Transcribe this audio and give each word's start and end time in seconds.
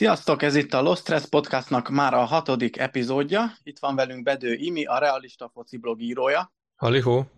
Sziasztok, 0.00 0.42
ez 0.42 0.54
itt 0.54 0.72
a 0.72 0.82
Lost 0.82 1.00
Stress 1.00 1.28
Podcastnak 1.28 1.88
már 1.88 2.14
a 2.14 2.24
hatodik 2.24 2.78
epizódja. 2.78 3.52
Itt 3.62 3.78
van 3.78 3.94
velünk 3.94 4.22
Bedő 4.22 4.54
Imi, 4.54 4.84
a 4.84 4.98
Realista 4.98 5.50
Foci 5.54 5.76
blog 5.76 6.00
írója. 6.00 6.52
Halihó. 6.76 7.30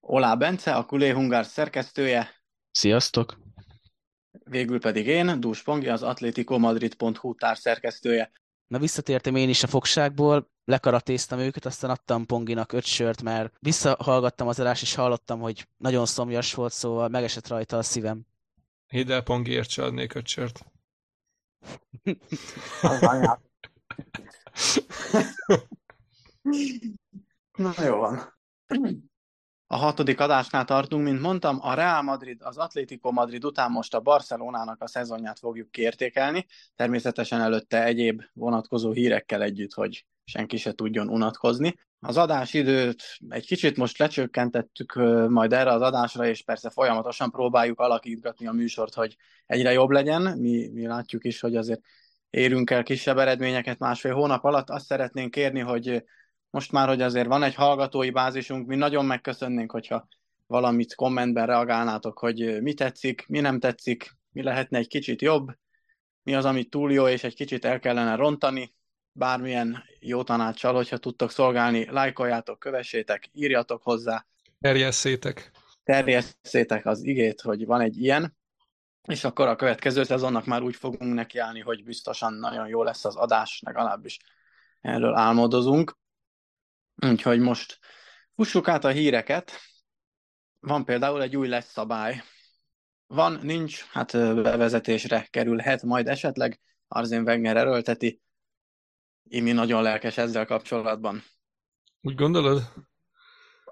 Olá 0.00 0.34
Bence, 0.34 0.74
a 0.74 0.84
Kulé 0.84 1.10
Hungár 1.10 1.44
szerkesztője. 1.44 2.42
Sziasztok. 2.70 3.38
Végül 4.44 4.80
pedig 4.80 5.06
én, 5.06 5.40
Dús 5.40 5.62
Pongi, 5.62 5.88
az 5.88 6.02
atleticomadrid.hu 6.02 7.34
szerkesztője. 7.52 8.32
Na 8.66 8.78
visszatértem 8.78 9.36
én 9.36 9.48
is 9.48 9.62
a 9.62 9.66
fogságból, 9.66 10.50
lekaratéztam 10.64 11.38
őket, 11.38 11.64
aztán 11.64 11.90
adtam 11.90 12.26
Ponginak 12.26 12.72
öt 12.72 12.84
sört, 12.84 13.22
mert 13.22 13.54
visszahallgattam 13.60 14.48
az 14.48 14.60
adást, 14.60 14.82
és 14.82 14.94
hallottam, 14.94 15.40
hogy 15.40 15.68
nagyon 15.76 16.06
szomjas 16.06 16.54
volt, 16.54 16.72
szóval 16.72 17.08
megesett 17.08 17.48
rajta 17.48 17.78
a 17.78 17.82
szívem. 17.82 18.26
Hidd 18.86 19.10
el, 19.10 19.22
Pongiért 19.22 19.68
se 19.68 19.82
adnék 19.82 20.14
öt 20.14 20.26
sört. 20.26 20.72
Na 27.56 27.72
jó 27.84 27.96
van. 27.96 28.32
A 29.66 29.76
hatodik 29.76 30.20
adásnál 30.20 30.64
tartunk, 30.64 31.04
mint 31.04 31.20
mondtam, 31.20 31.58
a 31.60 31.74
Real 31.74 32.02
Madrid, 32.02 32.42
az 32.42 32.56
Atlético 32.56 33.12
Madrid 33.12 33.44
után 33.44 33.70
most 33.70 33.94
a 33.94 34.00
Barcelonának 34.00 34.82
a 34.82 34.86
szezonját 34.86 35.38
fogjuk 35.38 35.70
kiértékelni, 35.70 36.46
természetesen 36.74 37.40
előtte 37.40 37.84
egyéb 37.84 38.22
vonatkozó 38.32 38.92
hírekkel 38.92 39.42
együtt, 39.42 39.72
hogy 39.72 40.06
senki 40.24 40.56
se 40.56 40.72
tudjon 40.72 41.08
unatkozni. 41.08 41.74
Az 42.06 42.16
adásidőt 42.16 43.02
egy 43.28 43.46
kicsit 43.46 43.76
most 43.76 43.98
lecsökkentettük 43.98 44.94
majd 45.28 45.52
erre 45.52 45.70
az 45.70 45.80
adásra, 45.80 46.26
és 46.26 46.42
persze 46.42 46.70
folyamatosan 46.70 47.30
próbáljuk 47.30 47.80
alakítgatni 47.80 48.46
a 48.46 48.52
műsort, 48.52 48.94
hogy 48.94 49.16
egyre 49.46 49.72
jobb 49.72 49.90
legyen. 49.90 50.38
Mi, 50.38 50.68
mi 50.72 50.86
látjuk 50.86 51.24
is, 51.24 51.40
hogy 51.40 51.56
azért 51.56 51.80
érünk 52.30 52.70
el 52.70 52.82
kisebb 52.82 53.18
eredményeket 53.18 53.78
másfél 53.78 54.14
hónap 54.14 54.44
alatt. 54.44 54.70
Azt 54.70 54.86
szeretnénk 54.86 55.30
kérni, 55.30 55.60
hogy 55.60 56.04
most 56.50 56.72
már, 56.72 56.88
hogy 56.88 57.02
azért 57.02 57.26
van 57.26 57.42
egy 57.42 57.54
hallgatói 57.54 58.10
bázisunk, 58.10 58.66
mi 58.66 58.76
nagyon 58.76 59.04
megköszönnénk, 59.04 59.70
hogyha 59.70 60.08
valamit 60.46 60.94
kommentben 60.94 61.46
reagálnátok, 61.46 62.18
hogy 62.18 62.62
mi 62.62 62.74
tetszik, 62.74 63.24
mi 63.28 63.40
nem 63.40 63.58
tetszik, 63.58 64.16
mi 64.32 64.42
lehetne 64.42 64.78
egy 64.78 64.88
kicsit 64.88 65.22
jobb, 65.22 65.50
mi 66.22 66.34
az, 66.34 66.44
ami 66.44 66.64
túl 66.64 66.92
jó, 66.92 67.08
és 67.08 67.24
egy 67.24 67.34
kicsit 67.34 67.64
el 67.64 67.78
kellene 67.78 68.14
rontani, 68.14 68.74
bármilyen 69.16 69.84
jó 70.00 70.22
tanácssal, 70.22 70.74
hogyha 70.74 70.98
tudtok 70.98 71.30
szolgálni, 71.30 71.90
lájkoljátok, 71.90 72.58
kövessétek, 72.58 73.28
írjatok 73.32 73.82
hozzá. 73.82 74.26
Terjesszétek. 74.60 75.50
Terjesszétek 75.82 76.86
az 76.86 77.02
igét, 77.02 77.40
hogy 77.40 77.66
van 77.66 77.80
egy 77.80 78.00
ilyen, 78.00 78.36
és 79.02 79.24
akkor 79.24 79.48
a 79.48 79.56
következő 79.56 80.02
szezonnak 80.02 80.44
már 80.44 80.62
úgy 80.62 80.76
fogunk 80.76 81.14
nekiállni, 81.14 81.60
hogy 81.60 81.84
biztosan 81.84 82.34
nagyon 82.34 82.68
jó 82.68 82.82
lesz 82.82 83.04
az 83.04 83.16
adás, 83.16 83.60
legalábbis 83.64 84.18
erről 84.80 85.14
álmodozunk. 85.14 85.98
Úgyhogy 86.96 87.40
most 87.40 87.78
fussuk 88.34 88.68
át 88.68 88.84
a 88.84 88.88
híreket. 88.88 89.52
Van 90.60 90.84
például 90.84 91.22
egy 91.22 91.36
új 91.36 91.48
lesz 91.48 91.70
szabály. 91.70 92.22
Van, 93.06 93.38
nincs, 93.42 93.84
hát 93.84 94.12
bevezetésre 94.42 95.26
kerülhet 95.30 95.82
majd 95.82 96.08
esetleg. 96.08 96.60
Arzén 96.88 97.22
Wenger 97.22 97.56
erőlteti. 97.56 98.22
Imi 99.24 99.52
nagyon 99.52 99.82
lelkes 99.82 100.18
ezzel 100.18 100.46
kapcsolatban. 100.46 101.22
Úgy 102.00 102.14
gondolod? 102.14 102.62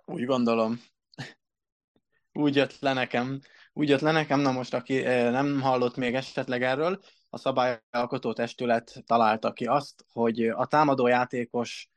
Úgy 0.05 0.25
gondolom. 0.25 0.81
Úgy 2.33 2.55
jött 2.55 2.79
le 2.79 2.93
nekem. 2.93 3.41
Úgy 3.73 3.89
jött 3.89 4.01
le 4.01 4.13
nekem, 4.13 4.41
na 4.41 4.53
most 4.53 4.75
aki 4.75 5.01
nem 5.03 5.61
hallott 5.61 5.97
még 5.97 6.15
esetleg 6.15 6.63
erről, 6.63 7.01
a 7.31 7.39
szabályalkotó 7.39 8.33
testület 8.33 9.03
találta 9.07 9.53
ki 9.53 9.65
azt, 9.67 10.05
hogy 10.13 10.49
a 10.49 10.67
támadó 10.67 11.07
játékos 11.07 11.91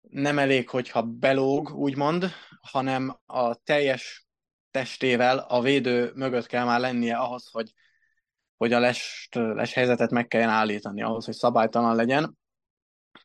nem 0.00 0.38
elég, 0.38 0.68
hogyha 0.68 1.02
belóg, 1.02 1.70
úgymond, 1.70 2.30
hanem 2.60 3.18
a 3.26 3.54
teljes 3.54 4.26
testével 4.70 5.38
a 5.38 5.60
védő 5.60 6.12
mögött 6.14 6.46
kell 6.46 6.64
már 6.64 6.80
lennie 6.80 7.16
ahhoz, 7.16 7.48
hogy, 7.50 7.72
hogy 8.56 8.72
a 8.72 8.78
les, 8.78 9.28
les 9.32 9.72
helyzetet 9.72 10.10
meg 10.10 10.26
kelljen 10.26 10.48
állítani, 10.48 11.02
ahhoz, 11.02 11.24
hogy 11.24 11.34
szabálytalan 11.34 11.96
legyen. 11.96 12.38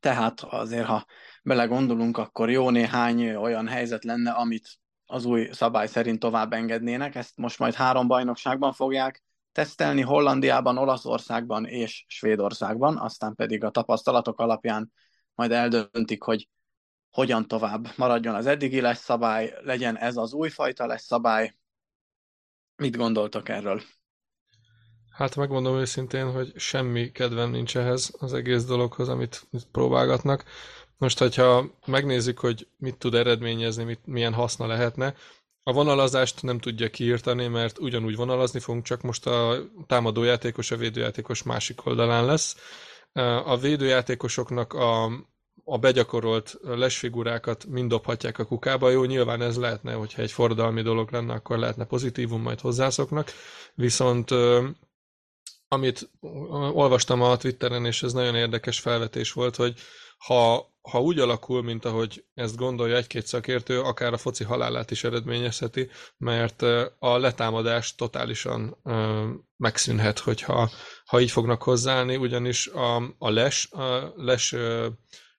Tehát 0.02 0.42
azért, 0.42 0.86
ha 0.86 1.06
belegondolunk, 1.44 2.18
akkor 2.18 2.50
jó 2.50 2.70
néhány 2.70 3.36
olyan 3.36 3.68
helyzet 3.68 4.04
lenne, 4.04 4.32
amit 4.32 4.80
az 5.06 5.26
új 5.26 5.50
szabály 5.52 5.88
szerint 5.88 6.20
tovább 6.20 6.54
engednének. 6.54 7.16
Ezt 7.16 7.38
most 7.38 7.60
majd 7.60 7.74
három 7.74 8.08
bajnokságban 8.08 8.74
fogják 8.74 9.24
tesztelni, 9.52 10.02
Hollandiában, 10.02 10.78
Olaszországban 10.78 11.66
és 11.66 12.06
Svédországban, 12.08 12.98
aztán 12.98 13.36
pedig 13.36 13.64
a 13.64 13.70
tapasztalatok 13.70 14.40
alapján 14.40 14.92
majd 15.36 15.52
eldöntik, 15.52 16.24
hogy 16.24 16.50
hogyan 17.10 17.48
tovább 17.48 17.88
maradjon 17.98 18.36
az 18.36 18.46
eddigi 18.46 18.82
lesz 18.82 19.04
szabály, 19.04 19.54
legyen 19.64 19.98
ez 19.98 20.18
az 20.18 20.34
újfajta 20.34 20.86
lesz 20.86 21.06
szabály. 21.06 21.56
Mit 22.76 22.96
gondoltok 22.96 23.50
erről? 23.50 23.82
Hát 25.12 25.36
megmondom 25.36 25.78
őszintén, 25.78 26.32
hogy 26.32 26.54
semmi 26.56 27.12
kedvem 27.12 27.50
nincs 27.50 27.78
ehhez 27.78 28.14
az 28.20 28.34
egész 28.34 28.64
dologhoz, 28.64 29.10
amit 29.10 29.48
próbálgatnak. 29.72 30.44
Most, 30.98 31.20
hogyha 31.20 31.66
megnézzük, 31.86 32.40
hogy 32.40 32.68
mit 32.78 32.98
tud 32.98 33.14
eredményezni, 33.14 33.84
mit, 33.84 34.00
milyen 34.06 34.34
haszna 34.34 34.68
lehetne, 34.68 35.16
a 35.64 35.74
vonalazást 35.74 36.42
nem 36.42 36.60
tudja 36.60 36.90
kiírtani, 36.90 37.48
mert 37.48 37.80
ugyanúgy 37.80 38.16
vonalazni 38.16 38.60
fogunk, 38.60 38.84
csak 38.84 39.02
most 39.02 39.28
a 39.28 39.58
támadójátékos, 39.88 40.72
a 40.72 40.78
védőjátékos 40.78 41.44
másik 41.44 41.86
oldalán 41.86 42.26
lesz. 42.26 42.56
A 43.46 43.58
védőjátékosoknak 43.58 44.74
a, 44.74 45.06
a 45.64 45.78
begyakorolt 45.78 46.58
lesfigurákat 46.62 47.66
mind 47.66 47.90
dobhatják 47.90 48.40
a 48.40 48.46
kukába. 48.46 48.90
Jó, 48.90 49.04
nyilván 49.04 49.42
ez 49.42 49.58
lehetne, 49.58 49.94
hogyha 49.94 50.22
egy 50.22 50.32
fordalmi 50.32 50.82
dolog 50.82 51.12
lenne, 51.12 51.34
akkor 51.34 51.58
lehetne 51.58 51.86
pozitívum, 51.86 52.42
majd 52.42 52.60
hozzászoknak. 52.60 53.32
Viszont 53.76 54.30
amit 55.74 56.10
olvastam 56.74 57.22
a 57.22 57.38
Twitteren, 57.38 57.86
és 57.86 58.04
ez 58.04 58.14
nagyon 58.14 58.36
érdekes 58.36 58.80
felvetés 58.80 59.32
volt, 59.32 59.56
hogy 59.56 59.80
ha, 60.18 60.74
ha 60.82 61.02
úgy 61.02 61.20
alakul, 61.20 61.64
mint 61.64 61.86
ahogy 61.86 62.26
ezt 62.34 62.56
gondolja 62.56 62.96
egy-két 62.96 63.28
szakértő, 63.28 63.82
akár 63.82 64.14
a 64.14 64.18
foci 64.18 64.44
halálát 64.44 64.92
is 64.92 65.04
eredményezheti, 65.04 65.90
mert 66.18 66.62
a 67.00 67.18
letámadás 67.18 67.96
totálisan 67.96 68.78
ö, 68.84 69.28
megszűnhet, 69.58 70.20
hogyha 70.20 70.70
ha 71.06 71.20
így 71.20 71.32
fognak 71.32 71.64
hozzáállni, 71.64 72.16
ugyanis 72.16 72.68
a, 72.68 72.96
a 73.18 73.30
les, 73.30 73.72
a 73.72 74.14
les 74.16 74.52
ö, 74.52 74.88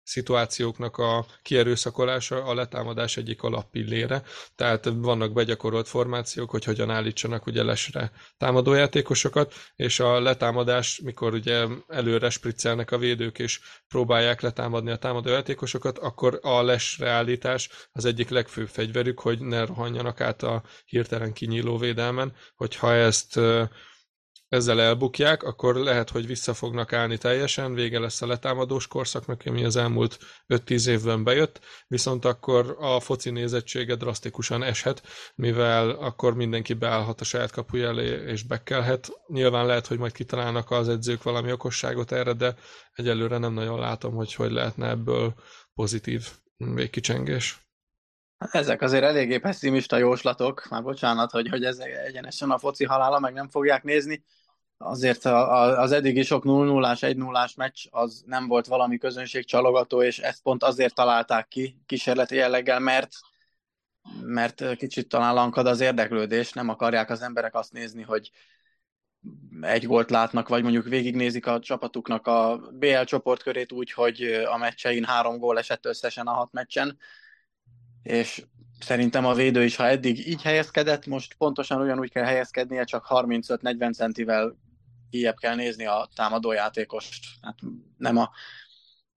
szituációknak 0.03 0.99
a 0.99 1.27
kierőszakolása 1.43 2.45
a 2.45 2.55
letámadás 2.55 3.17
egyik 3.17 3.43
alappillére, 3.43 4.23
tehát 4.55 4.89
vannak 4.95 5.33
begyakorolt 5.33 5.89
formációk, 5.89 6.51
hogy 6.51 6.65
hogyan 6.65 6.91
állítsanak 6.91 7.47
ugye 7.47 7.63
lesre 7.63 8.13
támadójátékosokat, 8.39 9.55
és 9.77 10.01
a 10.01 10.21
letámadás, 10.21 11.01
mikor 11.05 11.33
ugye 11.33 11.67
előre 11.89 12.31
spriccelnek 12.31 12.91
a 12.91 12.99
védők 12.99 13.39
és 13.39 13.61
próbálják 13.89 14.41
letámadni 14.41 14.91
a 14.91 14.97
támadójátékosokat, 14.97 15.99
akkor 15.99 16.39
a 16.43 16.63
lesre 16.63 17.11
állítás 17.11 17.69
az 17.93 18.05
egyik 18.05 18.29
legfőbb 18.29 18.69
fegyverük, 18.69 19.21
hogy 19.21 19.41
ne 19.41 19.65
rohanjanak 19.65 20.21
át 20.21 20.43
a 20.43 20.63
hirtelen 20.84 21.33
kinyíló 21.33 21.79
védelmen, 21.79 22.33
hogyha 22.57 22.95
ezt 22.95 23.41
ezzel 24.53 24.81
elbukják, 24.81 25.43
akkor 25.43 25.75
lehet, 25.75 26.11
hogy 26.11 26.27
vissza 26.27 26.55
fognak 26.55 26.93
állni 26.93 27.19
teljesen, 27.19 27.75
vége 27.75 27.99
lesz 27.99 28.23
a 28.23 28.27
letámadós 28.27 28.87
korszaknak, 28.87 29.43
ami 29.45 29.65
az 29.65 29.77
elmúlt 29.77 30.19
5-10 30.49 30.87
évben 30.87 31.25
bejött, 31.25 31.60
viszont 31.89 32.25
akkor 32.25 32.77
a 32.78 33.01
foci 33.01 33.31
nézettsége 33.31 33.95
drasztikusan 33.95 34.63
eshet, 34.63 35.03
mivel 35.34 35.91
akkor 35.91 36.34
mindenki 36.34 36.72
beállhat 36.72 37.21
a 37.21 37.25
saját 37.25 37.51
kapuja 37.51 37.89
elé 37.89 38.31
és 38.31 38.43
bekelhet. 38.43 39.09
Nyilván 39.27 39.66
lehet, 39.66 39.87
hogy 39.87 39.99
majd 39.99 40.13
kitalálnak 40.13 40.71
az 40.71 40.89
edzők 40.89 41.22
valami 41.22 41.53
okosságot 41.53 42.13
erre, 42.13 42.33
de 42.33 42.55
egyelőre 42.93 43.39
nem 43.39 43.53
nagyon 43.53 43.78
látom, 43.78 44.15
hogy 44.15 44.34
hogy 44.34 44.51
lehetne 44.51 44.89
ebből 44.89 45.34
pozitív 45.75 46.28
végkicsengés. 46.57 47.66
Ezek 48.51 48.83
azért 48.83 49.05
eléggé 49.05 49.39
pessimista 49.39 49.97
jóslatok, 49.97 50.66
már 50.71 50.83
bocsánat, 50.83 51.31
hogy, 51.31 51.48
hogy 51.48 51.65
ez 51.65 51.78
egyenesen 51.78 52.51
a 52.51 52.59
foci 52.59 52.84
halála, 52.84 53.19
meg 53.19 53.33
nem 53.33 53.48
fogják 53.48 53.83
nézni 53.83 54.25
azért 54.83 55.25
az 55.25 55.93
eddigi 55.93 56.23
sok 56.23 56.43
0-0-ás, 56.47 56.99
1-0-ás 57.01 57.55
meccs 57.55 57.87
az 57.91 58.23
nem 58.27 58.49
volt 58.49 58.67
valami 58.67 58.99
közönségcsalogató, 58.99 60.03
és 60.03 60.19
ezt 60.19 60.43
pont 60.43 60.63
azért 60.63 60.95
találták 60.95 61.49
ki 61.49 61.77
kísérleti 61.87 62.34
jelleggel, 62.34 62.79
mert 62.79 63.11
mert 64.21 64.77
kicsit 64.77 65.09
talán 65.09 65.34
lankad 65.34 65.67
az 65.67 65.81
érdeklődés, 65.81 66.53
nem 66.53 66.69
akarják 66.69 67.11
az 67.11 67.23
emberek 67.23 67.55
azt 67.55 67.73
nézni, 67.73 68.03
hogy 68.03 68.31
egy 69.61 69.87
gólt 69.87 70.11
látnak, 70.11 70.49
vagy 70.49 70.63
mondjuk 70.63 70.84
végignézik 70.84 71.47
a 71.47 71.61
csapatuknak 71.61 72.27
a 72.27 72.61
BL 72.73 73.03
csoportkörét 73.03 73.73
úgy, 73.73 73.93
hogy 73.93 74.23
a 74.23 74.57
meccsein 74.57 75.05
három 75.05 75.39
gól 75.39 75.59
esett 75.59 75.87
összesen 75.87 76.27
a 76.27 76.33
hat 76.33 76.53
meccsen, 76.53 76.99
és 78.03 78.45
szerintem 78.81 79.27
a 79.27 79.34
védő 79.34 79.65
is, 79.65 79.77
ha 79.77 79.87
eddig 79.87 80.29
így 80.29 80.43
helyezkedett, 80.43 81.07
most 81.07 81.34
pontosan 81.34 81.81
ugyanúgy 81.81 82.11
kell 82.11 82.25
helyezkednie, 82.25 82.84
csak 82.84 83.07
35-40 83.09 83.95
centivel 83.95 84.57
kijebb 85.12 85.36
kell 85.36 85.54
nézni 85.54 85.86
a 85.86 86.09
támadójátékost. 86.14 87.24
Hát 87.42 87.59
nem, 87.97 88.16
a, 88.16 88.30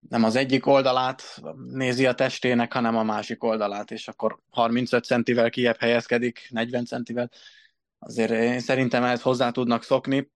nem 0.08 0.24
az 0.24 0.36
egyik 0.36 0.66
oldalát 0.66 1.40
nézi 1.70 2.06
a 2.06 2.14
testének, 2.14 2.72
hanem 2.72 2.96
a 2.96 3.02
másik 3.02 3.44
oldalát, 3.44 3.90
és 3.90 4.08
akkor 4.08 4.38
35 4.50 5.04
centivel 5.04 5.50
kijebb 5.50 5.76
helyezkedik, 5.78 6.46
40 6.50 6.84
centivel. 6.84 7.30
Azért 7.98 8.30
én 8.30 8.60
szerintem 8.60 9.04
ehhez 9.04 9.22
hozzá 9.22 9.50
tudnak 9.50 9.82
szokni. 9.82 10.30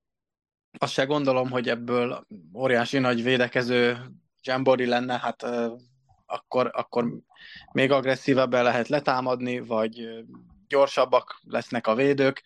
Azt 0.79 0.93
se 0.93 1.05
gondolom, 1.05 1.51
hogy 1.51 1.69
ebből 1.69 2.27
óriási 2.55 2.99
nagy 2.99 3.23
védekező 3.23 3.99
Jambori 4.43 4.87
lenne, 4.87 5.19
hát 5.19 5.47
akkor, 6.27 6.71
akkor 6.75 7.19
még 7.73 7.91
agresszívebben 7.91 8.63
lehet 8.63 8.89
letámadni, 8.89 9.59
vagy 9.59 10.25
gyorsabbak 10.69 11.41
lesznek 11.45 11.87
a 11.87 11.95
védők, 11.95 12.43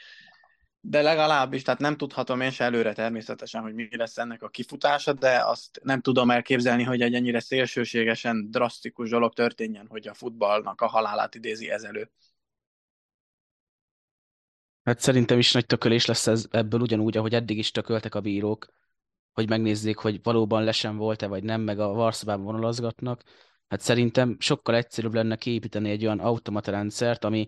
de 0.86 1.02
legalábbis, 1.02 1.62
tehát 1.62 1.80
nem 1.80 1.96
tudhatom 1.96 2.40
én 2.40 2.50
se 2.50 2.64
előre 2.64 2.92
természetesen, 2.92 3.62
hogy 3.62 3.74
mi 3.74 3.88
lesz 3.96 4.18
ennek 4.18 4.42
a 4.42 4.48
kifutása, 4.48 5.12
de 5.12 5.44
azt 5.44 5.80
nem 5.82 6.00
tudom 6.00 6.30
elképzelni, 6.30 6.82
hogy 6.82 7.00
egy 7.00 7.14
ennyire 7.14 7.40
szélsőségesen 7.40 8.50
drasztikus 8.50 9.10
dolog 9.10 9.32
történjen, 9.32 9.86
hogy 9.86 10.08
a 10.08 10.14
futballnak 10.14 10.80
a 10.80 10.86
halálát 10.86 11.34
idézi 11.34 11.70
ez 11.70 11.82
elő. 11.82 12.10
Hát 14.82 15.00
szerintem 15.00 15.38
is 15.38 15.52
nagy 15.52 15.66
tökölés 15.66 16.06
lesz 16.06 16.26
ez 16.26 16.46
ebből 16.50 16.80
ugyanúgy, 16.80 17.16
ahogy 17.16 17.34
eddig 17.34 17.58
is 17.58 17.70
tököltek 17.70 18.14
a 18.14 18.20
bírók, 18.20 18.66
hogy 19.32 19.48
megnézzék, 19.48 19.96
hogy 19.96 20.22
valóban 20.22 20.64
lesen 20.64 20.96
volt-e, 20.96 21.26
vagy 21.26 21.42
nem, 21.42 21.60
meg 21.60 21.78
a 21.78 21.92
varszabában 21.92 22.44
vonalazgatnak. 22.44 23.22
Hát 23.68 23.80
szerintem 23.80 24.36
sokkal 24.38 24.74
egyszerűbb 24.74 25.14
lenne 25.14 25.36
kiépíteni 25.36 25.90
egy 25.90 26.04
olyan 26.04 26.20
automata 26.20 26.70
rendszert, 26.70 27.24
ami 27.24 27.46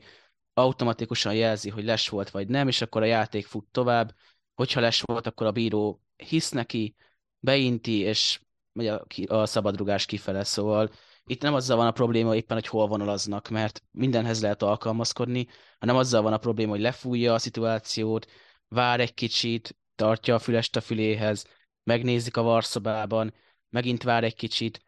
automatikusan 0.56 1.34
jelzi, 1.34 1.70
hogy 1.70 1.84
les 1.84 2.08
volt 2.08 2.30
vagy 2.30 2.48
nem, 2.48 2.68
és 2.68 2.80
akkor 2.80 3.02
a 3.02 3.06
játék 3.06 3.46
fut 3.46 3.66
tovább. 3.70 4.14
Hogyha 4.54 4.80
les 4.80 5.00
volt, 5.00 5.26
akkor 5.26 5.46
a 5.46 5.52
bíró 5.52 6.02
hisz 6.16 6.50
neki, 6.50 6.94
beinti, 7.38 7.98
és 7.98 8.40
megy 8.72 8.86
a, 8.86 9.06
a 9.26 9.46
szabadrugás 9.46 10.06
kifele. 10.06 10.44
Szóval 10.44 10.90
itt 11.24 11.42
nem 11.42 11.54
azzal 11.54 11.76
van 11.76 11.86
a 11.86 11.92
probléma 11.92 12.36
éppen, 12.36 12.56
hogy 12.56 12.66
hol 12.66 12.86
vonalaznak, 12.86 13.48
mert 13.48 13.82
mindenhez 13.90 14.42
lehet 14.42 14.62
alkalmazkodni, 14.62 15.46
hanem 15.78 15.96
azzal 15.96 16.22
van 16.22 16.32
a 16.32 16.38
probléma, 16.38 16.70
hogy 16.70 16.80
lefújja 16.80 17.34
a 17.34 17.38
szituációt, 17.38 18.26
vár 18.68 19.00
egy 19.00 19.14
kicsit, 19.14 19.76
tartja 19.94 20.34
a 20.34 20.38
fülest 20.38 20.76
a 20.76 20.80
füléhez, 20.80 21.46
megnézik 21.84 22.36
a 22.36 22.42
varszobában, 22.42 23.34
megint 23.70 24.02
vár 24.02 24.24
egy 24.24 24.34
kicsit, 24.34 24.84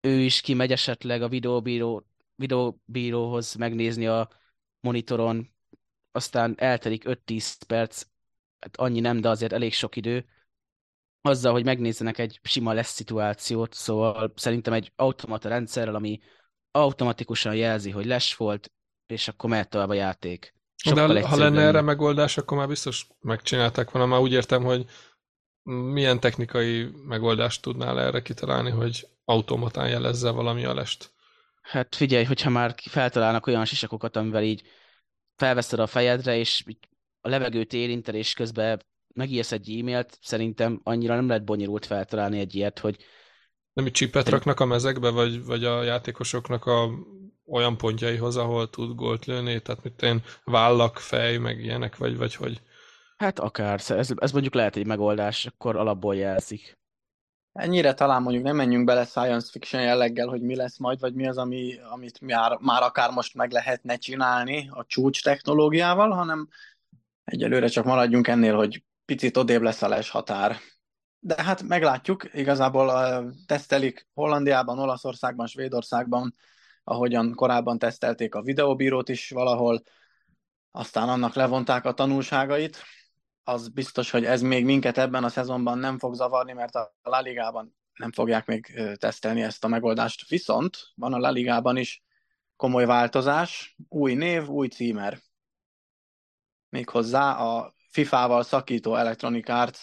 ő 0.00 0.20
is 0.20 0.40
kimegy 0.40 0.72
esetleg 0.72 1.22
a 1.22 1.28
videóbíró, 1.28 2.06
videóbíróhoz 2.34 3.54
megnézni 3.54 4.06
a 4.06 4.28
monitoron, 4.86 5.50
aztán 6.12 6.54
eltelik 6.58 7.04
5-10 7.06 7.54
perc, 7.66 8.02
hát 8.58 8.76
annyi 8.76 9.00
nem, 9.00 9.20
de 9.20 9.28
azért 9.28 9.52
elég 9.52 9.72
sok 9.72 9.96
idő, 9.96 10.26
azzal, 11.20 11.52
hogy 11.52 11.64
megnézzenek 11.64 12.18
egy 12.18 12.40
sima 12.42 12.72
lesz 12.72 12.92
szituációt, 12.92 13.72
szóval 13.74 14.32
szerintem 14.36 14.72
egy 14.72 14.92
automata 14.96 15.48
rendszerrel, 15.48 15.94
ami 15.94 16.20
automatikusan 16.70 17.54
jelzi, 17.54 17.90
hogy 17.90 18.06
les 18.06 18.34
volt, 18.34 18.72
és 19.06 19.28
akkor 19.28 19.50
mehet 19.50 19.68
tovább 19.68 19.88
a 19.88 19.94
játék. 19.94 20.54
Sokkal 20.76 21.12
de 21.12 21.28
ha 21.28 21.36
lenne 21.36 21.62
erre 21.62 21.80
megoldás, 21.80 22.36
akkor 22.36 22.58
már 22.58 22.68
biztos 22.68 23.06
megcsinálták 23.20 23.90
volna. 23.90 24.08
Már 24.08 24.20
úgy 24.20 24.32
értem, 24.32 24.62
hogy 24.62 24.84
milyen 25.62 26.20
technikai 26.20 26.90
megoldást 27.04 27.62
tudnál 27.62 28.00
erre 28.00 28.22
kitalálni, 28.22 28.70
hogy 28.70 29.08
automatán 29.24 29.88
jelezze 29.88 30.30
valami 30.30 30.64
a 30.64 30.74
lest? 30.74 31.14
Hát 31.66 31.94
figyelj, 31.94 32.24
hogyha 32.24 32.50
már 32.50 32.74
feltalálnak 32.90 33.46
olyan 33.46 33.64
sisakokat, 33.64 34.16
amivel 34.16 34.42
így 34.42 34.62
felveszed 35.36 35.78
a 35.78 35.86
fejedre, 35.86 36.36
és 36.36 36.64
a 37.20 37.28
levegőt 37.28 37.72
érinted, 37.72 38.14
és 38.14 38.32
közben 38.32 38.82
megírsz 39.14 39.52
egy 39.52 39.78
e-mailt, 39.78 40.18
szerintem 40.22 40.80
annyira 40.82 41.14
nem 41.14 41.28
lehet 41.28 41.44
bonyolult 41.44 41.86
feltalálni 41.86 42.38
egy 42.38 42.54
ilyet, 42.54 42.78
hogy 42.78 42.96
nem 43.72 43.86
így 43.86 43.92
csipet 43.92 44.28
raknak 44.28 44.60
a 44.60 44.64
mezekbe, 44.64 45.10
vagy, 45.10 45.44
vagy 45.44 45.64
a 45.64 45.82
játékosoknak 45.82 46.66
a 46.66 46.90
olyan 47.46 47.76
pontjaihoz, 47.76 48.36
ahol 48.36 48.70
tud 48.70 48.94
gólt 48.94 49.24
lőni, 49.24 49.60
tehát 49.60 49.82
mint 49.82 50.02
én 50.02 50.22
vállak, 50.44 50.98
fej, 50.98 51.36
meg 51.36 51.60
ilyenek, 51.60 51.96
vagy, 51.96 52.16
vagy 52.16 52.34
hogy? 52.34 52.60
Hát 53.16 53.38
akár, 53.38 53.80
ez, 53.86 54.10
ez 54.16 54.32
mondjuk 54.32 54.54
lehet 54.54 54.76
egy 54.76 54.86
megoldás, 54.86 55.46
akkor 55.46 55.76
alapból 55.76 56.16
jelzik. 56.16 56.78
Ennyire 57.56 57.94
talán 57.94 58.22
mondjuk 58.22 58.44
nem 58.44 58.56
menjünk 58.56 58.84
bele 58.84 59.04
science 59.04 59.50
fiction 59.50 59.82
jelleggel, 59.82 60.26
hogy 60.26 60.40
mi 60.40 60.56
lesz 60.56 60.78
majd, 60.78 61.00
vagy 61.00 61.14
mi 61.14 61.26
az, 61.26 61.38
ami, 61.38 61.78
amit 61.90 62.20
már, 62.20 62.58
már 62.60 62.82
akár 62.82 63.10
most 63.10 63.34
meg 63.34 63.50
lehetne 63.50 63.96
csinálni 63.96 64.68
a 64.70 64.84
csúcs 64.86 65.22
technológiával, 65.22 66.10
hanem 66.10 66.48
egyelőre 67.24 67.68
csak 67.68 67.84
maradjunk 67.84 68.28
ennél, 68.28 68.56
hogy 68.56 68.84
picit 69.04 69.36
odébb 69.36 69.62
lesz 69.62 69.82
a 69.82 69.88
les 69.88 70.10
határ. 70.10 70.56
De 71.18 71.42
hát 71.42 71.62
meglátjuk, 71.62 72.34
igazából 72.34 72.92
tesztelik 73.46 74.08
Hollandiában, 74.14 74.78
Olaszországban, 74.78 75.46
Svédországban, 75.46 76.34
ahogyan 76.84 77.34
korábban 77.34 77.78
tesztelték 77.78 78.34
a 78.34 78.42
videóbírót 78.42 79.08
is 79.08 79.30
valahol, 79.30 79.82
aztán 80.70 81.08
annak 81.08 81.34
levonták 81.34 81.84
a 81.84 81.92
tanulságait, 81.92 82.82
az 83.48 83.68
biztos, 83.68 84.10
hogy 84.10 84.24
ez 84.24 84.42
még 84.42 84.64
minket 84.64 84.98
ebben 84.98 85.24
a 85.24 85.28
szezonban 85.28 85.78
nem 85.78 85.98
fog 85.98 86.14
zavarni, 86.14 86.52
mert 86.52 86.74
a 86.74 86.94
La 87.02 87.20
Ligában 87.20 87.76
nem 87.94 88.12
fogják 88.12 88.46
még 88.46 88.80
tesztelni 88.94 89.42
ezt 89.42 89.64
a 89.64 89.68
megoldást. 89.68 90.28
Viszont 90.28 90.78
van 90.94 91.12
a 91.12 91.18
La 91.18 91.30
Ligában 91.30 91.76
is 91.76 92.02
komoly 92.56 92.86
változás, 92.86 93.76
új 93.88 94.14
név, 94.14 94.48
új 94.48 94.68
címer. 94.68 95.18
Méghozzá 96.68 97.32
a 97.32 97.74
FIFA-val 97.90 98.42
szakító 98.42 98.94
Electronic 98.94 99.48
Arts 99.48 99.78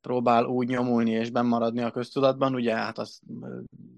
próbál 0.00 0.44
úgy 0.44 0.68
nyomulni 0.68 1.10
és 1.10 1.30
bemaradni 1.30 1.82
a 1.82 1.90
köztudatban. 1.90 2.54
Ugye 2.54 2.74
hát 2.74 2.98
az 2.98 3.20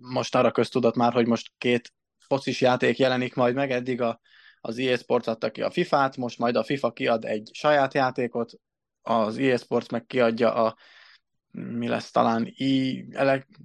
most 0.00 0.34
arra 0.34 0.50
köztudat 0.50 0.94
már, 0.94 1.12
hogy 1.12 1.26
most 1.26 1.52
két 1.58 1.92
focis 2.18 2.60
játék 2.60 2.98
jelenik 2.98 3.34
majd 3.34 3.54
meg, 3.54 3.70
eddig 3.70 4.00
a, 4.00 4.20
az 4.60 4.78
EA 4.78 4.96
Sports 4.96 5.26
adta 5.26 5.50
ki 5.50 5.62
a 5.62 5.70
FIFA-t, 5.70 6.16
most 6.16 6.38
majd 6.38 6.56
a 6.56 6.64
FIFA 6.64 6.92
kiad 6.92 7.24
egy 7.24 7.50
saját 7.52 7.94
játékot, 7.94 8.52
az 9.04 9.38
EA 9.38 9.56
Sports 9.56 9.90
meg 9.90 10.06
kiadja 10.06 10.54
a 10.54 10.76
mi 11.50 11.88
lesz 11.88 12.10
talán 12.10 12.52
I, 12.54 13.04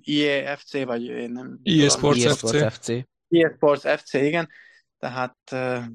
IEFC, 0.02 0.84
vagy 0.84 1.04
én 1.04 1.32
nem 1.32 1.60
EA 1.64 1.90
Sports, 1.90 2.26
EA 2.26 2.34
Sports 2.34 2.74
FC. 2.74 2.88
EA 3.30 3.52
Sports 3.56 3.82
FC, 3.82 4.14
igen. 4.14 4.50
Tehát 4.98 5.38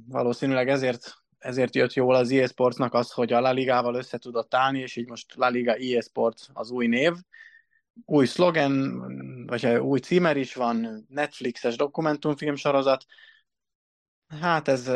valószínűleg 0.08 0.68
ezért, 0.68 1.14
ezért 1.38 1.74
jött 1.74 1.92
jól 1.92 2.14
az 2.14 2.30
EA 2.30 2.46
Sportsnak 2.46 2.94
az, 2.94 3.10
hogy 3.10 3.32
a 3.32 3.40
La 3.40 3.52
Ligával 3.52 3.94
össze 3.94 4.18
tudott 4.18 4.54
állni, 4.54 4.80
és 4.80 4.96
így 4.96 5.08
most 5.08 5.34
La 5.34 5.48
Liga 5.48 5.74
EA 5.74 6.02
Sports 6.02 6.42
az 6.52 6.70
új 6.70 6.86
név. 6.86 7.12
Új 8.04 8.26
szlogen, 8.26 8.96
vagy 9.46 9.66
új 9.66 9.98
címer 9.98 10.36
is 10.36 10.54
van, 10.54 11.06
Netflixes 11.08 11.76
dokumentumfilm 11.76 12.56
sorozat. 12.56 13.04
Hát 14.40 14.68
ez 14.68 14.90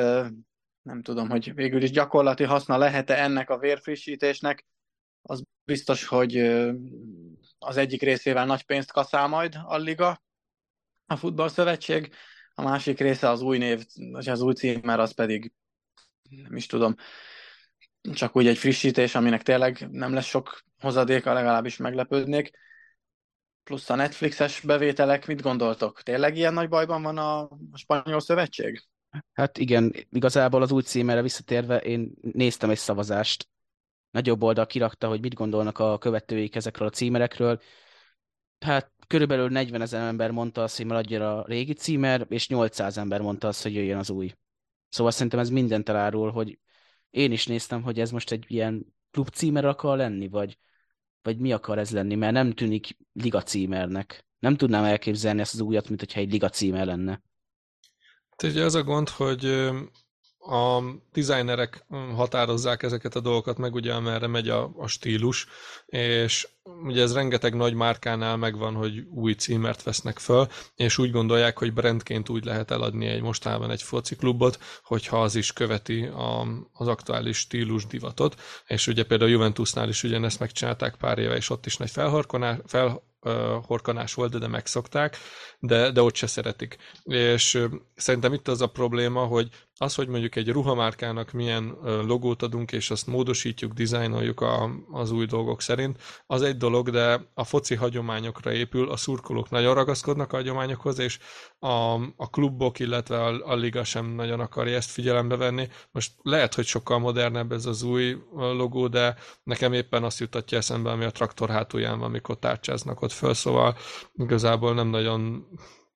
nem 0.83 1.03
tudom, 1.03 1.29
hogy 1.29 1.55
végül 1.55 1.83
is 1.83 1.91
gyakorlati 1.91 2.45
haszna 2.45 2.77
lehet-e 2.77 3.23
ennek 3.23 3.51
a 3.51 3.59
vérfrissítésnek, 3.59 4.67
az 5.23 5.43
biztos, 5.65 6.07
hogy 6.07 6.37
az 7.59 7.77
egyik 7.77 8.03
részével 8.03 8.47
nagy 8.47 8.63
pénzt 8.63 8.93
kaszál 8.93 9.29
majd 9.29 9.59
a 9.65 9.77
liga, 9.77 10.23
a 11.07 11.17
futballszövetség, 11.17 12.15
a 12.55 12.63
másik 12.63 12.99
része 12.99 13.29
az 13.29 13.41
új 13.41 13.59
név, 13.59 13.85
vagy 13.95 14.29
az 14.29 14.41
új 14.41 14.55
címer, 14.55 15.01
az 15.01 15.15
pedig 15.15 15.53
nem 16.29 16.57
is 16.57 16.67
tudom, 16.67 16.95
csak 18.13 18.37
úgy 18.37 18.47
egy 18.47 18.59
frissítés, 18.59 19.15
aminek 19.15 19.43
tényleg 19.43 19.89
nem 19.91 20.15
lesz 20.15 20.27
sok 20.27 20.63
hozadéka, 20.81 21.33
legalábbis 21.33 21.77
meglepődnék. 21.77 22.51
Plusz 23.65 23.91
a 23.91 23.95
Netflixes 23.95 24.61
bevételek, 24.61 25.27
mit 25.27 25.43
gondoltok? 25.43 26.03
Tényleg 26.03 26.37
ilyen 26.37 26.55
nagy 26.55 26.69
bajban 26.69 27.03
van 27.03 27.19
a 27.19 27.49
spanyol 27.75 28.21
szövetség? 28.21 28.83
Hát 29.33 29.59
igen, 29.59 29.93
igazából 30.11 30.63
az 30.63 30.73
új 30.73 30.83
címere 30.83 31.23
visszatérve 31.23 31.79
én 31.79 32.13
néztem 32.21 32.71
egy 32.71 32.79
szavazást. 32.79 33.49
Nagyobb 34.11 34.43
oldal 34.43 34.67
kirakta, 34.67 35.09
hogy 35.09 35.21
mit 35.21 35.35
gondolnak 35.35 35.79
a 35.79 35.99
követőik 35.99 36.55
ezekről 36.55 36.89
a 36.89 36.91
címerekről. 36.91 37.61
Hát 38.59 38.93
körülbelül 39.07 39.49
40 39.49 39.81
ezer 39.81 40.07
ember 40.07 40.31
mondta 40.31 40.63
azt, 40.63 40.77
hogy 40.77 40.87
maradjon 40.87 41.23
a 41.23 41.45
régi 41.47 41.73
címer, 41.73 42.27
és 42.29 42.49
800 42.49 42.99
ember 42.99 43.21
mondta 43.21 43.49
azt, 43.49 43.63
hogy 43.63 43.75
jöjjön 43.75 43.99
az 43.99 44.11
új. 44.11 44.33
Szóval 44.89 45.13
szerintem 45.13 45.39
ez 45.39 45.51
mindent 45.51 45.89
elárul, 45.89 46.31
hogy 46.31 46.59
én 47.11 47.33
is 47.33 47.47
néztem, 47.47 47.83
hogy 47.83 48.01
ez 48.01 48.11
most 48.11 48.31
egy 48.31 48.45
ilyen 48.49 48.95
klub 49.11 49.29
címer 49.29 49.65
akar 49.65 49.97
lenni, 49.97 50.29
vagy, 50.29 50.59
vagy 51.23 51.39
mi 51.39 51.53
akar 51.53 51.79
ez 51.79 51.91
lenni, 51.91 52.15
mert 52.15 52.33
nem 52.33 52.53
tűnik 52.53 52.97
liga 53.13 53.43
címernek. 53.43 54.27
Nem 54.39 54.57
tudnám 54.57 54.85
elképzelni 54.85 55.41
ezt 55.41 55.55
az 55.55 55.61
újat, 55.61 55.89
mint 55.89 56.01
hogyha 56.01 56.21
egy 56.21 56.33
liga 56.33 56.49
címer 56.49 56.87
lenne. 56.87 57.23
Ugye 58.43 58.63
ez 58.63 58.75
a 58.75 58.83
gond, 58.83 59.09
hogy 59.09 59.71
a 60.49 60.83
designerek 61.13 61.85
határozzák 62.15 62.83
ezeket 62.83 63.15
a 63.17 63.21
dolgokat 63.21 63.59
meg, 63.59 63.75
ugye 63.75 63.95
amerre 63.95 64.27
megy 64.27 64.49
a, 64.49 64.71
a 64.77 64.87
stílus, 64.87 65.47
és 65.87 66.49
ugye 66.85 67.03
ez 67.03 67.15
rengeteg 67.15 67.55
nagy 67.55 67.75
márkánál 67.75 68.37
megvan, 68.37 68.75
hogy 68.75 68.99
új 69.11 69.33
címert 69.33 69.83
vesznek 69.83 70.19
föl, 70.19 70.47
és 70.77 70.99
úgy 70.99 71.11
gondolják, 71.11 71.59
hogy 71.59 71.73
brandként 71.73 72.29
úgy 72.29 72.45
lehet 72.45 72.71
eladni 72.71 73.07
egy 73.07 73.23
mostában 73.23 73.71
egy 73.71 73.83
foci 73.83 74.17
klubot, 74.17 74.59
hogyha 74.83 75.23
az 75.23 75.35
is 75.35 75.53
követi 75.53 76.07
a, 76.07 76.47
az 76.73 76.89
aktuális 76.89 77.37
stílus 77.37 77.87
divatot, 77.87 78.41
és 78.67 78.87
ugye 78.87 79.05
például 79.05 79.31
a 79.31 79.33
Juventusnál 79.33 79.89
is 79.89 80.03
ugyanezt 80.03 80.39
megcsinálták 80.41 80.95
pár 80.97 81.19
éve, 81.19 81.37
és 81.37 81.51
ott 81.51 81.67
is 81.67 81.77
nagy 81.77 81.91
felhorkanás, 81.91 82.59
fel, 82.67 83.03
horkanás 83.67 84.15
volt, 84.15 84.31
de, 84.31 84.39
de 84.39 84.49
megszokták, 84.49 85.17
de, 85.59 85.91
de 85.91 86.03
ott 86.03 86.15
se 86.15 86.27
szeretik. 86.27 86.77
És 87.05 87.59
szerintem 87.95 88.33
itt 88.33 88.49
az 88.49 88.61
a 88.61 88.67
probléma, 88.67 89.25
hogy 89.25 89.49
az, 89.79 89.95
hogy 89.95 90.09
mondjuk 90.09 90.37
egy 90.37 90.49
ruhamárkának 90.49 91.33
milyen 91.33 91.77
logót 91.83 92.43
adunk, 92.43 92.73
és 92.73 92.91
azt 92.91 93.07
módosítjuk, 93.07 93.73
dizájnoljuk 93.73 94.41
a, 94.41 94.71
az 94.91 95.11
új 95.11 95.27
dolgok 95.27 95.61
szerint, 95.61 96.03
az 96.27 96.43
egy 96.43 96.57
dolog, 96.57 96.91
de 96.91 97.31
a 97.35 97.45
foci 97.45 97.75
hagyományokra 97.75 98.53
épül, 98.53 98.91
a 98.91 98.97
szurkolók 98.97 99.51
nagyon 99.51 99.75
ragaszkodnak 99.75 100.33
a 100.33 100.37
hagyományokhoz, 100.37 100.99
és 100.99 101.19
a, 101.59 101.93
a 102.17 102.31
klubok, 102.31 102.79
illetve 102.79 103.25
a, 103.25 103.51
a 103.51 103.55
liga 103.55 103.85
sem 103.85 104.07
nagyon 104.07 104.41
akarja 104.41 104.77
ezt 104.77 104.91
figyelembe 104.91 105.37
venni. 105.37 105.69
Most 105.91 106.13
lehet, 106.23 106.55
hogy 106.55 106.67
sokkal 106.67 106.99
modernebb 106.99 107.53
ez 107.53 107.67
az 107.67 107.83
új 107.83 108.17
logó, 108.33 108.87
de 108.89 109.17
nekem 109.43 109.73
éppen 109.73 110.05
azt 110.05 110.19
jutatja 110.19 110.59
eszembe, 110.59 110.91
ami 110.91 111.05
a 111.05 111.11
traktor 111.11 111.49
hátulján 111.51 111.99
van, 111.99 112.09
amikor 112.09 112.39
tárcsáznak 112.39 113.03
ott 113.03 113.13
föl, 113.13 113.35
szóval 113.35 113.77
igazából 114.15 114.75
nem 114.75 114.89
nagyon 114.89 115.49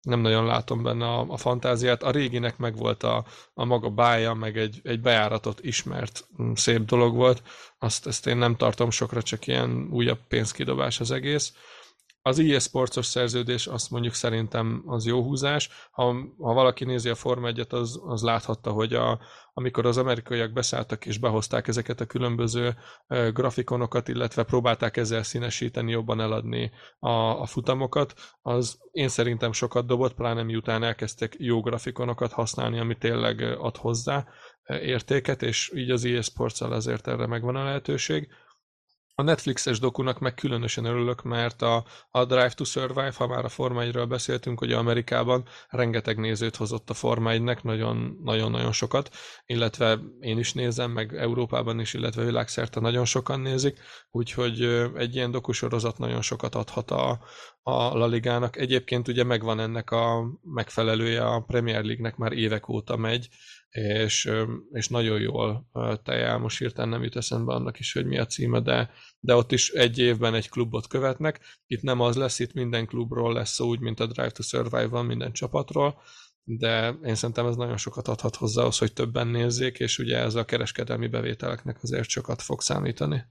nem 0.03 0.21
nagyon 0.21 0.47
látom 0.47 0.83
benne 0.83 1.05
a, 1.05 1.27
a 1.29 1.37
fantáziát. 1.37 2.03
A 2.03 2.11
réginek 2.11 2.57
meg 2.57 2.77
volt 2.77 3.03
a, 3.03 3.25
a 3.55 3.65
maga 3.65 3.91
bája, 3.91 4.35
meg 4.35 4.59
egy, 4.59 4.81
egy 4.85 5.01
bejáratot 5.01 5.65
ismert 5.65 6.27
mm, 6.43 6.53
szép 6.53 6.85
dolog 6.85 7.15
volt. 7.15 7.43
Azt 7.79 8.07
ezt 8.07 8.27
én 8.27 8.37
nem 8.37 8.57
tartom 8.57 8.91
sokra, 8.91 9.23
csak 9.23 9.47
ilyen 9.47 9.89
újabb 9.91 10.19
pénzkidobás 10.29 11.01
az 11.01 11.11
egész. 11.11 11.55
Az 12.25 12.39
EA 12.39 12.59
Sportsos 12.59 13.07
szerződés 13.07 13.67
azt 13.67 13.91
mondjuk 13.91 14.15
szerintem 14.15 14.83
az 14.87 15.07
jó 15.07 15.23
húzás. 15.23 15.71
Ha, 15.91 16.05
ha 16.39 16.53
valaki 16.53 16.85
nézi 16.85 17.09
a 17.09 17.15
Forma 17.15 17.47
1 17.47 17.67
az, 17.69 18.01
az 18.07 18.23
láthatta, 18.23 18.71
hogy 18.71 18.95
a, 18.95 19.21
amikor 19.55 19.87
az 19.87 19.97
amerikaiak 19.97 20.53
beszálltak 20.53 21.07
és 21.07 21.19
behozták 21.19 21.69
ezeket 21.69 22.01
a 22.01 22.07
különböző 22.07 22.75
grafikonokat, 23.33 24.09
illetve 24.09 24.43
próbálták 24.43 24.97
ezzel 24.97 25.23
színesíteni, 25.23 25.91
jobban 25.91 26.21
eladni 26.21 26.71
a, 26.99 27.11
a 27.11 27.47
futamokat, 27.47 28.15
az 28.43 28.79
én 28.91 29.09
szerintem 29.09 29.53
sokat 29.53 29.87
dobott, 29.87 30.15
pláne 30.15 30.43
miután 30.43 30.83
elkezdtek 30.83 31.35
jó 31.39 31.61
grafikonokat 31.61 32.33
használni, 32.33 32.79
ami 32.79 32.97
tényleg 32.97 33.41
ad 33.41 33.77
hozzá 33.77 34.27
értéket, 34.67 35.43
és 35.43 35.73
így 35.75 35.91
az 35.91 36.05
EA 36.05 36.23
sports 36.23 36.61
azért 36.61 37.09
erre 37.09 37.27
megvan 37.27 37.57
a 37.57 37.65
lehetőség. 37.65 38.29
A 39.15 39.23
Netflixes 39.23 39.79
dokunak 39.79 40.19
meg 40.19 40.35
különösen 40.35 40.85
örülök, 40.85 41.23
mert 41.23 41.63
a, 41.63 41.85
a 42.11 42.25
Drive 42.25 42.51
to 42.51 42.65
Survive, 42.65 43.13
ha 43.17 43.27
már 43.27 43.45
a 43.45 43.49
Forma 43.49 43.83
1 43.83 44.07
beszéltünk, 44.09 44.59
hogy 44.59 44.73
Amerikában 44.73 45.45
rengeteg 45.69 46.19
nézőt 46.19 46.57
hozott 46.57 46.91
a 46.91 46.95
Forma 46.95 47.31
1-nek, 47.33 47.63
nagyon-nagyon 48.23 48.73
sokat, 48.73 49.11
illetve 49.47 49.99
én 50.21 50.39
is 50.39 50.53
nézem, 50.53 50.91
meg 50.91 51.17
Európában 51.17 51.81
is, 51.81 51.95
illetve 51.95 52.25
világszerte 52.25 52.81
nagyon 52.81 53.05
sokan 53.05 53.41
nézik, 53.41 53.79
úgyhogy 54.11 54.63
egy 54.95 55.15
ilyen 55.15 55.31
dokusorozat 55.31 55.99
nagyon 55.99 56.23
sokat 56.23 56.55
adhat 56.55 56.91
a, 56.91 57.21
a 57.63 57.73
La 57.73 58.07
Ligának. 58.07 58.57
Egyébként 58.57 59.09
ugye 59.09 59.25
megvan 59.25 59.61
ennek 59.61 59.91
a 59.91 60.25
megfelelője 60.43 61.27
a 61.27 61.41
Premier 61.41 61.83
League-nek, 61.85 62.17
már 62.17 62.33
évek 62.33 62.69
óta 62.69 62.97
megy, 62.97 63.29
és, 63.73 64.31
és 64.73 64.89
nagyon 64.89 65.21
jól 65.21 65.69
tejel, 66.03 66.39
most 66.39 66.59
hirtelen 66.59 66.91
nem 66.91 67.03
jut 67.03 67.17
eszembe 67.17 67.53
annak 67.53 67.79
is, 67.79 67.93
hogy 67.93 68.07
mi 68.07 68.19
a 68.19 68.27
címe, 68.27 68.61
de, 68.61 68.91
de 69.21 69.35
ott 69.35 69.53
is 69.53 69.71
egy 69.71 69.99
évben 69.99 70.35
egy 70.35 70.49
klubot 70.49 70.87
követnek. 70.87 71.41
Itt 71.67 71.83
nem 71.83 72.01
az 72.01 72.17
lesz, 72.17 72.39
itt 72.39 72.53
minden 72.53 72.87
klubról 72.87 73.33
lesz 73.33 73.53
szó, 73.53 73.67
úgy, 73.67 73.81
mint 73.81 74.01
a 74.01 74.07
Drive 74.07 74.31
to 74.31 74.43
Survive 74.43 74.87
van 74.87 75.07
minden 75.07 75.33
csapatról, 75.33 76.01
de 76.45 76.99
én 77.05 77.15
szerintem 77.15 77.47
ez 77.47 77.57
nagyon 77.57 77.77
sokat 77.77 78.09
adhat 78.09 78.37
hozzá 78.37 78.63
az, 78.63 78.79
hogy 78.79 78.93
többen 78.93 79.27
nézzék, 79.27 79.79
és 79.79 79.99
ugye 79.99 80.19
ez 80.19 80.35
a 80.35 80.45
kereskedelmi 80.45 81.07
bevételeknek 81.07 81.83
azért 81.83 82.09
sokat 82.09 82.43
fog 82.43 82.61
számítani. 82.61 83.25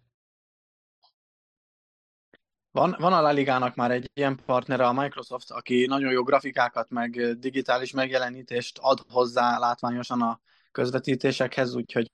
Van, 2.72 2.96
van 3.00 3.14
a 3.14 3.22
La 3.22 3.72
már 3.76 3.92
egy 3.92 4.10
ilyen 4.14 4.40
partnere, 4.46 4.88
a 4.88 4.94
Microsoft, 4.94 5.52
aki 5.52 5.86
nagyon 5.86 6.12
jó 6.12 6.24
grafikákat, 6.24 6.90
meg 6.90 7.38
digitális 7.40 7.92
megjelenítést 7.92 8.78
ad 8.82 9.00
hozzá 9.10 9.58
látványosan 9.58 10.22
a 10.22 10.40
közvetítésekhez, 10.72 11.76
úgyhogy 11.76 12.10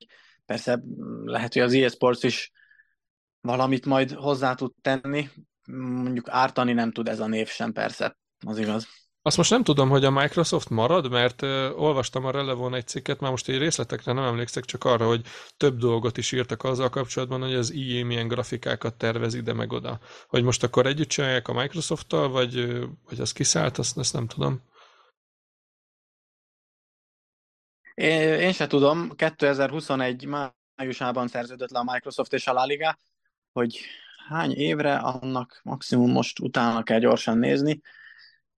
persze 0.45 0.81
lehet, 1.23 1.53
hogy 1.53 1.61
az 1.61 1.73
eSports 1.73 2.23
is 2.23 2.51
valamit 3.41 3.85
majd 3.85 4.11
hozzá 4.11 4.53
tud 4.53 4.73
tenni, 4.81 5.29
mondjuk 5.71 6.29
ártani 6.29 6.73
nem 6.73 6.91
tud 6.91 7.07
ez 7.07 7.19
a 7.19 7.27
név 7.27 7.47
sem, 7.47 7.71
persze, 7.71 8.17
az 8.45 8.57
igaz. 8.57 8.87
Azt 9.27 9.37
most 9.37 9.49
nem 9.49 9.63
tudom, 9.63 9.89
hogy 9.89 10.05
a 10.05 10.11
Microsoft 10.11 10.69
marad, 10.69 11.09
mert 11.09 11.41
uh, 11.41 11.81
olvastam 11.81 12.25
a 12.25 12.31
Relevon 12.31 12.73
egy 12.73 12.87
cikket, 12.87 13.19
már 13.19 13.31
most 13.31 13.47
egy 13.47 13.57
részletekre 13.57 14.13
nem 14.13 14.23
emlékszek, 14.23 14.65
csak 14.65 14.83
arra, 14.83 15.07
hogy 15.07 15.21
több 15.57 15.77
dolgot 15.77 16.17
is 16.17 16.31
írtak 16.31 16.63
azzal 16.63 16.89
kapcsolatban, 16.89 17.41
hogy 17.41 17.53
az 17.53 17.71
EA 17.71 18.05
milyen 18.05 18.27
grafikákat 18.27 18.97
tervez 18.97 19.33
ide 19.33 19.53
meg 19.53 19.71
oda. 19.71 19.99
Hogy 20.27 20.43
most 20.43 20.63
akkor 20.63 20.85
együtt 20.85 21.07
csinálják 21.07 21.47
a 21.47 21.53
Microsoft-tal, 21.53 22.29
vagy, 22.29 22.79
vagy 23.09 23.19
az 23.19 23.31
kiszállt, 23.31 23.77
azt, 23.77 23.97
azt 23.97 24.13
nem 24.13 24.27
tudom. 24.27 24.61
Én, 27.93 28.21
én 28.21 28.51
se 28.51 28.67
tudom, 28.67 29.15
2021 29.15 30.27
májusában 30.75 31.27
szerződött 31.27 31.71
le 31.71 31.79
a 31.79 31.91
Microsoft 31.91 32.33
és 32.33 32.47
a 32.47 32.53
La 32.53 32.65
Liga, 32.65 32.99
hogy 33.51 33.79
hány 34.27 34.51
évre, 34.51 34.95
annak 34.95 35.59
maximum 35.63 36.11
most 36.11 36.39
utána 36.39 36.83
kell 36.83 36.99
gyorsan 36.99 37.37
nézni 37.37 37.81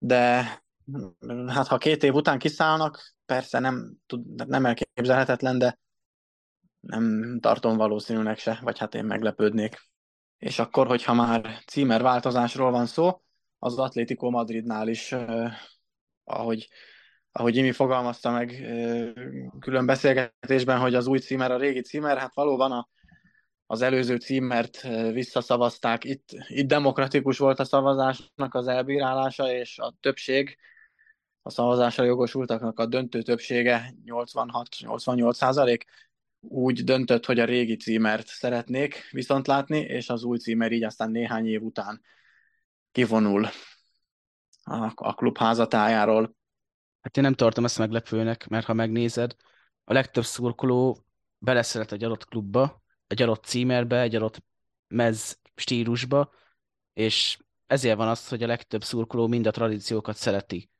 de 0.02 0.42
hát 1.46 1.66
ha 1.66 1.78
két 1.78 2.02
év 2.02 2.14
után 2.14 2.38
kiszállnak, 2.38 3.14
persze 3.26 3.58
nem, 3.58 3.96
tud, 4.06 4.48
nem 4.48 4.66
elképzelhetetlen, 4.66 5.58
de 5.58 5.78
nem 6.80 7.38
tartom 7.40 7.76
valószínűnek 7.76 8.38
se, 8.38 8.58
vagy 8.62 8.78
hát 8.78 8.94
én 8.94 9.04
meglepődnék. 9.04 9.76
És 10.38 10.58
akkor, 10.58 10.86
hogyha 10.86 11.14
már 11.14 11.62
címer 11.66 12.02
változásról 12.02 12.70
van 12.70 12.86
szó, 12.86 13.22
az 13.58 13.78
Atlético 13.78 14.30
Madridnál 14.30 14.88
is, 14.88 15.12
eh, 15.12 15.52
ahogy, 16.24 16.68
ahogy 17.32 17.56
Imi 17.56 17.72
fogalmazta 17.72 18.30
meg 18.30 18.52
eh, 18.52 19.12
külön 19.58 19.86
beszélgetésben, 19.86 20.78
hogy 20.78 20.94
az 20.94 21.06
új 21.06 21.18
címer 21.18 21.50
a 21.50 21.58
régi 21.58 21.80
címer, 21.80 22.18
hát 22.18 22.34
valóban 22.34 22.72
a 22.72 22.88
az 23.70 23.82
előző 23.82 24.16
címert 24.16 24.82
visszaszavazták. 25.12 26.04
Itt, 26.04 26.28
itt 26.46 26.66
demokratikus 26.66 27.38
volt 27.38 27.58
a 27.58 27.64
szavazásnak 27.64 28.54
az 28.54 28.66
elbírálása, 28.66 29.52
és 29.52 29.78
a 29.78 29.94
többség, 30.00 30.58
a 31.42 31.50
szavazásra 31.50 32.04
jogosultaknak 32.04 32.78
a 32.78 32.86
döntő 32.86 33.22
többsége 33.22 33.94
86-88 34.06 35.32
százalék 35.32 35.84
úgy 36.40 36.84
döntött, 36.84 37.26
hogy 37.26 37.38
a 37.38 37.44
régi 37.44 37.76
címert 37.76 38.26
szeretnék 38.26 39.10
viszont 39.10 39.46
látni, 39.46 39.78
és 39.78 40.08
az 40.08 40.24
új 40.24 40.38
címer 40.38 40.72
így 40.72 40.84
aztán 40.84 41.10
néhány 41.10 41.46
év 41.46 41.62
után 41.62 42.00
kivonul 42.92 43.44
a, 44.62 44.92
a 44.94 45.14
klub 45.14 45.38
házatájáról. 45.38 46.36
Hát 47.00 47.16
én 47.16 47.22
nem 47.22 47.34
tartom 47.34 47.64
ezt 47.64 47.78
meglepőnek, 47.78 48.48
mert 48.48 48.66
ha 48.66 48.74
megnézed, 48.74 49.34
a 49.84 49.92
legtöbb 49.92 50.24
szurkoló 50.24 51.04
beleszeret 51.38 51.92
egy 51.92 52.04
adott 52.04 52.24
klubba, 52.24 52.80
egy 53.10 53.22
adott 53.22 53.44
címerbe, 53.44 54.00
egy 54.00 54.14
adott 54.14 54.42
mez 54.88 55.38
stílusba, 55.54 56.32
és 56.92 57.38
ezért 57.66 57.96
van 57.96 58.08
az, 58.08 58.28
hogy 58.28 58.42
a 58.42 58.46
legtöbb 58.46 58.84
szurkoló 58.84 59.26
mind 59.26 59.46
a 59.46 59.50
tradíciókat 59.50 60.16
szereti. 60.16 60.70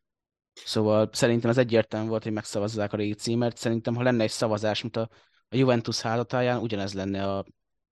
Szóval 0.65 1.11
szerintem 1.13 1.51
ez 1.51 1.59
egyértelmű 1.59 2.09
volt, 2.09 2.23
hogy 2.23 2.33
megszavazzák 2.33 2.93
a 2.93 2.97
régi 2.97 3.15
címert. 3.15 3.57
Szerintem, 3.57 3.95
ha 3.95 4.03
lenne 4.03 4.23
egy 4.23 4.31
szavazás, 4.31 4.83
mint 4.83 4.97
a, 4.97 5.09
a 5.49 5.57
Juventus 5.57 6.01
házatáján, 6.01 6.61
ugyanez 6.61 6.95
lenne 6.95 7.33
a 7.33 7.45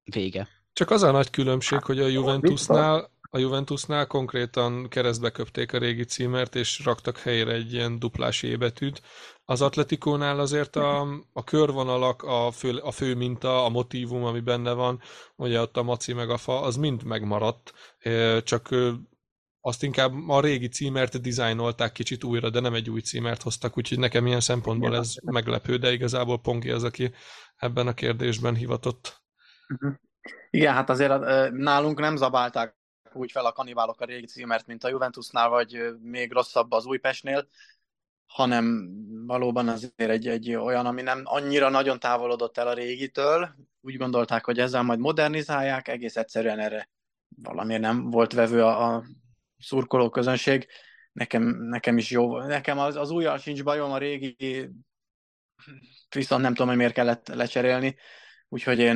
vége. 0.04 0.48
Csak 0.74 0.90
az 0.90 1.04
a 1.04 1.12
nagy 1.12 1.30
különbség, 1.30 1.84
hogy 1.84 2.00
a 2.00 2.08
Juventusnál 2.08 3.12
a 3.30 3.38
Juventusnál 3.38 4.08
konkrétan 4.08 4.90
keresztbe 4.90 5.30
köpték 5.30 5.74
a 5.74 5.78
régi 5.78 6.04
címert, 6.04 6.56
és 6.56 6.84
raktak 6.84 7.18
helyre 7.18 7.52
egy 7.52 7.74
ilyen 7.74 8.00
duplás 8.00 8.46
betűt. 8.60 9.02
Az 9.46 9.62
Atletikónál 9.62 10.40
azért 10.40 10.76
a, 10.76 11.08
a 11.34 11.44
körvonalak, 11.44 12.24
a 12.24 12.52
fő, 12.52 12.78
a 12.78 12.92
fő 12.92 13.16
minta, 13.16 13.66
a 13.66 13.70
motívum, 13.70 14.24
ami 14.24 14.40
benne 14.40 14.74
van, 14.74 15.02
ugye 15.36 15.62
ott 15.62 15.78
a 15.78 15.84
maci 15.84 16.14
meg 16.14 16.30
a 16.30 16.38
fa, 16.38 16.62
az 16.62 16.76
mind 16.76 17.04
megmaradt, 17.04 17.74
csak 18.44 18.70
azt 19.62 19.84
inkább 19.84 20.14
a 20.28 20.42
régi 20.42 20.68
címert 20.68 21.22
dizájnolták 21.22 21.92
kicsit 21.92 22.24
újra, 22.24 22.50
de 22.50 22.60
nem 22.60 22.74
egy 22.74 22.90
új 22.90 23.00
címert 23.00 23.42
hoztak, 23.42 23.78
úgyhogy 23.78 24.00
nekem 24.00 24.28
ilyen 24.28 24.40
szempontból 24.40 24.96
ez 24.96 25.14
meglepő, 25.24 25.78
de 25.78 25.92
igazából 25.92 26.40
Pongi 26.40 26.70
az, 26.70 26.84
aki 26.84 27.12
ebben 27.56 27.88
a 27.88 27.94
kérdésben 27.94 28.56
hivatott. 28.56 29.24
Mhm. 29.68 29.94
Igen, 30.50 30.74
hát 30.74 30.90
azért 30.90 31.52
nálunk 31.52 32.00
nem 32.00 32.16
zabálták 32.16 32.78
úgy 33.18 33.32
fel 33.32 33.46
a 33.46 33.52
kanibálok 33.52 34.02
a 34.02 34.06
régi 34.06 34.26
címert, 34.26 34.68
mint 34.68 34.84
a 34.84 34.90
Juventusnál, 34.90 35.50
vagy 35.50 35.94
még 36.02 36.32
rosszabb 36.32 36.72
az 36.72 36.86
Újpestnél. 36.86 37.48
hanem 38.26 38.90
valóban 39.26 39.68
azért 39.68 40.00
egy, 40.10 40.28
egy 40.28 40.54
olyan, 40.54 40.86
ami 40.86 41.02
nem 41.02 41.22
annyira 41.24 41.70
nagyon 41.70 42.00
távolodott 42.00 42.58
el 42.58 42.68
a 42.68 42.74
régitől. 42.74 43.56
Úgy 43.82 43.98
gondolták, 43.98 44.46
hogy 44.46 44.60
ezzel 44.60 44.84
majd 44.84 45.00
modernizálják, 45.00 45.88
egész 45.88 46.16
egyszerűen 46.16 46.60
erre 46.60 46.90
valamiért 47.36 47.82
nem 47.82 48.10
volt 48.10 48.34
vevő 48.34 48.64
a, 48.64 48.94
a 48.94 49.04
szurkoló 49.60 50.10
közönség. 50.10 50.68
Nekem, 51.12 51.44
nekem 51.44 51.98
is 51.98 52.12
jó, 52.12 52.40
nekem 52.40 52.80
az, 52.80 52.96
az 52.96 53.10
újjal 53.10 53.38
sincs 53.38 53.64
bajom, 53.64 53.92
a 53.92 53.98
régi 53.98 54.70
viszont 56.16 56.42
nem 56.42 56.52
tudom, 56.52 56.68
hogy 56.68 56.78
miért 56.78 56.94
kellett 56.94 57.28
lecserélni, 57.28 57.96
úgyhogy 58.50 58.80
én 58.80 58.96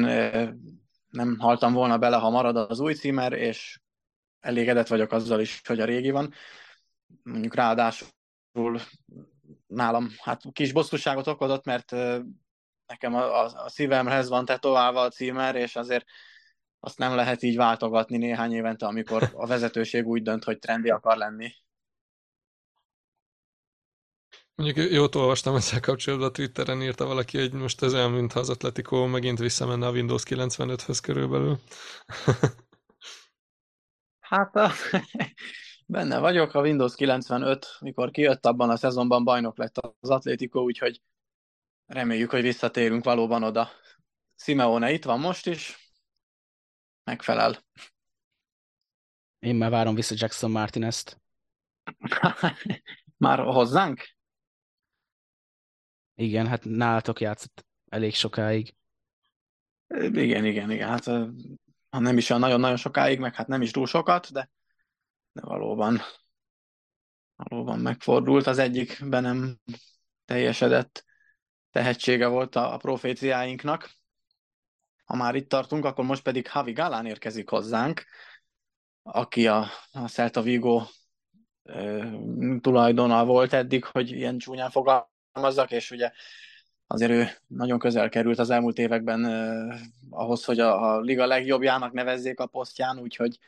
nem 1.10 1.38
haltam 1.40 1.74
volna 1.74 1.98
bele, 1.98 2.18
ha 2.18 2.30
marad 2.30 2.56
az 2.56 2.80
új 2.80 2.94
címer, 2.94 3.34
és 3.34 3.81
elégedett 4.42 4.88
vagyok 4.88 5.12
azzal 5.12 5.40
is, 5.40 5.62
hogy 5.64 5.80
a 5.80 5.86
régi 5.86 6.12
van. 6.12 6.34
Mondjuk 7.24 7.56
ráadásul 7.56 8.80
nálam 9.68 10.10
hát 10.18 10.42
kis 10.52 10.72
bosszúságot 10.72 11.28
okozott, 11.28 11.66
mert 11.66 11.92
nekem 12.86 13.16
a, 13.16 13.44
a, 13.44 13.64
a 13.64 13.70
szívemhez 13.70 14.30
van 14.30 14.46
tetoválva 14.46 15.02
a 15.02 15.10
címer, 15.10 15.56
és 15.56 15.76
azért 15.76 16.06
azt 16.80 16.98
nem 16.98 17.16
lehet 17.16 17.44
így 17.44 17.56
váltogatni 17.56 18.18
néhány 18.18 18.54
évente, 18.54 18.86
amikor 18.86 19.30
a 19.34 19.48
vezetőség 19.48 20.08
úgy 20.08 20.22
dönt, 20.22 20.44
hogy 20.44 20.60
trendi 20.60 20.90
akar 20.90 21.18
lenni. 21.18 21.54
Mondjuk 24.56 24.92
jót 24.92 25.16
olvastam 25.16 25.56
ezzel 25.56 25.80
kapcsolatban, 25.80 26.28
a 26.28 26.32
Twitteren 26.32 26.82
írta 26.82 27.06
valaki, 27.06 27.38
hogy 27.38 27.54
most 27.54 27.84
ez 27.84 27.94
olyan, 27.94 28.12
mintha 28.12 28.40
az 28.40 28.50
Atletico 28.50 29.08
megint 29.08 29.40
visszamenne 29.40 29.88
a 29.88 29.92
Windows 29.92 30.24
95-höz 30.26 31.00
körülbelül. 31.02 31.60
hát 34.32 34.56
a, 34.56 34.72
benne 35.86 36.20
vagyok, 36.20 36.54
a 36.54 36.62
Windows 36.62 36.96
95, 36.96 37.68
mikor 37.80 38.12
kijött 38.12 38.46
abban 38.46 38.70
a 38.70 38.76
szezonban 38.76 39.24
bajnok 39.24 39.58
lett 39.58 39.78
az 39.78 40.10
Atletico, 40.10 40.62
úgyhogy 40.62 41.02
reméljük, 41.86 42.30
hogy 42.30 42.42
visszatérünk 42.42 43.04
valóban 43.04 43.44
oda. 43.44 43.70
Simeone 44.36 44.92
itt 44.92 45.04
van 45.04 45.20
most 45.20 45.48
is, 45.48 45.94
megfelel. 47.04 47.58
Én 49.40 49.56
már 49.56 49.70
várom 49.70 49.96
vissza 49.96 50.16
Jackson 50.18 50.52
Martinez-t. 50.52 51.22
már 53.18 53.40
hozzánk? 53.40 54.10
Igen, 56.16 56.48
hát 56.48 56.64
nálatok 56.64 57.20
játszott 57.20 57.66
elég 57.90 58.14
sokáig. 58.14 58.76
Igen, 59.88 60.46
igen, 60.46 60.72
igen. 60.72 60.90
Hát 60.90 61.10
ha 61.92 62.00
nem 62.00 62.18
is 62.18 62.30
olyan 62.30 62.42
nagyon-nagyon 62.42 62.78
sokáig, 62.78 63.20
meg 63.20 63.36
hát 63.36 63.48
nem 63.48 63.62
is 63.62 63.72
túl 63.72 63.86
sokat, 63.86 64.32
de, 64.32 64.50
de 65.32 65.42
valóban 65.42 66.02
valóban 67.36 67.80
megfordult. 67.80 68.48
Az 68.48 68.58
egyik 68.58 69.10
be 69.10 69.20
nem 69.20 69.60
teljesedett 70.26 71.06
tehetsége 71.72 72.28
volt 72.28 72.56
a, 72.56 72.74
a 72.74 72.78
proféciáinknak. 72.78 73.90
Ha 75.06 75.16
már 75.16 75.36
itt 75.36 75.50
tartunk, 75.50 75.86
akkor 75.86 76.06
most 76.06 76.24
pedig 76.24 76.48
Havi 76.48 76.72
Galán 76.72 77.06
érkezik 77.06 77.50
hozzánk, 77.50 78.06
aki 79.02 79.48
a, 79.48 79.68
a 79.92 80.08
Celta 80.08 80.42
Vigo 80.42 80.84
e, 81.64 82.10
tulajdona 82.60 83.26
volt 83.26 83.54
eddig, 83.54 83.86
hogy 83.86 84.12
ilyen 84.12 84.38
csúnyán 84.38 84.70
fogal 84.70 85.12
fogalmazzak, 85.32 85.72
és 85.72 85.92
ugye 85.92 86.12
azért 86.92 87.12
ő 87.12 87.28
nagyon 87.48 87.80
közel 87.80 88.10
került 88.10 88.40
az 88.40 88.50
elmúlt 88.50 88.78
években 88.78 89.26
eh, 89.26 89.80
ahhoz, 90.10 90.46
hogy 90.46 90.60
a, 90.60 90.94
a 90.94 91.00
liga 91.00 91.26
legjobbjának 91.26 91.92
nevezzék 91.92 92.40
a 92.40 92.46
posztján, 92.46 93.00
úgyhogy 93.00 93.40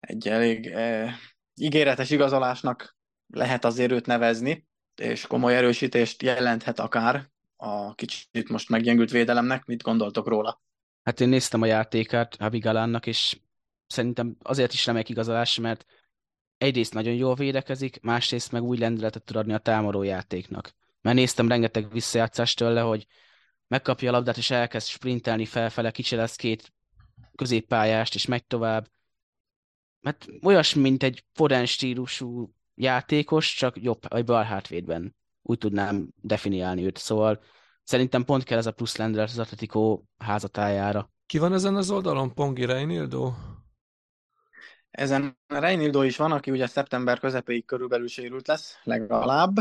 egy 0.00 0.28
elég 0.28 0.66
eh, 0.66 1.14
ígéretes 1.54 2.10
igazolásnak 2.10 2.96
lehet 3.26 3.64
azért 3.64 3.92
őt 3.92 4.06
nevezni, 4.06 4.66
és 4.96 5.26
komoly 5.26 5.56
erősítést 5.56 6.22
jelenthet 6.22 6.78
akár 6.78 7.30
a 7.56 7.94
kicsit 7.94 8.48
most 8.48 8.68
meggyengült 8.68 9.10
védelemnek. 9.10 9.64
Mit 9.64 9.82
gondoltok 9.82 10.28
róla? 10.28 10.60
Hát 11.02 11.20
én 11.20 11.28
néztem 11.28 11.62
a 11.62 11.66
játékát 11.66 12.36
Abigalánnak, 12.38 13.06
és 13.06 13.40
szerintem 13.86 14.36
azért 14.42 14.72
is 14.72 14.86
remek 14.86 15.08
igazolás, 15.08 15.58
mert 15.58 15.84
egyrészt 16.56 16.94
nagyon 16.94 17.14
jól 17.14 17.34
védekezik, 17.34 18.00
másrészt 18.00 18.52
meg 18.52 18.62
új 18.62 18.78
lendületet 18.78 19.22
tud 19.24 19.36
adni 19.36 19.52
a 19.52 19.58
támadó 19.58 20.02
játéknak. 20.02 20.74
Mert 21.02 21.16
néztem 21.16 21.48
rengeteg 21.48 21.92
visszajátszást 21.92 22.58
tőle, 22.58 22.80
hogy 22.80 23.06
megkapja 23.66 24.08
a 24.08 24.12
labdát, 24.12 24.36
és 24.36 24.50
elkezd 24.50 24.86
sprintelni 24.86 25.44
felfele, 25.44 25.90
kicselesz 25.90 26.36
két 26.36 26.72
középpályást, 27.34 28.14
és 28.14 28.26
megy 28.26 28.46
tovább. 28.46 28.88
Mert 30.00 30.26
olyas, 30.42 30.74
mint 30.74 31.02
egy 31.02 31.24
Foden 31.32 31.66
stílusú 31.66 32.54
játékos, 32.74 33.54
csak 33.54 33.82
jobb, 33.82 34.00
vagy 34.08 34.24
bal 34.24 34.42
hátvédben. 34.42 35.16
Úgy 35.42 35.58
tudnám 35.58 36.08
definiálni 36.20 36.84
őt. 36.84 36.96
Szóval 36.96 37.42
szerintem 37.82 38.24
pont 38.24 38.44
kell 38.44 38.58
ez 38.58 38.66
a 38.66 38.72
plusz 38.72 38.96
lendület 38.96 39.28
az 39.28 39.38
Atletico 39.38 40.02
házatájára. 40.18 41.10
Ki 41.26 41.38
van 41.38 41.52
ezen 41.52 41.76
az 41.76 41.90
oldalon? 41.90 42.34
Pongi 42.34 42.64
Reinildo? 42.64 43.32
Ezen 44.90 45.38
Reinildo 45.46 46.02
is 46.02 46.16
van, 46.16 46.32
aki 46.32 46.50
ugye 46.50 46.66
szeptember 46.66 47.18
közepéig 47.18 47.64
körülbelül 47.64 48.08
sérült 48.08 48.46
lesz, 48.46 48.78
legalább. 48.82 49.54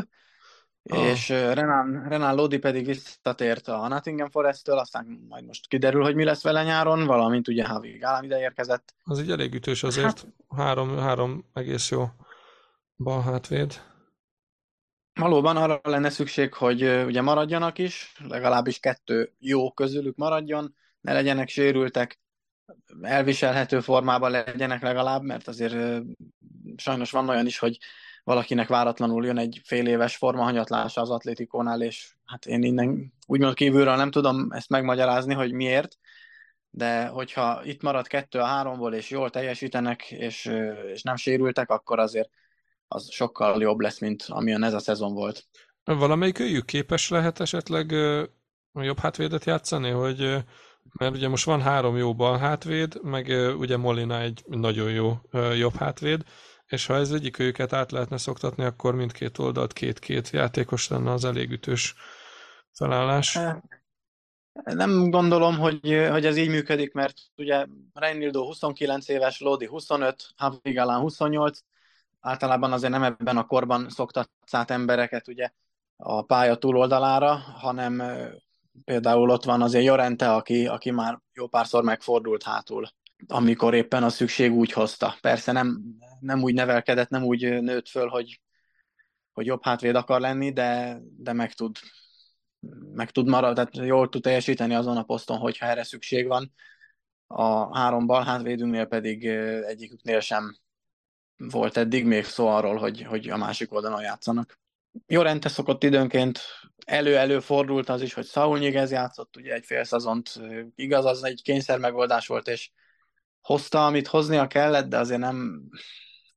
Oh. 0.84 1.06
És 1.06 1.30
Renan, 1.30 2.06
Renan 2.08 2.36
Lodi 2.36 2.58
pedig 2.58 2.86
visszatért 2.86 3.68
a 3.68 3.88
Nottingham 3.88 4.30
Forest-től, 4.30 4.78
aztán 4.78 5.26
majd 5.30 5.46
most 5.46 5.68
kiderül, 5.68 6.04
hogy 6.04 6.16
mi 6.16 6.24
lesz 6.24 6.44
vele 6.44 6.64
nyáron, 6.64 7.06
valamint 7.06 7.48
ugye 7.48 7.66
Havi 7.66 7.98
Gálán 7.98 8.24
ide 8.24 8.40
érkezett. 8.40 8.94
Az 9.04 9.20
egy 9.20 9.32
elég 9.32 9.54
ütős 9.54 9.84
azért, 9.84 10.06
hát, 10.06 10.28
három, 10.56 10.98
három 10.98 11.46
egész 11.54 11.90
jó 11.90 12.06
bal 12.98 13.22
hátvéd. 13.22 13.82
Valóban 15.14 15.58
arra 15.58 15.80
lenne 15.84 16.10
szükség, 16.10 16.54
hogy 16.54 16.84
ugye 16.84 17.22
maradjanak 17.22 17.78
is, 17.78 18.16
legalábbis 18.28 18.80
kettő 18.80 19.34
jó 19.40 19.72
közülük 19.72 20.16
maradjon, 20.16 20.76
ne 21.02 21.14
legyenek 21.14 21.50
sérültek, 21.50 22.20
elviselhető 23.02 23.80
formában 23.80 24.32
legyenek 24.32 24.82
legalább, 24.82 25.24
mert 25.24 25.48
azért 25.48 26.04
sajnos 26.76 27.12
van 27.12 27.30
olyan 27.30 27.46
is, 27.46 27.60
hogy 27.60 27.78
valakinek 28.24 28.68
váratlanul 28.68 29.26
jön 29.26 29.38
egy 29.38 29.62
fél 29.64 29.88
éves 29.88 30.16
formahanyatlása 30.16 31.02
az 31.02 31.10
atlétikónál, 31.10 31.82
és 31.82 32.16
hát 32.26 32.46
én 32.46 32.64
innen 32.64 33.14
úgymond 33.28 33.54
kívülről 33.54 33.96
nem 33.96 34.12
tudom 34.12 34.52
ezt 34.52 34.70
megmagyarázni, 34.70 35.34
hogy 35.34 35.52
miért, 35.52 35.98
de 36.70 37.06
hogyha 37.06 37.62
itt 37.64 37.82
marad 37.82 38.08
kettő 38.08 38.40
a 38.40 38.46
háromból, 38.46 38.94
és 38.94 39.10
jól 39.10 39.30
teljesítenek, 39.30 40.12
és, 40.12 40.52
és 40.94 41.02
nem 41.02 41.16
sérültek, 41.16 41.70
akkor 41.70 42.00
azért 42.00 42.30
az 42.88 43.12
sokkal 43.12 43.62
jobb 43.62 43.80
lesz, 43.80 44.00
mint 44.00 44.26
amilyen 44.28 44.64
ez 44.64 44.74
a 44.74 44.80
szezon 44.80 45.14
volt. 45.14 45.46
Valamelyik 45.84 46.40
őjük 46.40 46.66
képes 46.66 47.10
lehet 47.10 47.40
esetleg 47.40 47.92
jobb 48.74 49.00
hátvédet 49.00 49.46
játszani, 49.46 49.90
hogy 49.90 50.44
mert 51.00 51.16
ugye 51.16 51.28
most 51.28 51.46
van 51.46 51.62
három 51.62 51.98
jó 51.98 52.16
bal 52.16 52.38
hátvéd, 52.38 53.04
meg 53.04 53.56
ugye 53.58 53.78
Molina 53.78 54.22
egy 54.22 54.44
nagyon 54.48 54.92
jó 54.92 55.20
jobb 55.58 55.76
hátvéd, 55.76 56.24
és 56.72 56.86
ha 56.86 56.96
ez 56.96 57.12
egyik 57.12 57.40
őket 57.40 57.74
át 57.74 57.92
lehetne 57.92 58.18
szoktatni, 58.18 58.64
akkor 58.64 58.96
mindkét 58.96 59.38
oldalt 59.38 59.74
két-két 59.74 60.30
játékos 60.30 60.88
lenne 60.88 61.12
az 61.12 61.26
elég 61.26 61.52
ütős 61.52 61.96
felállás. 62.72 63.40
Nem 64.64 65.10
gondolom, 65.10 65.58
hogy, 65.58 66.08
hogy 66.10 66.26
ez 66.26 66.38
így 66.38 66.50
működik, 66.50 66.94
mert 66.94 67.18
ugye 67.36 67.66
Reinildo 67.94 68.46
29 68.46 69.08
éves, 69.08 69.40
Lodi 69.40 69.66
25, 69.66 70.28
Havigalán 70.36 71.00
28, 71.00 71.60
általában 72.20 72.72
azért 72.72 72.92
nem 72.92 73.04
ebben 73.04 73.38
a 73.38 73.46
korban 73.46 73.90
szoktatsz 73.90 74.54
át 74.54 74.72
embereket 74.72 75.28
ugye 75.28 75.50
a 75.96 76.22
pálya 76.22 76.56
túloldalára, 76.56 77.36
hanem 77.36 78.04
például 78.84 79.30
ott 79.30 79.44
van 79.44 79.62
azért 79.62 79.86
Jorente, 79.86 80.34
aki, 80.34 80.68
aki 80.68 80.92
már 80.92 81.20
jó 81.34 81.48
párszor 81.48 81.84
megfordult 81.84 82.44
hátul 82.44 82.90
amikor 83.28 83.74
éppen 83.74 84.04
a 84.04 84.10
szükség 84.10 84.52
úgy 84.52 84.72
hozta. 84.72 85.16
Persze 85.22 85.52
nem, 85.52 85.82
nem 86.22 86.44
úgy 86.44 86.54
nevelkedett, 86.54 87.10
nem 87.10 87.24
úgy 87.24 87.62
nőtt 87.62 87.88
föl, 87.88 88.08
hogy, 88.08 88.42
hogy 89.34 89.46
jobb 89.46 89.64
hátvéd 89.64 89.96
akar 89.96 90.20
lenni, 90.20 90.52
de, 90.54 91.00
de 91.18 91.34
meg 91.34 91.54
tud 91.54 91.78
meg 92.94 93.12
tud 93.12 93.28
maradni, 93.28 93.56
tehát 93.56 93.88
jól 93.88 94.10
tud 94.10 94.22
teljesíteni 94.22 94.74
azon 94.74 94.98
a 94.98 95.04
poszton, 95.04 95.38
hogyha 95.38 95.66
erre 95.66 95.84
szükség 95.84 96.28
van. 96.28 96.54
A 97.28 97.78
három 97.78 98.06
bal 98.06 98.24
hátvédünknél 98.24 98.86
pedig 98.86 99.26
egyiküknél 99.66 100.20
sem 100.20 100.58
volt 101.38 101.78
eddig 101.78 102.06
még 102.06 102.26
szó 102.26 102.48
arról, 102.48 102.78
hogy, 102.78 103.02
hogy 103.02 103.30
a 103.30 103.38
másik 103.38 103.74
oldalon 103.74 104.02
játszanak. 104.02 104.60
Jorente 105.08 105.50
szokott 105.50 105.84
időnként 105.84 106.40
elő-elő 106.86 107.40
fordult 107.40 107.90
az 107.90 108.02
is, 108.02 108.14
hogy 108.14 108.26
Saul 108.26 108.60
Nyigez 108.60 108.92
játszott 108.92 109.38
ugye 109.38 109.54
egy 109.54 109.66
fél 109.66 109.84
szezont, 109.84 110.40
igaz, 110.76 111.06
az 111.06 111.24
egy 111.24 111.42
kényszer 111.42 111.80
megoldás 111.80 112.28
volt, 112.28 112.48
és 112.48 112.72
hozta, 113.42 113.86
amit 113.86 114.08
hoznia 114.08 114.48
kellett, 114.48 114.90
de 114.90 114.98
azért 114.98 115.20
nem, 115.20 115.70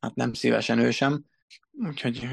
hát 0.05 0.15
nem 0.15 0.33
szívesen 0.33 0.79
ő 0.79 0.91
sem. 0.91 1.25
Úgyhogy 1.73 2.29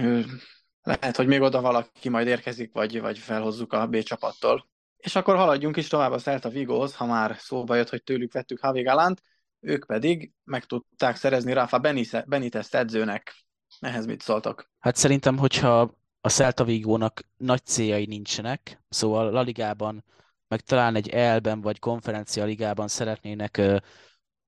lehet, 0.81 1.15
hogy 1.15 1.27
még 1.27 1.41
oda 1.41 1.61
valaki 1.61 2.09
majd 2.09 2.27
érkezik, 2.27 2.71
vagy, 2.73 3.01
vagy 3.01 3.17
felhozzuk 3.17 3.73
a 3.73 3.87
B 3.87 4.03
csapattól. 4.03 4.69
És 4.97 5.15
akkor 5.15 5.35
haladjunk 5.35 5.77
is 5.77 5.87
tovább 5.87 6.11
a 6.11 6.19
Celta 6.19 6.49
Vigóhoz, 6.49 6.95
ha 6.95 7.05
már 7.05 7.35
szóba 7.39 7.75
jött, 7.75 7.89
hogy 7.89 8.03
tőlük 8.03 8.33
vettük 8.33 8.59
Javi 8.63 8.81
Galant, 8.81 9.21
ők 9.59 9.85
pedig 9.85 10.31
meg 10.43 10.65
tudták 10.65 11.15
szerezni 11.15 11.53
Rafa 11.53 11.79
Benitez 12.25 12.73
edzőnek. 12.73 13.45
Ehhez 13.79 14.05
mit 14.05 14.21
szóltak? 14.21 14.71
Hát 14.79 14.95
szerintem, 14.95 15.37
hogyha 15.37 15.95
a 16.21 16.29
Celta 16.29 16.63
Vigónak 16.63 17.21
nagy 17.37 17.65
céljai 17.65 18.05
nincsenek, 18.05 18.81
szóval 18.89 19.31
La 19.31 19.41
Ligában, 19.41 20.03
meg 20.47 20.59
talán 20.59 20.95
egy 20.95 21.09
EL-ben 21.09 21.61
vagy 21.61 21.79
konferencia 21.79 22.43
ligában 22.43 22.87
szeretnének 22.87 23.61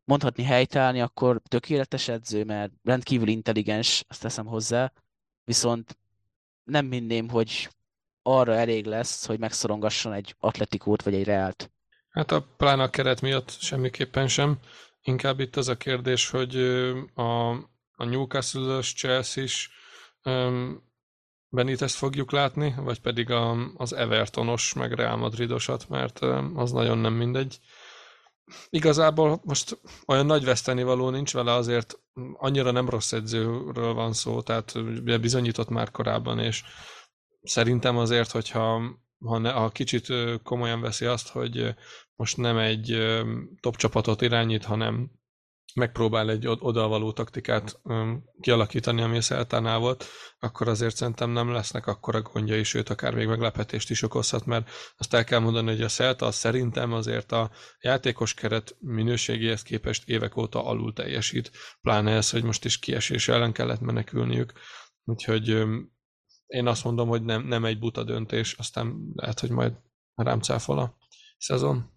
mondhatni 0.04 0.44
helytállni, 0.44 1.02
akkor 1.02 1.42
tökéletes 1.48 2.08
edző, 2.08 2.44
mert 2.44 2.72
rendkívül 2.84 3.28
intelligens, 3.28 4.04
azt 4.08 4.22
teszem 4.22 4.46
hozzá, 4.46 4.92
viszont 5.44 5.98
nem 6.64 6.86
minném, 6.86 7.30
hogy 7.30 7.70
arra 8.22 8.56
elég 8.56 8.86
lesz, 8.86 9.26
hogy 9.26 9.40
megszorongasson 9.40 10.14
egy 10.14 10.36
atletikót 10.40 11.04
vagy 11.04 11.14
egy 11.14 11.24
reált. 11.24 11.72
Hát 12.10 12.32
a 12.32 12.48
pláne 12.58 12.84
a 12.84 12.90
keret 12.90 13.22
miatt 13.22 13.50
semmiképpen 13.50 14.28
sem. 14.28 14.60
Inkább 15.02 15.40
itt 15.40 15.56
az 15.56 15.68
a 15.68 15.78
kérdés, 15.78 16.30
hogy 16.30 16.56
a, 17.14 17.50
a 17.96 18.06
Newcastle-ös 18.06 18.94
Chelsea 18.94 19.44
is 19.44 19.70
um, 20.24 20.92
Benitez 21.50 21.96
fogjuk 21.96 22.32
látni, 22.32 22.74
vagy 22.78 23.00
pedig 23.00 23.30
a, 23.30 23.58
az 23.78 23.94
Evertonos, 23.94 24.74
meg 24.74 24.94
Real 24.94 25.16
Madridosat, 25.16 25.90
mert 25.90 26.20
az 26.56 26.72
nagyon 26.72 26.98
nem 26.98 27.14
mindegy. 27.14 27.60
Igazából 28.70 29.42
most 29.44 29.80
olyan 30.06 30.26
nagy 30.26 30.44
vesztenivaló 30.44 31.10
nincs 31.10 31.34
vele, 31.34 31.54
azért 31.54 32.00
annyira 32.34 32.72
nem 32.72 32.90
rossz 32.90 33.12
edzőről 33.12 33.94
van 33.94 34.14
szó, 34.14 34.42
tehát 34.42 34.74
bizonyított 35.22 35.70
már 35.70 35.92
korábban, 35.92 36.40
és 36.40 36.64
szerintem 37.42 37.98
azért, 37.98 38.32
hogyha 38.32 38.82
ha, 39.26 39.38
ne, 39.38 39.52
ha 39.52 39.70
kicsit 39.70 40.08
komolyan 40.44 40.82
veszi 40.82 41.06
azt, 41.06 41.30
hogy 41.30 41.76
most 42.16 42.38
nem 42.38 42.58
egy 42.58 42.98
top 43.60 43.76
csapatot 43.76 44.22
irányít, 44.22 44.64
hanem 44.64 45.12
megpróbál 45.76 46.30
egy 46.30 46.48
odavaló 46.48 47.12
taktikát 47.12 47.82
kialakítani, 48.42 49.02
ami 49.02 49.18
a 49.18 49.22
Szeltánál 49.22 49.80
volt, 49.80 50.06
akkor 50.40 50.68
azért 50.68 50.96
szerintem 50.96 51.30
nem 51.30 51.52
lesznek 51.52 51.88
akkora 51.88 52.22
gondjai, 52.22 52.64
sőt, 52.64 52.90
akár 52.90 53.14
még 53.14 53.28
meglepetést 53.28 53.90
is 53.90 54.02
okozhat, 54.02 54.46
mert 54.46 54.70
azt 54.98 55.14
el 55.14 55.24
kell 55.24 55.40
mondani, 55.40 55.72
hogy 55.72 55.82
a 55.82 55.90
Szelta 55.90 56.32
szerintem 56.32 56.94
azért 56.94 57.32
a 57.32 57.52
játékos 57.80 58.34
keret 58.34 58.76
minőségéhez 58.80 59.64
képest 59.64 60.10
évek 60.10 60.38
óta 60.38 60.66
alul 60.66 60.94
teljesít, 60.94 61.52
pláne 61.82 62.12
ez, 62.12 62.30
hogy 62.30 62.44
most 62.44 62.66
is 62.66 62.80
kiesés 62.80 63.28
ellen 63.28 63.52
kellett 63.52 63.80
menekülniük. 63.80 64.54
Úgyhogy 65.04 65.48
én 66.46 66.68
azt 66.68 66.84
mondom, 66.84 67.08
hogy 67.08 67.24
nem, 67.24 67.44
nem 67.44 67.66
egy 67.66 67.80
buta 67.80 68.04
döntés, 68.04 68.54
aztán 68.54 69.12
lehet, 69.16 69.40
hogy 69.40 69.50
majd 69.50 69.74
rám 70.16 70.40
cáfol 70.40 70.80
a 70.80 70.98
szezon. 71.38 71.93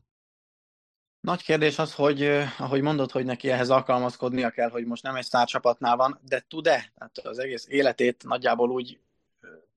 Nagy 1.26 1.42
kérdés 1.42 1.78
az, 1.78 1.94
hogy 1.94 2.22
ahogy 2.58 2.80
mondod, 2.80 3.10
hogy 3.10 3.24
neki 3.24 3.50
ehhez 3.50 3.70
alkalmazkodnia 3.70 4.50
kell, 4.50 4.70
hogy 4.70 4.84
most 4.84 5.02
nem 5.02 5.14
egy 5.14 5.24
sztárcsapatnál 5.24 5.96
van, 5.96 6.20
de 6.22 6.44
tud-e? 6.48 6.92
Tehát 6.94 7.18
az 7.22 7.38
egész 7.38 7.66
életét 7.68 8.24
nagyjából 8.26 8.70
úgy 8.70 8.98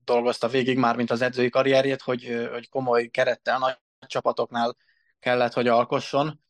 dolgozta 0.04 0.48
végig 0.48 0.78
már, 0.78 0.96
mint 0.96 1.10
az 1.10 1.20
edzői 1.20 1.50
karrierjét, 1.50 2.02
hogy, 2.02 2.48
hogy 2.50 2.68
komoly 2.68 3.08
kerettel, 3.08 3.58
nagy 3.58 3.78
csapatoknál 4.06 4.76
kellett, 5.20 5.52
hogy 5.52 5.68
alkosson. 5.68 6.40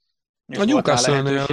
A 0.47 0.65
Newcastle-nél, 0.65 1.47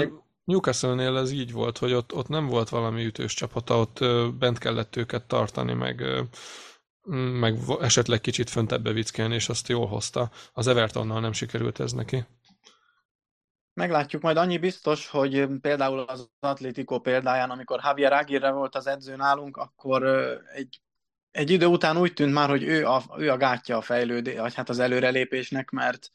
Newcastle-nél 0.43 1.17
ez 1.17 1.31
így 1.31 1.51
volt, 1.51 1.77
hogy 1.77 1.93
ott, 1.93 2.13
ott 2.13 2.27
nem 2.27 2.47
volt 2.47 2.69
valami 2.69 3.05
ütős 3.05 3.33
csapata, 3.33 3.79
ott 3.79 3.99
bent 4.37 4.57
kellett 4.57 4.95
őket 4.95 5.23
tartani, 5.23 5.73
meg, 5.73 6.03
meg 7.39 7.57
esetleg 7.81 8.21
kicsit 8.21 8.49
föntebbe 8.49 8.91
vickelni, 8.91 9.35
és 9.35 9.49
azt 9.49 9.67
jól 9.67 9.87
hozta. 9.87 10.31
Az 10.53 10.67
Evertonnal 10.67 11.19
nem 11.19 11.33
sikerült 11.33 11.79
ez 11.79 11.91
neki. 11.91 12.25
Meglátjuk 13.77 14.21
majd 14.21 14.37
annyi 14.37 14.57
biztos, 14.57 15.07
hogy 15.07 15.47
például 15.61 15.99
az 15.99 16.29
Atlético 16.39 16.99
példáján, 16.99 17.49
amikor 17.49 17.79
Javier 17.83 18.13
Aguirre 18.13 18.51
volt 18.51 18.75
az 18.75 18.87
edző 18.87 19.15
nálunk, 19.15 19.57
akkor 19.57 20.03
egy, 20.53 20.81
egy 21.31 21.49
idő 21.49 21.65
után 21.65 21.97
úgy 21.97 22.13
tűnt 22.13 22.33
már, 22.33 22.49
hogy 22.49 22.63
ő 22.63 22.85
a, 22.85 23.03
ő 23.17 23.31
a 23.31 23.37
gátja 23.37 23.77
a 23.77 23.81
fejlődés, 23.81 24.39
vagy 24.39 24.53
hát 24.53 24.69
az 24.69 24.79
előrelépésnek, 24.79 25.69
mert 25.69 26.11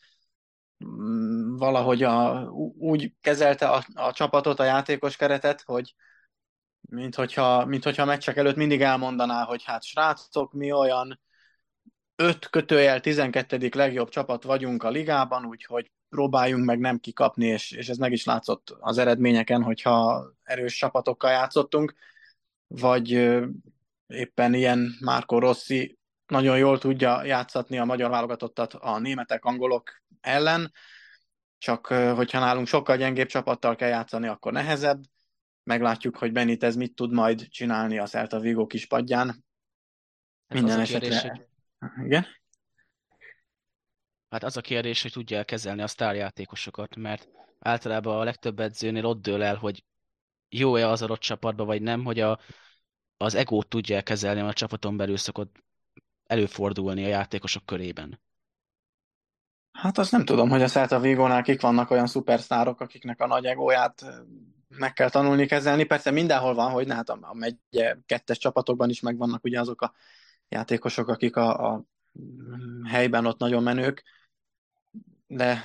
mm, 0.84 1.56
valahogy 1.56 2.02
a, 2.02 2.42
úgy 2.78 3.14
kezelte 3.20 3.68
a, 3.68 3.84
a 3.94 4.12
csapatot, 4.12 4.60
a 4.60 4.64
játékos 4.64 5.16
keretet, 5.16 5.62
hogy 5.62 5.94
mint 6.80 7.14
hogyha, 7.14 7.64
mint 7.64 7.84
hogyha 7.84 8.02
a 8.02 8.06
meccsek 8.06 8.36
előtt 8.36 8.56
mindig 8.56 8.82
elmondaná, 8.82 9.44
hogy 9.44 9.62
hát 9.64 9.84
srácok, 9.84 10.52
mi 10.52 10.72
olyan 10.72 11.20
5 12.16 12.48
kötőjel 12.48 13.00
12. 13.00 13.68
legjobb 13.72 14.08
csapat 14.08 14.42
vagyunk 14.42 14.82
a 14.82 14.90
ligában, 14.90 15.44
úgyhogy 15.44 15.90
próbáljunk 16.12 16.64
meg 16.64 16.78
nem 16.78 16.98
kikapni, 16.98 17.46
és, 17.46 17.70
és 17.70 17.88
ez 17.88 17.96
meg 17.96 18.12
is 18.12 18.24
látszott 18.24 18.76
az 18.80 18.98
eredményeken, 18.98 19.62
hogyha 19.62 20.24
erős 20.42 20.76
csapatokkal 20.76 21.30
játszottunk, 21.30 21.94
vagy 22.66 23.10
éppen 24.06 24.54
ilyen 24.54 24.96
Márko 25.00 25.38
Rossi 25.38 25.98
nagyon 26.26 26.58
jól 26.58 26.78
tudja 26.78 27.24
játszatni 27.24 27.78
a 27.78 27.84
magyar 27.84 28.10
válogatottat 28.10 28.74
a 28.74 28.98
németek, 28.98 29.44
angolok 29.44 30.02
ellen, 30.20 30.72
csak 31.58 31.86
hogyha 31.86 32.38
nálunk 32.38 32.66
sokkal 32.66 32.96
gyengébb 32.96 33.28
csapattal 33.28 33.76
kell 33.76 33.88
játszani, 33.88 34.26
akkor 34.26 34.52
nehezebb. 34.52 35.02
Meglátjuk, 35.62 36.16
hogy 36.16 36.32
Benitez 36.32 36.76
mit 36.76 36.94
tud 36.94 37.12
majd 37.12 37.48
csinálni 37.48 37.98
a 37.98 38.06
Celta 38.06 38.40
Vigo 38.40 38.66
kis 38.66 38.86
padján. 38.86 39.26
Hát 39.26 39.44
Minden 40.48 40.80
esetre... 40.80 41.08
Kérdés, 41.08 41.20
hogy... 41.20 42.04
Igen? 42.04 42.26
Hát 44.32 44.44
az 44.44 44.56
a 44.56 44.60
kérdés, 44.60 45.02
hogy 45.02 45.12
tudja 45.12 45.44
kezelni 45.44 45.82
a 45.82 45.86
sztárjátékosokat, 45.86 46.96
mert 46.96 47.28
általában 47.58 48.18
a 48.18 48.24
legtöbb 48.24 48.60
edzőnél 48.60 49.04
ott 49.04 49.22
dől 49.22 49.42
el, 49.42 49.56
hogy 49.56 49.84
jó-e 50.48 50.88
az 50.88 51.02
adott 51.02 51.20
csapatba, 51.20 51.64
vagy 51.64 51.82
nem, 51.82 52.04
hogy 52.04 52.20
a, 52.20 52.38
az 53.16 53.34
egót 53.34 53.68
tudja 53.68 54.02
kezelni, 54.02 54.40
a 54.40 54.52
csapaton 54.52 54.96
belül 54.96 55.16
szokott 55.16 55.56
előfordulni 56.26 57.04
a 57.04 57.08
játékosok 57.08 57.66
körében. 57.66 58.20
Hát 59.72 59.98
azt 59.98 60.12
nem 60.12 60.24
tudom, 60.24 60.48
hogy 60.48 60.62
a 60.62 60.68
Celta 60.68 61.00
Vigónál 61.00 61.42
kik 61.42 61.60
vannak 61.60 61.90
olyan 61.90 62.06
szupersztárok, 62.06 62.80
akiknek 62.80 63.20
a 63.20 63.26
nagy 63.26 63.44
egóját 63.44 64.04
meg 64.68 64.92
kell 64.92 65.10
tanulni 65.10 65.46
kezelni. 65.46 65.84
Persze 65.84 66.10
mindenhol 66.10 66.54
van, 66.54 66.70
hogy 66.70 66.90
hát 66.90 67.08
a, 67.08 67.18
a 67.20 67.34
megye 67.34 67.96
kettes 68.06 68.38
csapatokban 68.38 68.90
is 68.90 69.00
megvannak 69.00 69.44
ugye 69.44 69.60
azok 69.60 69.82
a 69.82 69.92
játékosok, 70.48 71.08
akik 71.08 71.36
a, 71.36 71.72
a 71.72 71.84
helyben 72.84 73.26
ott 73.26 73.38
nagyon 73.38 73.62
menők, 73.62 74.02
de 75.32 75.64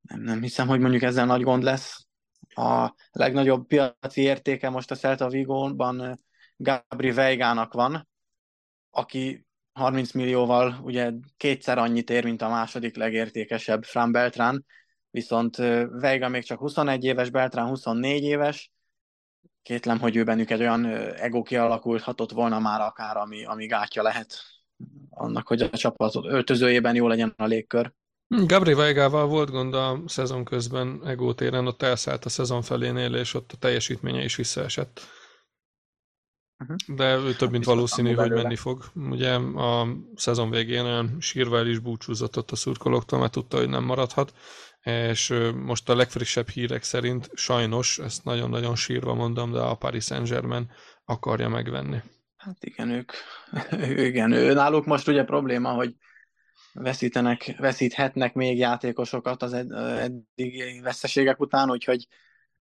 nem, 0.00 0.20
nem 0.20 0.42
hiszem, 0.42 0.66
hogy 0.66 0.80
mondjuk 0.80 1.02
ezzel 1.02 1.26
nagy 1.26 1.42
gond 1.42 1.62
lesz. 1.62 2.06
A 2.54 2.94
legnagyobb 3.12 3.66
piaci 3.66 4.20
értéke 4.20 4.68
most 4.68 4.90
a 4.90 4.94
Celta 4.94 5.28
Vigóban 5.28 6.20
Gabri 6.56 7.10
Veigának 7.10 7.72
van, 7.72 8.08
aki 8.90 9.46
30 9.72 10.12
millióval 10.12 10.80
ugye 10.82 11.12
kétszer 11.36 11.78
annyit 11.78 12.10
ér, 12.10 12.24
mint 12.24 12.42
a 12.42 12.48
második 12.48 12.96
legértékesebb 12.96 13.84
Fran 13.84 14.12
Beltrán, 14.12 14.64
viszont 15.10 15.56
Veiga 15.90 16.28
még 16.28 16.44
csak 16.44 16.58
21 16.58 17.04
éves, 17.04 17.30
Beltrán 17.30 17.66
24 17.66 18.22
éves, 18.22 18.70
kétlem, 19.62 19.98
hogy 19.98 20.16
ő 20.16 20.24
bennük 20.24 20.50
egy 20.50 20.60
olyan 20.60 20.84
ego 21.14 21.42
kialakulhatott 21.42 22.32
volna 22.32 22.58
már 22.58 22.80
akár, 22.80 23.16
ami, 23.16 23.44
ami 23.44 23.66
gátja 23.66 24.02
lehet 24.02 24.34
annak, 25.10 25.46
hogy 25.46 25.62
a 25.62 25.70
csapat 25.70 26.14
öltözőjében 26.14 26.94
jó 26.94 27.08
legyen 27.08 27.34
a 27.36 27.44
légkör. 27.44 27.92
Gabri 28.42 28.72
Weigával 28.72 29.26
volt 29.26 29.50
gond 29.50 29.74
a 29.74 30.02
szezon 30.06 30.44
közben 30.44 31.00
egótéren, 31.06 31.66
ott 31.66 31.82
elszállt 31.82 32.24
a 32.24 32.28
szezon 32.28 32.62
felénél, 32.62 33.14
és 33.14 33.34
ott 33.34 33.52
a 33.52 33.56
teljesítménye 33.56 34.24
is 34.24 34.36
visszaesett. 34.36 35.00
Uh-huh. 36.58 36.96
De 36.96 37.16
ő 37.16 37.34
több, 37.34 37.50
mint 37.50 37.64
valószínű, 37.64 38.14
hogy 38.14 38.30
menni 38.30 38.56
fog. 38.56 38.84
Ugye 38.94 39.34
a 39.34 39.88
szezon 40.14 40.50
végén 40.50 40.84
olyan 40.84 41.16
sírva 41.20 41.58
el 41.58 41.66
is 41.66 41.78
búcsúzott 41.78 42.36
ott 42.36 42.50
a 42.50 42.56
szurkolóktól, 42.56 43.18
mert 43.18 43.32
tudta, 43.32 43.56
hogy 43.56 43.68
nem 43.68 43.84
maradhat. 43.84 44.32
És 44.82 45.34
most 45.54 45.88
a 45.88 45.96
legfrissebb 45.96 46.48
hírek 46.48 46.82
szerint 46.82 47.30
sajnos, 47.34 47.98
ezt 47.98 48.24
nagyon-nagyon 48.24 48.76
sírva 48.76 49.14
mondom, 49.14 49.52
de 49.52 49.60
a 49.60 49.74
Paris 49.74 50.04
Saint-Germain 50.04 50.70
akarja 51.04 51.48
megvenni. 51.48 51.98
Hát 52.36 52.64
igen, 52.64 52.90
ők, 52.90 53.12
igen, 54.08 54.32
ő, 54.32 54.52
náluk 54.52 54.86
most 54.86 55.08
ugye 55.08 55.24
probléma, 55.24 55.72
hogy 55.72 55.94
veszítenek, 56.74 57.54
veszíthetnek 57.58 58.34
még 58.34 58.58
játékosokat 58.58 59.42
az 59.42 59.52
ed, 59.52 59.70
eddigi 59.72 60.80
veszteségek 60.80 61.40
után, 61.40 61.70
úgyhogy 61.70 62.06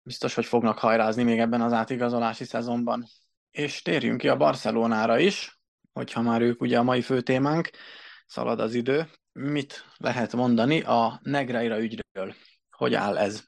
biztos, 0.01 0.33
hogy 0.33 0.45
fognak 0.45 0.77
hajrázni 0.77 1.23
még 1.23 1.39
ebben 1.39 1.61
az 1.61 1.73
átigazolási 1.73 2.43
szezonban. 2.43 3.05
És 3.51 3.81
térjünk 3.81 4.19
ki 4.19 4.27
a 4.27 4.37
Barcelonára 4.37 5.19
is, 5.19 5.59
hogyha 5.93 6.21
már 6.21 6.41
ők 6.41 6.61
ugye 6.61 6.77
a 6.77 6.83
mai 6.83 7.01
fő 7.01 7.21
témánk, 7.21 7.69
szalad 8.25 8.59
az 8.59 8.73
idő. 8.73 9.09
Mit 9.31 9.85
lehet 9.97 10.33
mondani 10.33 10.81
a 10.81 11.19
Negreira 11.23 11.79
ügyről? 11.79 12.33
Hogy 12.71 12.93
áll 12.93 13.17
ez? 13.17 13.43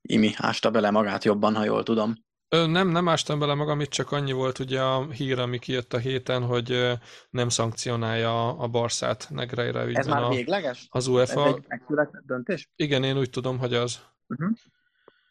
Imi 0.00 0.32
ásta 0.36 0.70
bele 0.70 0.90
magát 0.90 1.24
jobban, 1.24 1.54
ha 1.54 1.64
jól 1.64 1.82
tudom. 1.82 2.14
Nem, 2.56 2.88
nem 2.88 3.08
ástam 3.08 3.38
bele 3.38 3.54
magam, 3.54 3.80
itt 3.80 3.90
csak 3.90 4.12
annyi 4.12 4.32
volt 4.32 4.58
ugye 4.58 4.82
a 4.82 5.10
hír, 5.10 5.38
ami 5.38 5.58
kijött 5.58 5.92
a 5.92 5.98
héten, 5.98 6.42
hogy 6.42 6.98
nem 7.30 7.48
szankcionálja 7.48 8.58
a 8.58 8.68
Barszát 8.68 9.26
Negreira 9.30 9.86
ügyben. 9.86 10.00
Ez 10.00 10.06
már 10.06 10.28
végleges? 10.28 10.86
Az 10.90 11.06
UEFA. 11.06 11.46
Ez 11.46 11.54
egy 11.54 11.64
megszületett 11.68 12.22
döntés? 12.26 12.70
Igen, 12.76 13.04
én 13.04 13.18
úgy 13.18 13.30
tudom, 13.30 13.58
hogy 13.58 13.74
az. 13.74 14.00
Uh-huh. 14.28 14.56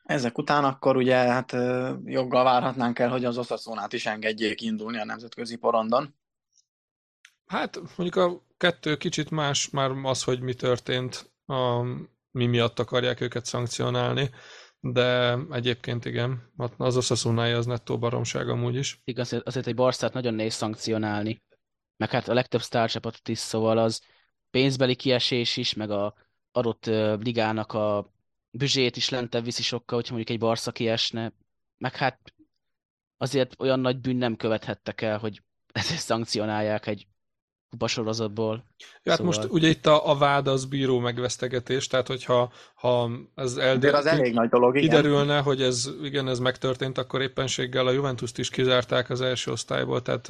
Ezek 0.03 0.37
után 0.37 0.63
akkor 0.63 0.95
ugye 0.95 1.15
hát 1.15 1.51
joggal 2.05 2.43
várhatnánk 2.43 2.99
el, 2.99 3.09
hogy 3.09 3.25
az 3.25 3.37
Oszaszónát 3.37 3.93
is 3.93 4.05
engedjék 4.05 4.61
indulni 4.61 4.99
a 4.99 5.05
nemzetközi 5.05 5.55
porondon. 5.55 6.15
Hát 7.45 7.79
mondjuk 7.95 8.15
a 8.15 8.41
kettő 8.57 8.97
kicsit 8.97 9.29
más 9.29 9.69
már 9.69 9.91
az, 10.03 10.23
hogy 10.23 10.39
mi 10.39 10.53
történt, 10.53 11.31
a, 11.45 11.81
mi 12.31 12.45
miatt 12.45 12.79
akarják 12.79 13.21
őket 13.21 13.45
szankcionálni, 13.45 14.29
de 14.81 15.37
egyébként 15.51 16.05
igen, 16.05 16.51
az 16.77 16.97
Osasunája 16.97 17.57
az 17.57 17.65
nettó 17.65 17.97
baromság 17.97 18.49
amúgy 18.49 18.75
is. 18.75 19.01
Igaz, 19.03 19.41
azért 19.43 19.67
egy 19.67 19.75
Barszát 19.75 20.13
nagyon 20.13 20.33
nehéz 20.33 20.53
szankcionálni, 20.53 21.41
meg 21.97 22.09
hát 22.09 22.27
a 22.27 22.33
legtöbb 22.33 22.61
sztárcsapatot 22.61 23.27
is, 23.27 23.37
szóval 23.37 23.77
az 23.77 24.01
pénzbeli 24.49 24.95
kiesés 24.95 25.57
is, 25.57 25.73
meg 25.73 25.91
a 25.91 26.13
adott 26.51 26.85
ligának 27.23 27.73
a 27.73 28.13
büzsét 28.51 28.95
is 28.95 29.09
lentebb 29.09 29.43
viszi 29.43 29.63
sokkal, 29.63 29.97
hogyha 29.97 30.13
mondjuk 30.15 30.37
egy 30.37 30.43
Barca 30.47 30.71
kiesne, 30.71 31.33
meg 31.77 31.95
hát 31.95 32.33
azért 33.17 33.55
olyan 33.59 33.79
nagy 33.79 33.99
bűn 33.99 34.15
nem 34.15 34.35
követhettek 34.35 35.01
el, 35.01 35.17
hogy 35.17 35.43
ezért 35.71 36.01
szankcionálják 36.01 36.87
egy 36.87 37.07
kupasorozatból. 37.71 38.65
Ja, 39.03 39.11
hát 39.11 39.17
szóval... 39.17 39.35
most 39.35 39.51
ugye 39.51 39.67
itt 39.67 39.85
a, 39.85 40.09
a 40.09 40.17
vád 40.17 40.47
az 40.47 40.65
bíró 40.65 40.99
megvesztegetés, 40.99 41.87
tehát 41.87 42.07
hogyha 42.07 42.51
ha 42.75 43.09
ez 43.35 43.57
eldő... 43.57 43.89
az 43.89 44.05
elég 44.05 44.33
nagy 44.33 44.49
dolog, 44.49 44.77
igen. 44.77 44.89
kiderülne, 44.89 45.39
hogy 45.39 45.61
ez, 45.61 45.89
igen, 46.03 46.27
ez 46.27 46.39
megtörtént, 46.39 46.97
akkor 46.97 47.21
éppenséggel 47.21 47.87
a 47.87 47.91
Juventus-t 47.91 48.37
is 48.37 48.49
kizárták 48.49 49.09
az 49.09 49.21
első 49.21 49.51
osztályból, 49.51 50.01
tehát 50.01 50.27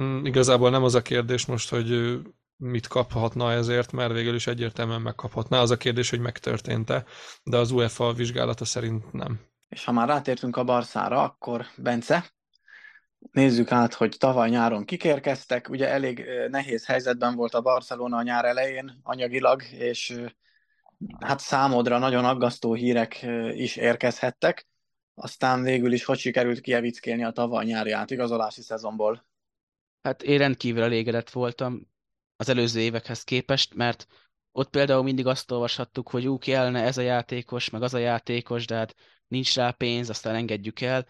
mm, 0.00 0.24
igazából 0.24 0.70
nem 0.70 0.84
az 0.84 0.94
a 0.94 1.02
kérdés 1.02 1.46
most, 1.46 1.70
hogy 1.70 2.20
mit 2.56 2.86
kaphatna 2.86 3.52
ezért, 3.52 3.92
mert 3.92 4.12
végül 4.12 4.34
is 4.34 4.46
egyértelműen 4.46 5.00
megkaphatná. 5.00 5.60
Az 5.60 5.70
a 5.70 5.76
kérdés, 5.76 6.10
hogy 6.10 6.20
megtörtént-e, 6.20 7.04
de 7.42 7.56
az 7.56 7.70
UEFA 7.70 8.12
vizsgálata 8.12 8.64
szerint 8.64 9.12
nem. 9.12 9.40
És 9.68 9.84
ha 9.84 9.92
már 9.92 10.08
rátértünk 10.08 10.56
a 10.56 10.64
Barszára, 10.64 11.22
akkor 11.22 11.66
Bence, 11.76 12.32
nézzük 13.30 13.72
át, 13.72 13.94
hogy 13.94 14.16
tavaly 14.18 14.48
nyáron 14.48 14.84
kikérkeztek. 14.84 15.68
Ugye 15.68 15.88
elég 15.88 16.24
nehéz 16.48 16.86
helyzetben 16.86 17.34
volt 17.34 17.54
a 17.54 17.60
Barcelona 17.60 18.16
a 18.16 18.22
nyár 18.22 18.44
elején 18.44 19.00
anyagilag, 19.02 19.62
és 19.70 20.20
hát 21.20 21.40
számodra 21.40 21.98
nagyon 21.98 22.24
aggasztó 22.24 22.74
hírek 22.74 23.26
is 23.52 23.76
érkezhettek. 23.76 24.66
Aztán 25.14 25.62
végül 25.62 25.92
is 25.92 26.04
hogy 26.04 26.18
sikerült 26.18 26.60
kievickélni 26.60 27.24
a 27.24 27.30
tavaly 27.30 27.64
nyári 27.64 27.90
átigazolási 27.90 28.62
szezonból? 28.62 29.26
Hát 30.02 30.22
én 30.22 30.38
rendkívül 30.38 30.82
elégedett 30.82 31.30
voltam 31.30 31.90
az 32.36 32.48
előző 32.48 32.80
évekhez 32.80 33.22
képest, 33.22 33.74
mert 33.74 34.06
ott 34.52 34.70
például 34.70 35.02
mindig 35.02 35.26
azt 35.26 35.50
olvashattuk, 35.50 36.08
hogy 36.08 36.28
úgy 36.28 36.40
kellene 36.40 36.82
ez 36.82 36.98
a 36.98 37.02
játékos, 37.02 37.70
meg 37.70 37.82
az 37.82 37.94
a 37.94 37.98
játékos, 37.98 38.66
de 38.66 38.74
hát 38.74 38.94
nincs 39.28 39.54
rá 39.54 39.70
pénz, 39.70 40.10
aztán 40.10 40.34
engedjük 40.34 40.80
el. 40.80 41.06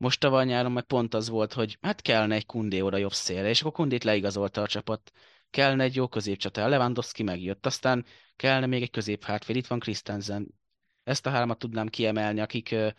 Most 0.00 0.20
tavaly 0.20 0.44
nyáron 0.44 0.72
meg 0.72 0.84
pont 0.84 1.14
az 1.14 1.28
volt, 1.28 1.52
hogy 1.52 1.78
hát 1.80 2.02
kellene 2.02 2.34
egy 2.34 2.46
kundé 2.46 2.80
oda 2.80 2.96
jobb 2.96 3.12
szélre, 3.12 3.48
és 3.48 3.60
akkor 3.60 3.72
kundét 3.72 4.04
leigazolta 4.04 4.62
a 4.62 4.66
csapat. 4.66 5.12
Kellene 5.50 5.84
egy 5.84 5.94
jó 5.94 6.08
középcsatár, 6.08 6.68
Lewandowski 6.68 7.22
megjött, 7.22 7.66
aztán 7.66 8.06
kellene 8.36 8.66
még 8.66 8.82
egy 8.82 8.90
középhátfél, 8.90 9.56
itt 9.56 9.66
van 9.66 9.78
Christensen. 9.78 10.54
Ezt 11.02 11.26
a 11.26 11.30
hármat 11.30 11.58
tudnám 11.58 11.88
kiemelni, 11.88 12.40
akik 12.40 12.72
a 12.72 12.94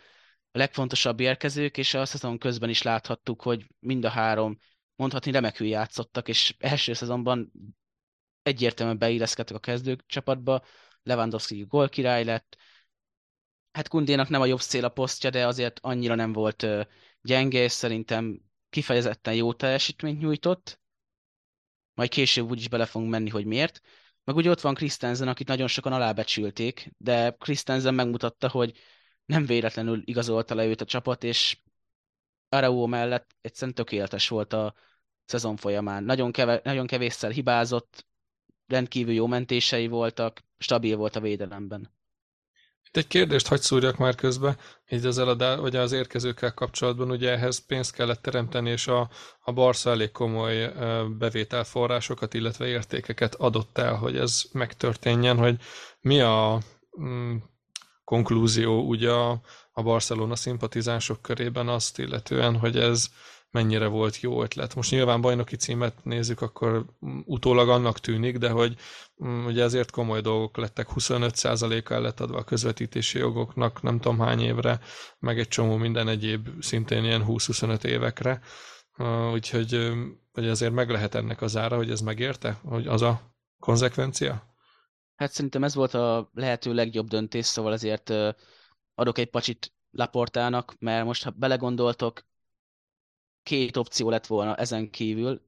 legfontosabb 0.52 1.20
érkezők, 1.20 1.76
és 1.76 1.94
a 1.94 2.04
szezon 2.04 2.38
közben 2.38 2.68
is 2.68 2.82
láthattuk, 2.82 3.42
hogy 3.42 3.66
mind 3.78 4.04
a 4.04 4.08
három 4.08 4.58
mondhatni 4.96 5.30
remekül 5.30 5.66
játszottak, 5.66 6.28
és 6.28 6.54
első 6.58 6.92
szezonban 6.92 7.52
egyértelműen 8.42 8.98
beilleszkedtek 8.98 9.56
a 9.56 9.60
kezdők 9.60 10.06
csapatba, 10.06 10.64
Lewandowski 11.02 11.64
gólkirály 11.68 12.24
lett, 12.24 12.56
hát 13.72 13.88
Kundénak 13.88 14.28
nem 14.28 14.40
a 14.40 14.46
jobb 14.46 14.60
szél 14.60 14.84
a 14.84 14.88
posztja, 14.88 15.30
de 15.30 15.46
azért 15.46 15.78
annyira 15.82 16.14
nem 16.14 16.32
volt 16.32 16.66
gyenge, 17.22 17.62
és 17.62 17.72
szerintem 17.72 18.40
kifejezetten 18.70 19.34
jó 19.34 19.52
teljesítményt 19.52 20.20
nyújtott. 20.20 20.80
Majd 21.94 22.10
később 22.10 22.50
úgyis 22.50 22.68
bele 22.68 22.86
fogunk 22.86 23.10
menni, 23.10 23.28
hogy 23.28 23.44
miért. 23.44 23.80
Meg 24.24 24.36
ugye 24.36 24.50
ott 24.50 24.60
van 24.60 24.74
Christensen, 24.74 25.28
akit 25.28 25.48
nagyon 25.48 25.66
sokan 25.66 25.92
alábecsülték, 25.92 26.92
de 26.98 27.30
Christensen 27.30 27.94
megmutatta, 27.94 28.48
hogy 28.48 28.78
nem 29.24 29.46
véletlenül 29.46 30.02
igazolta 30.04 30.54
le 30.54 30.66
őt 30.66 30.80
a 30.80 30.84
csapat, 30.84 31.24
és 31.24 31.60
Arau 32.48 32.86
mellett 32.86 33.34
egyszerűen 33.40 33.74
tökéletes 33.74 34.28
volt 34.28 34.52
a 34.52 34.74
szezon 35.24 35.56
folyamán. 35.56 36.04
Nagyon, 36.04 36.32
keve, 36.32 36.60
nagyon 36.64 36.86
kevésszer 36.86 37.30
hibázott, 37.30 38.06
rendkívül 38.66 39.14
jó 39.14 39.26
mentései 39.26 39.86
voltak, 39.86 40.44
stabil 40.58 40.96
volt 40.96 41.16
a 41.16 41.20
védelemben. 41.20 41.90
Itt 42.94 42.98
egy 42.98 43.06
kérdést 43.06 43.46
hagy 43.46 43.60
szúrjak 43.60 43.96
már 43.96 44.14
közbe, 44.14 44.56
így 44.90 45.06
az 45.06 45.18
eladá, 45.18 45.56
vagy 45.56 45.76
az 45.76 45.92
érkezőkkel 45.92 46.54
kapcsolatban, 46.54 47.10
ugye 47.10 47.30
ehhez 47.30 47.66
pénzt 47.66 47.94
kellett 47.94 48.22
teremteni, 48.22 48.70
és 48.70 48.86
a, 48.86 49.10
a 49.40 49.52
Barca 49.52 49.90
elég 49.90 50.10
komoly 50.10 50.72
bevételforrásokat, 51.18 52.34
illetve 52.34 52.66
értékeket 52.66 53.34
adott 53.34 53.78
el, 53.78 53.94
hogy 53.94 54.16
ez 54.16 54.42
megtörténjen, 54.52 55.36
hogy 55.38 55.56
mi 56.00 56.20
a 56.20 56.58
mm, 57.00 57.36
konklúzió 58.04 58.80
ugye 58.82 59.10
a, 59.10 59.40
a 59.72 59.82
Barcelona 59.82 60.36
szimpatizánsok 60.36 61.22
körében 61.22 61.68
azt 61.68 61.98
illetően, 61.98 62.56
hogy 62.58 62.76
ez 62.78 63.08
mennyire 63.52 63.86
volt 63.86 64.20
jó 64.20 64.42
ötlet. 64.42 64.74
Most 64.74 64.90
nyilván 64.90 65.20
bajnoki 65.20 65.56
címet 65.56 66.04
nézzük, 66.04 66.40
akkor 66.40 66.84
utólag 67.24 67.68
annak 67.68 67.98
tűnik, 67.98 68.38
de 68.38 68.50
hogy 68.50 68.76
mm, 69.24 69.44
ugye 69.44 69.62
ezért 69.62 69.90
komoly 69.90 70.20
dolgok 70.20 70.56
lettek, 70.56 70.88
25%-kal 70.94 72.00
lett 72.00 72.20
adva 72.20 72.38
a 72.38 72.44
közvetítési 72.44 73.18
jogoknak 73.18 73.82
nem 73.82 74.00
tudom 74.00 74.18
hány 74.18 74.40
évre, 74.40 74.80
meg 75.18 75.38
egy 75.38 75.48
csomó 75.48 75.76
minden 75.76 76.08
egyéb 76.08 76.48
szintén 76.60 77.04
ilyen 77.04 77.24
20-25 77.26 77.84
évekre. 77.84 78.40
Úgyhogy 79.32 79.92
hogy 80.32 80.48
azért 80.48 80.72
meg 80.72 80.90
lehet 80.90 81.14
ennek 81.14 81.42
az 81.42 81.56
ára, 81.56 81.76
hogy 81.76 81.90
ez 81.90 82.00
megérte, 82.00 82.58
hogy 82.64 82.86
az 82.86 83.02
a 83.02 83.36
konzekvencia? 83.58 84.54
Hát 85.16 85.32
szerintem 85.32 85.64
ez 85.64 85.74
volt 85.74 85.94
a 85.94 86.30
lehető 86.34 86.74
legjobb 86.74 87.08
döntés, 87.08 87.46
szóval 87.46 87.72
ezért 87.72 88.12
adok 88.94 89.18
egy 89.18 89.30
pacsit 89.30 89.72
Laportának, 89.90 90.74
mert 90.78 91.04
most 91.04 91.24
ha 91.24 91.30
belegondoltok, 91.30 92.24
két 93.42 93.76
opció 93.76 94.10
lett 94.10 94.26
volna 94.26 94.56
ezen 94.56 94.90
kívül. 94.90 95.42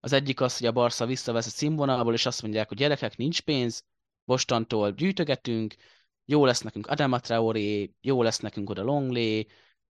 Az 0.00 0.12
egyik 0.12 0.40
az, 0.40 0.58
hogy 0.58 0.66
a 0.66 0.72
Barca 0.72 1.06
visszavesz 1.06 1.46
a 1.46 1.50
színvonalból, 1.50 2.14
és 2.14 2.26
azt 2.26 2.42
mondják, 2.42 2.68
hogy 2.68 2.76
gyerekek, 2.76 3.16
nincs 3.16 3.40
pénz, 3.40 3.84
mostantól 4.24 4.92
gyűjtögetünk, 4.92 5.74
jó 6.24 6.44
lesz 6.44 6.60
nekünk 6.60 6.86
Adama 6.86 7.18
Traoré, 7.20 7.94
jó 8.00 8.22
lesz 8.22 8.38
nekünk 8.38 8.70
oda 8.70 8.82
Longley, 8.82 9.42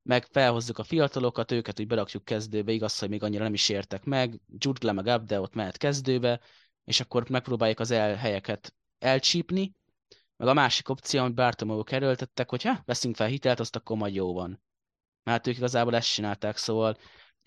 meg 0.02 0.24
felhozzuk 0.24 0.78
a 0.78 0.82
fiatalokat, 0.82 1.52
őket 1.52 1.80
úgy 1.80 1.86
berakjuk 1.86 2.24
kezdőbe, 2.24 2.72
igaz, 2.72 2.98
hogy 2.98 3.08
még 3.08 3.22
annyira 3.22 3.42
nem 3.42 3.54
is 3.54 3.68
értek 3.68 4.04
meg, 4.04 4.40
Jude 4.58 4.92
meg 4.92 5.06
Abde 5.06 5.40
ott 5.40 5.54
mehet 5.54 5.76
kezdőbe, 5.76 6.40
és 6.84 7.00
akkor 7.00 7.28
megpróbáljuk 7.28 7.80
az 7.80 7.90
elhelyeket 7.90 8.74
elcsípni, 8.98 9.76
meg 10.36 10.48
a 10.48 10.54
másik 10.54 10.88
opció, 10.88 11.20
amit 11.20 11.34
Bartomeu 11.34 11.82
kerültettek, 11.82 12.50
hogy 12.50 12.62
ha, 12.62 12.82
veszünk 12.84 13.16
fel 13.16 13.26
hitelt, 13.26 13.60
azt 13.60 13.76
akkor 13.76 13.96
majd 13.96 14.14
jó 14.14 14.32
van. 14.32 14.62
Mert 15.22 15.46
ők 15.46 15.56
igazából 15.56 15.94
ezt 15.94 16.12
csinálták, 16.12 16.56
szóval 16.56 16.96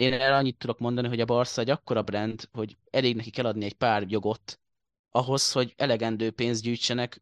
én 0.01 0.13
erre 0.13 0.35
annyit 0.35 0.57
tudok 0.57 0.79
mondani, 0.79 1.07
hogy 1.07 1.19
a 1.19 1.25
Barca 1.25 1.61
egy 1.61 1.69
akkora 1.69 2.01
brand, 2.01 2.49
hogy 2.51 2.77
elég 2.89 3.15
neki 3.15 3.29
kell 3.29 3.45
adni 3.45 3.65
egy 3.65 3.73
pár 3.73 4.03
jogot 4.07 4.59
ahhoz, 5.09 5.51
hogy 5.51 5.73
elegendő 5.77 6.31
pénzt 6.31 6.61
gyűjtsenek 6.61 7.21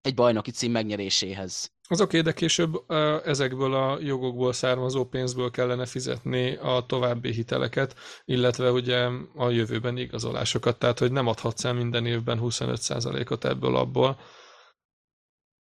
egy 0.00 0.14
bajnoki 0.14 0.50
cím 0.50 0.70
megnyeréséhez. 0.70 1.72
Az 1.88 2.00
oké, 2.00 2.20
de 2.20 2.32
később 2.32 2.90
ezekből 3.24 3.74
a 3.74 3.98
jogokból 4.00 4.52
származó 4.52 5.04
pénzből 5.04 5.50
kellene 5.50 5.86
fizetni 5.86 6.56
a 6.56 6.84
további 6.86 7.32
hiteleket, 7.32 7.94
illetve 8.24 8.70
ugye 8.70 9.08
a 9.34 9.50
jövőben 9.50 9.96
igazolásokat, 9.96 10.78
tehát 10.78 10.98
hogy 10.98 11.12
nem 11.12 11.26
adhatsz 11.26 11.64
el 11.64 11.72
minden 11.72 12.06
évben 12.06 12.38
25%-ot 12.42 13.44
ebből 13.44 13.76
abból. 13.76 14.18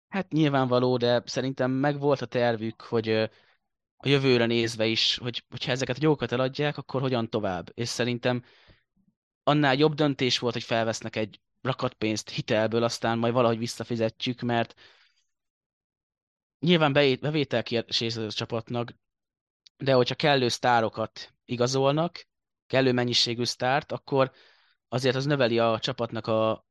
Hát 0.08 0.32
nyilvánvaló, 0.32 0.96
de 0.96 1.22
szerintem 1.26 1.70
meg 1.70 1.98
volt 1.98 2.20
a 2.20 2.26
tervük, 2.26 2.80
hogy 2.80 3.30
a 4.04 4.08
jövőre 4.08 4.46
nézve 4.46 4.86
is, 4.86 5.16
hogy 5.16 5.44
hogyha 5.50 5.70
ezeket 5.70 5.96
a 5.96 6.02
jogokat 6.02 6.32
eladják, 6.32 6.76
akkor 6.76 7.00
hogyan 7.00 7.30
tovább. 7.30 7.70
És 7.74 7.88
szerintem 7.88 8.44
annál 9.42 9.74
jobb 9.74 9.94
döntés 9.94 10.38
volt, 10.38 10.54
hogy 10.54 10.62
felvesznek 10.62 11.16
egy 11.16 11.40
rakatpénzt 11.60 12.30
hitelből, 12.30 12.82
aztán 12.82 13.18
majd 13.18 13.32
valahogy 13.32 13.58
visszafizetjük, 13.58 14.40
mert 14.40 14.74
nyilván 16.58 16.92
bevételkiesés 16.92 18.16
a 18.16 18.30
csapatnak, 18.30 18.94
de 19.76 19.92
hogyha 19.92 20.14
kellő 20.14 20.48
sztárokat 20.48 21.34
igazolnak, 21.44 22.26
kellő 22.66 22.92
mennyiségű 22.92 23.44
sztárt, 23.44 23.92
akkor 23.92 24.32
azért 24.88 25.16
az 25.16 25.24
növeli 25.24 25.58
a 25.58 25.78
csapatnak 25.78 26.26
a 26.26 26.66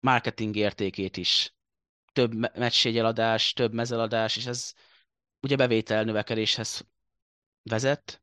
marketing 0.00 0.56
értékét 0.56 1.16
is. 1.16 1.54
Több 2.12 2.58
meccsjegyeladás, 2.58 3.52
több 3.52 3.72
mezeladás, 3.72 4.36
és 4.36 4.46
ez 4.46 4.72
ugye 5.46 5.56
bevétel 5.56 6.04
növekedéshez 6.04 6.86
vezet, 7.62 8.22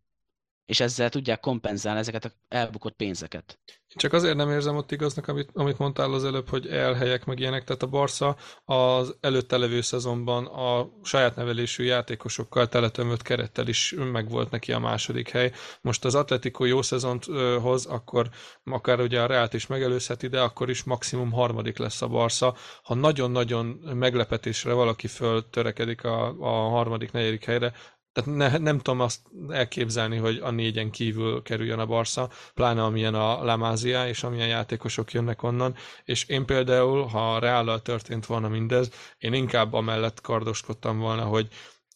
és 0.66 0.80
ezzel 0.80 1.10
tudják 1.10 1.40
kompenzálni 1.40 2.00
ezeket 2.00 2.26
a 2.26 2.32
elbukott 2.48 2.96
pénzeket. 2.96 3.60
Csak 3.96 4.14
azért 4.14 4.36
nem 4.36 4.52
érzem 4.52 4.76
ott 4.76 4.92
igaznak, 4.92 5.28
amit, 5.28 5.50
amit 5.54 5.78
mondtál 5.78 6.14
az 6.14 6.26
előbb, 6.26 6.50
hogy 6.50 6.68
elhelyek 6.68 7.26
meg 7.26 7.40
ilyenek. 7.40 7.64
Tehát 7.64 7.84
a 7.84 7.88
Barca 7.88 8.36
az 8.66 9.16
előtte 9.22 9.58
levő 9.58 9.82
szezonban 9.82 10.46
a 10.46 10.90
saját 11.04 11.36
nevelésű 11.36 11.84
játékosokkal 11.84 12.68
teletömött 12.68 13.22
kerettel 13.22 13.68
is 13.68 13.96
megvolt 14.12 14.52
neki 14.52 14.72
a 14.72 14.80
második 14.80 15.30
hely. 15.30 15.52
Most 15.82 16.06
az 16.06 16.16
Atletico 16.16 16.66
jó 16.66 16.82
szezont 16.82 17.26
hoz, 17.62 17.86
akkor 17.86 18.30
akár 18.64 19.00
ugye 19.00 19.22
a 19.22 19.26
Reált 19.26 19.54
is 19.54 19.68
megelőzheti, 19.68 20.28
de 20.28 20.42
akkor 20.42 20.70
is 20.70 20.84
maximum 20.84 21.32
harmadik 21.32 21.78
lesz 21.78 22.02
a 22.02 22.08
Barca. 22.08 22.56
Ha 22.84 22.94
nagyon-nagyon 22.94 23.66
meglepetésre 23.94 24.74
valaki 24.74 25.08
föl 25.08 25.50
törekedik 25.50 26.04
a, 26.04 26.36
a 26.40 26.70
harmadik, 26.70 27.12
negyedik 27.12 27.46
helyre, 27.46 27.74
tehát 28.14 28.36
ne, 28.36 28.58
nem 28.58 28.80
tudom 28.80 29.00
azt 29.00 29.20
elképzelni, 29.50 30.18
hogy 30.18 30.40
a 30.44 30.52
négyen 30.52 30.92
kívül 30.92 31.42
kerüljön 31.42 31.80
a 31.80 31.86
Barca, 31.86 32.30
pláne 32.54 32.84
amilyen 32.84 33.16
a 33.16 33.44
Lamázia, 33.44 34.08
és 34.08 34.24
amilyen 34.24 34.48
játékosok 34.48 35.12
jönnek 35.12 35.44
onnan, 35.44 35.76
és 36.04 36.26
én 36.26 36.46
például, 36.46 37.06
ha 37.06 37.40
reállal 37.40 37.82
történt 37.82 38.26
volna 38.26 38.48
mindez, 38.48 38.90
én 39.18 39.34
inkább 39.34 39.74
amellett 39.74 40.22
kardoskodtam 40.22 41.00
volna, 41.00 41.24
hogy 41.24 41.48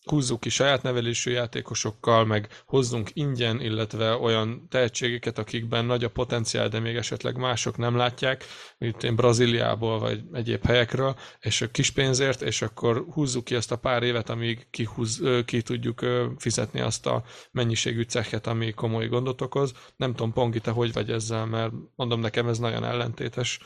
húzzuk 0.10 0.40
ki 0.40 0.50
saját 0.50 0.82
nevelésű 0.82 1.32
játékosokkal, 1.32 2.26
meg 2.26 2.48
hozzunk 2.66 3.10
ingyen, 3.14 3.62
illetve 3.62 4.16
olyan 4.16 4.68
tehetségeket, 4.70 5.38
akikben 5.38 5.86
nagy 5.86 6.04
a 6.04 6.10
potenciál, 6.10 6.68
de 6.68 6.80
még 6.80 6.96
esetleg 6.96 7.38
mások 7.38 7.78
nem 7.78 7.96
látják, 7.96 8.46
mint 8.78 9.04
én 9.04 9.16
Brazíliából 9.16 10.00
vagy 10.00 10.24
egyéb 10.32 10.66
helyekről, 10.66 11.16
és 11.40 11.62
a 11.62 11.72
kis 11.72 11.92
pénzért, 11.92 12.42
és 12.42 12.62
akkor 12.62 13.06
húzzuk 13.12 13.44
ki 13.44 13.56
ezt 13.56 13.72
a 13.72 13.76
pár 13.76 14.04
évet, 14.04 14.30
amíg 14.30 14.68
kihúz, 14.70 15.22
ki 15.46 15.62
tudjuk 15.62 16.06
fizetni 16.38 16.80
azt 16.80 17.06
a 17.06 17.24
mennyiségű 17.52 18.02
cechet, 18.02 18.48
ami 18.48 18.72
komoly 18.72 19.08
gondot 19.08 19.42
okoz. 19.42 19.74
Nem 19.96 20.12
tudom, 20.12 20.34
Pongi, 20.34 20.60
te 20.60 20.72
hogy 20.72 20.94
vagy 20.94 21.12
ezzel, 21.12 21.46
mert 21.46 21.72
mondom 21.96 22.20
nekem 22.20 22.48
ez 22.48 22.58
nagyon 22.58 22.84
ellentétes 22.84 23.60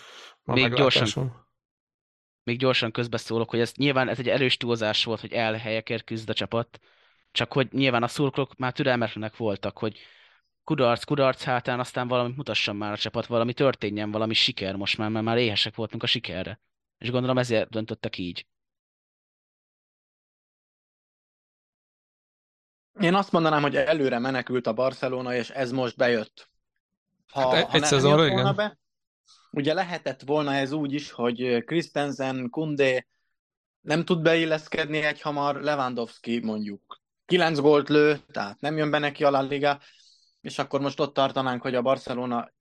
a 0.43 0.53
Még 0.53 0.73
gyorsan, 0.73 1.49
még 2.51 2.59
gyorsan 2.59 2.91
közbeszólok, 2.91 3.49
hogy 3.49 3.59
ez 3.59 3.71
nyilván 3.75 4.09
ez 4.09 4.19
egy 4.19 4.29
erős 4.29 4.57
túlzás 4.57 5.03
volt, 5.03 5.19
hogy 5.19 5.33
elhelyekért 5.33 6.03
küzd 6.03 6.29
a 6.29 6.33
csapat, 6.33 6.79
csak 7.31 7.53
hogy 7.53 7.67
nyilván 7.71 8.03
a 8.03 8.07
szurkolók 8.07 8.57
már 8.57 8.71
türelmetlenek 8.71 9.37
voltak, 9.37 9.77
hogy 9.77 9.99
kudarc, 10.63 11.03
kudarc 11.03 11.43
hátán 11.43 11.79
aztán 11.79 12.07
valamit 12.07 12.35
mutasson 12.35 12.75
már 12.75 12.91
a 12.91 12.97
csapat, 12.97 13.25
valami 13.25 13.53
történjen, 13.53 14.11
valami 14.11 14.33
siker 14.33 14.75
most 14.75 14.97
már, 14.97 15.09
mert 15.09 15.25
már 15.25 15.37
éhesek 15.37 15.75
voltunk 15.75 16.03
a 16.03 16.05
sikerre. 16.05 16.59
És 16.97 17.11
gondolom 17.11 17.37
ezért 17.37 17.69
döntöttek 17.69 18.17
így. 18.17 18.45
Én 22.99 23.13
azt 23.13 23.31
mondanám, 23.31 23.61
hogy 23.61 23.75
előre 23.75 24.19
menekült 24.19 24.67
a 24.67 24.73
Barcelona, 24.73 25.35
és 25.35 25.49
ez 25.49 25.71
most 25.71 25.97
bejött. 25.97 26.49
Ha, 27.31 27.55
hát 27.55 27.69
ha 27.69 27.77
egy 27.77 27.83
szezonra, 27.83 28.25
igen. 28.25 28.55
Be, 28.55 28.79
Ugye 29.51 29.73
lehetett 29.73 30.21
volna 30.21 30.53
ez 30.53 30.71
úgy 30.71 30.93
is, 30.93 31.11
hogy 31.11 31.63
Christensen, 31.65 32.49
Kunde 32.49 33.07
nem 33.81 34.05
tud 34.05 34.21
beilleszkedni 34.21 34.97
egy 34.97 35.21
hamar, 35.21 35.61
Lewandowski 35.61 36.39
mondjuk 36.39 37.01
9 37.25 37.59
gólt 37.59 37.89
lő, 37.89 38.19
tehát 38.31 38.59
nem 38.59 38.77
jön 38.77 38.91
be 38.91 38.99
neki 38.99 39.23
a 39.23 39.29
La 39.29 39.41
Liga, 39.41 39.79
és 40.41 40.59
akkor 40.59 40.81
most 40.81 40.99
ott 40.99 41.13
tartanánk, 41.13 41.61
hogy 41.61 41.75
a 41.75 41.81
Barcelona 41.81 42.51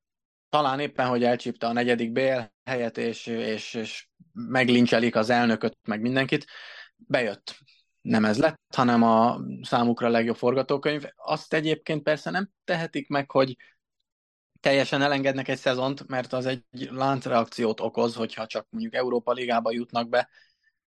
talán 0.48 0.80
éppen, 0.80 1.08
hogy 1.08 1.24
elcsípte 1.24 1.66
a 1.66 1.72
negyedik 1.72 2.12
BL 2.12 2.40
helyet, 2.64 2.98
és, 2.98 3.26
és, 3.26 3.74
és 3.74 4.08
meglincselik 4.32 5.16
az 5.16 5.30
elnököt, 5.30 5.78
meg 5.82 6.00
mindenkit, 6.00 6.46
bejött. 6.96 7.58
Nem 8.00 8.24
ez 8.24 8.38
lett, 8.38 8.60
hanem 8.76 9.02
a 9.02 9.40
számukra 9.62 10.08
legjobb 10.08 10.36
forgatókönyv. 10.36 11.04
Azt 11.16 11.54
egyébként 11.54 12.02
persze 12.02 12.30
nem 12.30 12.50
tehetik 12.64 13.08
meg, 13.08 13.30
hogy 13.30 13.56
teljesen 14.60 15.02
elengednek 15.02 15.48
egy 15.48 15.58
szezont, 15.58 16.08
mert 16.08 16.32
az 16.32 16.46
egy 16.46 16.62
láncreakciót 16.90 17.80
okoz, 17.80 18.14
hogyha 18.14 18.46
csak 18.46 18.66
mondjuk 18.70 18.94
Európa 18.94 19.32
Ligába 19.32 19.72
jutnak 19.72 20.08
be, 20.08 20.28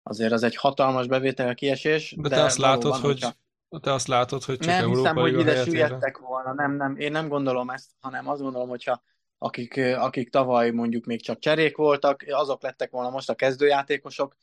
azért 0.03 0.31
az 0.31 0.43
egy 0.43 0.55
hatalmas 0.55 1.07
bevétel 1.07 1.55
kiesés. 1.55 2.15
De, 2.17 2.29
de 2.29 2.35
te 2.35 2.43
azt 2.43 2.57
látod, 2.57 2.93
hogy 2.93 3.01
hogyha... 3.01 3.33
Te 3.81 3.93
azt 3.93 4.07
látod, 4.07 4.43
hogy 4.43 4.57
csak 4.57 4.67
Nem 4.67 4.81
Európa 4.81 4.97
hiszem, 4.97 5.15
hogy 5.15 5.39
ide 5.39 5.63
süllyedtek 5.63 6.17
volna, 6.17 6.53
nem, 6.53 6.75
nem, 6.75 6.95
én 6.97 7.11
nem 7.11 7.27
gondolom 7.27 7.69
ezt, 7.69 7.91
hanem 7.99 8.27
azt 8.27 8.41
gondolom, 8.41 8.69
hogyha 8.69 9.03
akik, 9.37 9.77
akik 9.77 10.29
tavaly 10.29 10.69
mondjuk 10.69 11.05
még 11.05 11.23
csak 11.23 11.39
cserék 11.39 11.77
voltak, 11.77 12.25
azok 12.27 12.61
lettek 12.61 12.91
volna 12.91 13.09
most 13.09 13.29
a 13.29 13.35
kezdőjátékosok, 13.35 14.35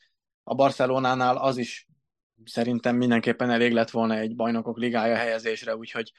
a 0.43 0.55
Barcelonánál 0.55 1.37
az 1.37 1.57
is 1.57 1.87
szerintem 2.45 2.95
mindenképpen 2.95 3.49
elég 3.49 3.73
lett 3.73 3.89
volna 3.89 4.15
egy 4.15 4.35
bajnokok 4.35 4.77
ligája 4.77 5.15
helyezésre, 5.15 5.75
úgyhogy 5.75 6.11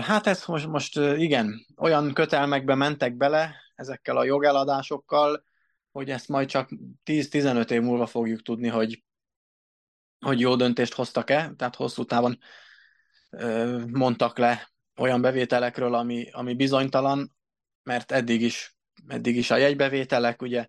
Hát 0.00 0.26
ez 0.26 0.46
most, 0.46 0.66
most 0.66 0.96
igen, 0.98 1.66
olyan 1.76 2.12
kötelmekbe 2.12 2.74
mentek 2.74 3.16
bele 3.16 3.54
ezekkel 3.74 4.16
a 4.16 4.24
jogeladásokkal, 4.24 5.44
hogy 5.92 6.10
ezt 6.10 6.28
majd 6.28 6.48
csak 6.48 6.68
10-15 7.04 7.70
év 7.70 7.82
múlva 7.82 8.06
fogjuk 8.06 8.42
tudni, 8.42 8.68
hogy, 8.68 9.04
hogy 10.18 10.40
jó 10.40 10.56
döntést 10.56 10.94
hoztak-e, 10.94 11.52
tehát 11.56 11.74
hosszú 11.74 12.04
távon 12.04 12.38
mondtak 13.86 14.38
le 14.38 14.72
olyan 14.96 15.20
bevételekről, 15.20 15.94
ami, 15.94 16.30
ami 16.30 16.54
bizonytalan, 16.54 17.36
mert 17.82 18.12
eddig 18.12 18.42
is, 18.42 18.76
eddig 19.06 19.36
is 19.36 19.50
a 19.50 19.56
jegybevételek 19.56 20.42
ugye 20.42 20.68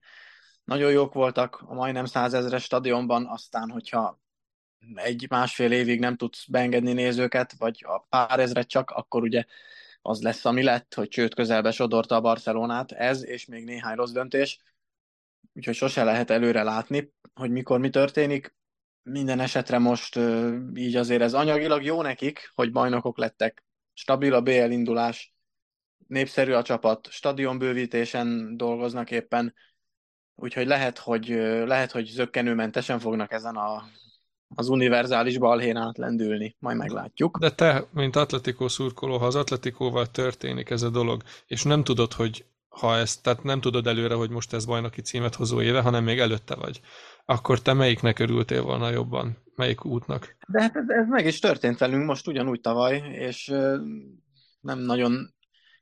nagyon 0.63 0.91
jók 0.91 1.13
voltak 1.13 1.63
a 1.65 1.73
majdnem 1.73 2.05
százezres 2.05 2.63
stadionban, 2.63 3.25
aztán, 3.27 3.69
hogyha 3.69 4.19
egy 4.95 5.25
másfél 5.29 5.71
évig 5.71 5.99
nem 5.99 6.15
tudsz 6.15 6.45
beengedni 6.45 6.93
nézőket, 6.93 7.53
vagy 7.57 7.83
a 7.87 7.99
pár 7.99 8.39
ezret 8.39 8.67
csak, 8.67 8.89
akkor 8.89 9.23
ugye 9.23 9.43
az 10.01 10.21
lesz, 10.21 10.45
ami 10.45 10.63
lett, 10.63 10.93
hogy 10.93 11.07
csőd 11.07 11.33
közelbe 11.33 11.71
sodorta 11.71 12.15
a 12.15 12.21
Barcelonát, 12.21 12.91
ez, 12.91 13.25
és 13.25 13.45
még 13.45 13.63
néhány 13.63 13.95
rossz 13.95 14.11
döntés, 14.11 14.59
úgyhogy 15.53 15.75
sose 15.75 16.03
lehet 16.03 16.29
előre 16.29 16.63
látni, 16.63 17.13
hogy 17.33 17.51
mikor 17.51 17.79
mi 17.79 17.89
történik. 17.89 18.55
Minden 19.03 19.39
esetre 19.39 19.77
most 19.77 20.19
így 20.73 20.95
azért 20.95 21.21
ez 21.21 21.33
anyagilag 21.33 21.83
jó 21.83 22.01
nekik, 22.01 22.51
hogy 22.55 22.71
bajnokok 22.71 23.17
lettek, 23.17 23.63
stabil 23.93 24.33
a 24.33 24.41
BL 24.41 24.69
indulás, 24.69 25.33
népszerű 26.07 26.51
a 26.51 26.61
csapat, 26.61 27.07
stadionbővítésen 27.09 28.57
dolgoznak 28.57 29.11
éppen, 29.11 29.53
úgyhogy 30.35 30.67
lehet, 30.67 30.97
hogy, 30.97 31.27
lehet, 31.65 31.91
hogy 31.91 32.05
zöggenőmentesen 32.05 32.99
fognak 32.99 33.31
ezen 33.31 33.55
a 33.55 33.87
az 34.55 34.69
univerzális 34.69 35.37
balhén 35.37 35.75
átlendülni, 35.75 36.55
majd 36.59 36.77
meglátjuk. 36.77 37.37
De 37.37 37.51
te, 37.51 37.87
mint 37.91 38.15
atletikó 38.15 38.67
szurkoló, 38.67 39.17
ha 39.17 39.25
az 39.25 39.35
atletikóval 39.35 40.11
történik 40.11 40.69
ez 40.69 40.81
a 40.81 40.89
dolog, 40.89 41.23
és 41.47 41.63
nem 41.63 41.83
tudod, 41.83 42.13
hogy 42.13 42.45
ha 42.67 42.97
ezt, 42.97 43.23
tehát 43.23 43.43
nem 43.43 43.61
tudod 43.61 43.87
előre, 43.87 44.13
hogy 44.13 44.29
most 44.29 44.53
ez 44.53 44.65
bajnoki 44.65 45.01
címet 45.01 45.35
hozó 45.35 45.61
éve, 45.61 45.81
hanem 45.81 46.03
még 46.03 46.19
előtte 46.19 46.55
vagy, 46.55 46.81
akkor 47.25 47.61
te 47.61 47.73
melyiknek 47.73 48.19
örültél 48.19 48.61
volna 48.61 48.89
jobban? 48.89 49.37
Melyik 49.55 49.85
útnak? 49.85 50.35
De 50.47 50.61
hát 50.61 50.75
ez, 50.75 50.85
ez 50.87 51.07
meg 51.07 51.25
is 51.25 51.39
történt 51.39 51.77
velünk 51.77 52.05
most 52.05 52.27
ugyanúgy 52.27 52.61
tavaly, 52.61 52.97
és 53.11 53.47
nem 54.59 54.79
nagyon 54.79 55.33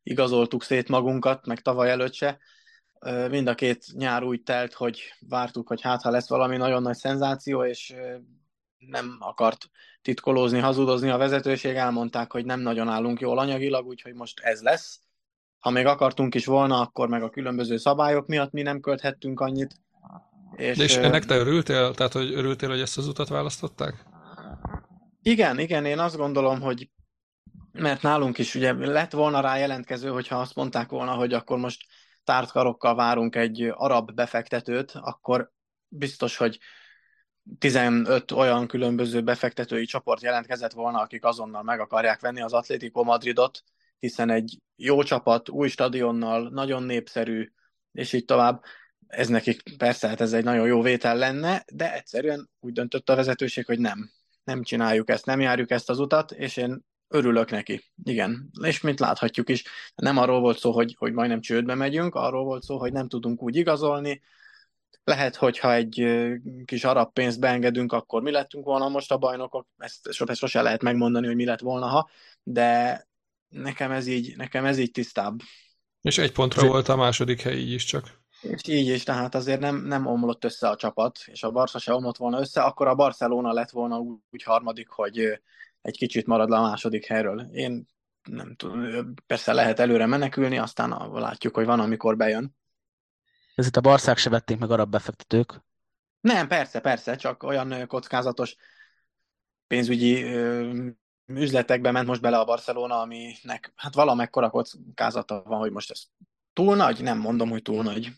igazoltuk 0.04 0.64
szét 0.64 0.90
magunkat, 0.90 1.46
meg 1.46 1.62
tavaly 1.62 1.90
előtt 1.90 2.14
se. 2.14 2.40
Mind 3.30 3.48
a 3.48 3.56
két 3.56 3.86
nyár 3.94 4.24
úgy 4.24 4.44
telt, 4.44 4.74
hogy 4.74 5.02
vártuk, 5.30 5.68
hogy 5.68 5.82
hát 5.82 6.02
ha 6.02 6.10
lesz 6.10 6.30
valami 6.30 6.58
nagyon 6.58 6.82
nagy 6.82 6.96
szenzáció, 6.96 7.66
és 7.66 7.94
nem 8.88 9.18
akart 9.20 9.70
titkolózni, 10.02 10.60
hazudozni 10.60 11.10
a 11.10 11.18
vezetőség, 11.18 11.76
elmondták, 11.76 12.32
hogy 12.32 12.46
nem 12.46 12.60
nagyon 12.60 12.88
állunk 12.88 13.20
jól 13.20 13.40
anyagilag, 13.40 13.86
úgyhogy 13.88 14.14
most 14.14 14.40
ez 14.40 14.62
lesz. 14.62 15.00
Ha 15.60 15.70
még 15.70 15.86
akartunk 15.86 16.36
is 16.36 16.46
volna, 16.46 16.80
akkor 16.80 17.08
meg 17.08 17.24
a 17.24 17.30
különböző 17.30 17.78
szabályok 17.78 18.28
miatt 18.28 18.52
mi 18.52 18.62
nem 18.62 18.80
költhettünk 18.80 19.40
annyit. 19.40 19.76
És, 20.56 20.78
és 20.78 20.96
ennek 20.96 21.26
te 21.26 21.36
örültél? 21.36 21.94
Tehát, 21.94 22.14
hogy 22.14 22.34
örültél, 22.34 22.70
hogy 22.70 22.80
ezt 22.80 22.98
az 22.98 23.08
utat 23.08 23.28
választották? 23.28 24.06
Igen, 25.22 25.60
igen, 25.60 25.86
én 25.86 26.00
azt 26.00 26.18
gondolom, 26.18 26.62
hogy 26.62 26.90
mert 27.72 28.02
nálunk 28.02 28.38
is 28.38 28.56
ugye 28.56 28.74
lett 28.74 29.12
volna 29.12 29.40
rá 29.40 29.58
jelentkező, 29.58 30.10
hogyha 30.10 30.40
azt 30.40 30.56
mondták 30.56 30.90
volna, 30.90 31.14
hogy 31.14 31.34
akkor 31.34 31.58
most 31.58 31.86
tárt 32.24 32.52
karokkal 32.52 32.96
várunk 32.96 33.36
egy 33.36 33.72
arab 33.74 34.14
befektetőt, 34.14 34.92
akkor 34.92 35.52
biztos, 35.88 36.38
hogy 36.38 36.60
15 37.60 38.32
olyan 38.32 38.68
különböző 38.68 39.22
befektetői 39.22 39.86
csoport 39.86 40.22
jelentkezett 40.22 40.74
volna, 40.74 41.00
akik 41.00 41.24
azonnal 41.24 41.64
meg 41.64 41.80
akarják 41.80 42.22
venni 42.22 42.42
az 42.42 42.54
Atlético 42.54 43.04
Madridot, 43.04 43.64
hiszen 44.00 44.30
egy 44.30 44.58
jó 44.76 45.04
csapat, 45.04 45.50
új 45.50 45.68
stadionnal, 45.68 46.50
nagyon 46.50 46.84
népszerű, 46.84 47.52
és 47.92 48.14
így 48.14 48.26
tovább. 48.26 48.64
Ez 49.08 49.28
nekik 49.28 49.78
persze, 49.78 50.08
hát 50.08 50.22
ez 50.22 50.34
egy 50.34 50.44
nagyon 50.44 50.68
jó 50.68 50.82
vétel 50.82 51.16
lenne, 51.18 51.64
de 51.74 51.94
egyszerűen 51.94 52.50
úgy 52.60 52.74
döntött 52.74 53.10
a 53.10 53.16
vezetőség, 53.16 53.66
hogy 53.66 53.80
nem. 53.80 54.10
Nem 54.44 54.64
csináljuk 54.64 55.10
ezt, 55.10 55.26
nem 55.26 55.40
járjuk 55.40 55.72
ezt 55.72 55.90
az 55.90 56.00
utat, 56.00 56.32
és 56.32 56.58
én 56.58 56.86
örülök 57.08 57.52
neki. 57.52 57.84
Igen. 58.04 58.50
És 58.62 58.82
mint 58.82 59.00
láthatjuk 59.00 59.50
is, 59.50 59.64
nem 59.96 60.18
arról 60.18 60.40
volt 60.40 60.58
szó, 60.58 60.72
hogy, 60.72 60.96
hogy 60.98 61.14
majdnem 61.14 61.42
csődbe 61.42 61.76
megyünk, 61.76 62.16
arról 62.16 62.44
volt 62.44 62.64
szó, 62.64 62.78
hogy 62.80 62.92
nem 62.92 63.08
tudunk 63.08 63.42
úgy 63.42 63.56
igazolni, 63.56 64.22
lehet, 65.04 65.36
hogyha 65.36 65.74
egy 65.74 66.08
kis 66.66 66.84
arab 66.84 67.14
pénzt 67.14 67.40
beengedünk, 67.40 67.92
akkor 67.92 68.22
mi 68.22 68.32
lettünk 68.32 68.66
volna 68.66 68.90
most 68.90 69.12
a 69.12 69.18
bajnokok, 69.18 69.68
ezt 69.78 70.10
sose 70.12 70.62
lehet 70.62 70.82
megmondani, 70.82 71.26
hogy 71.28 71.36
mi 71.36 71.46
lett 71.46 71.60
volna, 71.60 71.88
ha, 71.88 72.10
de 72.44 73.02
nekem 73.50 73.92
ez 73.92 74.08
így, 74.08 74.38
nekem 74.38 74.66
ez 74.66 74.78
így 74.78 74.92
tisztább. 74.92 75.40
És 76.02 76.18
egy 76.18 76.32
pontra 76.32 76.68
volt 76.68 76.88
a 76.88 76.96
második 76.96 77.42
hely 77.42 77.58
így 77.58 77.72
is 77.72 77.84
csak. 77.84 78.22
És 78.42 78.62
így 78.68 78.88
is, 78.88 79.04
tehát 79.04 79.36
azért 79.36 79.60
nem, 79.60 79.76
nem 79.86 80.06
omlott 80.06 80.44
össze 80.44 80.70
a 80.70 80.76
csapat, 80.76 81.20
és 81.26 81.44
a 81.44 81.52
Barca 81.52 81.80
se 81.80 81.94
omlott 81.94 82.18
volna 82.18 82.40
össze, 82.40 82.62
akkor 82.62 82.88
a 82.88 82.96
Barcelona 82.96 83.54
lett 83.54 83.70
volna 83.70 83.98
úgy 84.32 84.44
harmadik, 84.44 84.90
hogy 84.90 85.42
egy 85.82 85.98
kicsit 85.98 86.26
marad 86.26 86.50
le 86.50 86.58
a 86.58 86.62
második 86.62 87.06
helyről. 87.06 87.50
Én 87.52 87.86
nem 88.30 88.56
tudom, 88.56 89.14
persze 89.28 89.54
lehet 89.54 89.80
előre 89.80 90.06
menekülni, 90.06 90.58
aztán 90.58 91.12
látjuk, 91.12 91.56
hogy 91.56 91.66
van, 91.66 91.80
amikor 91.80 92.18
bejön. 92.18 92.56
Ezért 93.56 93.78
a 93.78 93.82
Barszák 93.82 94.18
se 94.18 94.30
vették 94.30 94.58
meg 94.58 94.72
arab 94.72 94.90
befektetők? 94.90 95.62
Nem, 96.20 96.48
persze, 96.48 96.80
persze, 96.80 97.16
csak 97.16 97.44
olyan 97.44 97.88
kockázatos 97.88 98.56
pénzügyi 99.68 100.36
üzletekbe 101.26 101.92
ment 101.92 102.08
most 102.08 102.22
bele 102.22 102.40
a 102.40 102.46
Barcelona, 102.46 103.02
aminek 103.02 103.74
hát 103.76 103.94
valamekkora 103.94 104.50
kockázata 104.50 105.44
van, 105.46 105.60
hogy 105.60 105.72
most 105.72 105.92
ez 105.92 106.04
túl 106.54 106.76
nagy, 106.76 107.02
nem 107.02 107.18
mondom, 107.18 107.50
hogy 107.50 107.62
túl 107.62 107.84
nagy. 107.84 108.12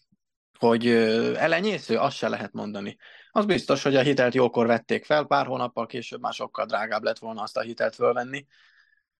Hogy 0.59 0.87
elenyésző, 1.35 1.97
azt 1.97 2.17
se 2.17 2.27
lehet 2.27 2.53
mondani. 2.53 2.97
Az 3.31 3.45
biztos, 3.45 3.83
hogy 3.83 3.95
a 3.95 4.01
hitelt 4.01 4.33
jókor 4.33 4.67
vették 4.67 5.05
fel, 5.05 5.23
pár 5.23 5.45
hónappal 5.45 5.85
később 5.85 6.21
már 6.21 6.33
sokkal 6.33 6.65
drágább 6.65 7.03
lett 7.03 7.19
volna 7.19 7.41
azt 7.41 7.57
a 7.57 7.61
hitelt 7.61 7.95
fölvenni. 7.95 8.45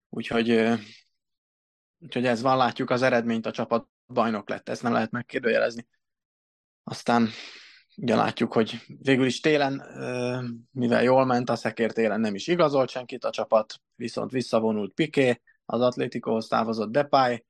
Úgyhogy, 0.10 0.50
úgyhogy 2.00 2.26
ez 2.26 2.42
van, 2.42 2.58
látjuk 2.58 2.90
az 2.90 3.02
eredményt, 3.02 3.46
a 3.46 3.52
csapat 3.52 3.88
bajnok 4.08 4.50
lett, 4.50 4.70
ezt 4.70 4.84
nem 4.84 4.94
lehet 4.94 5.12
megkérdőjelezni. 5.12 5.88
Aztán 6.88 7.30
ugye 7.98 8.16
látjuk, 8.16 8.54
hogy 8.54 8.82
végül 9.02 9.26
is 9.26 9.40
télen, 9.40 9.84
mivel 10.72 11.04
jól 11.04 11.26
ment, 11.26 11.50
a 11.50 11.56
szekér 11.56 11.92
télen 11.92 12.20
nem 12.20 12.36
is 12.36 12.48
igazolt 12.48 12.90
senkit 12.90 13.24
a 13.24 13.30
csapat, 13.30 13.82
viszont 13.96 14.32
visszavonult 14.32 14.94
Piqué, 14.94 15.42
az 15.66 15.82
Atléticohoz 15.82 16.48
távozott 16.48 16.92
Depay, 16.92 17.46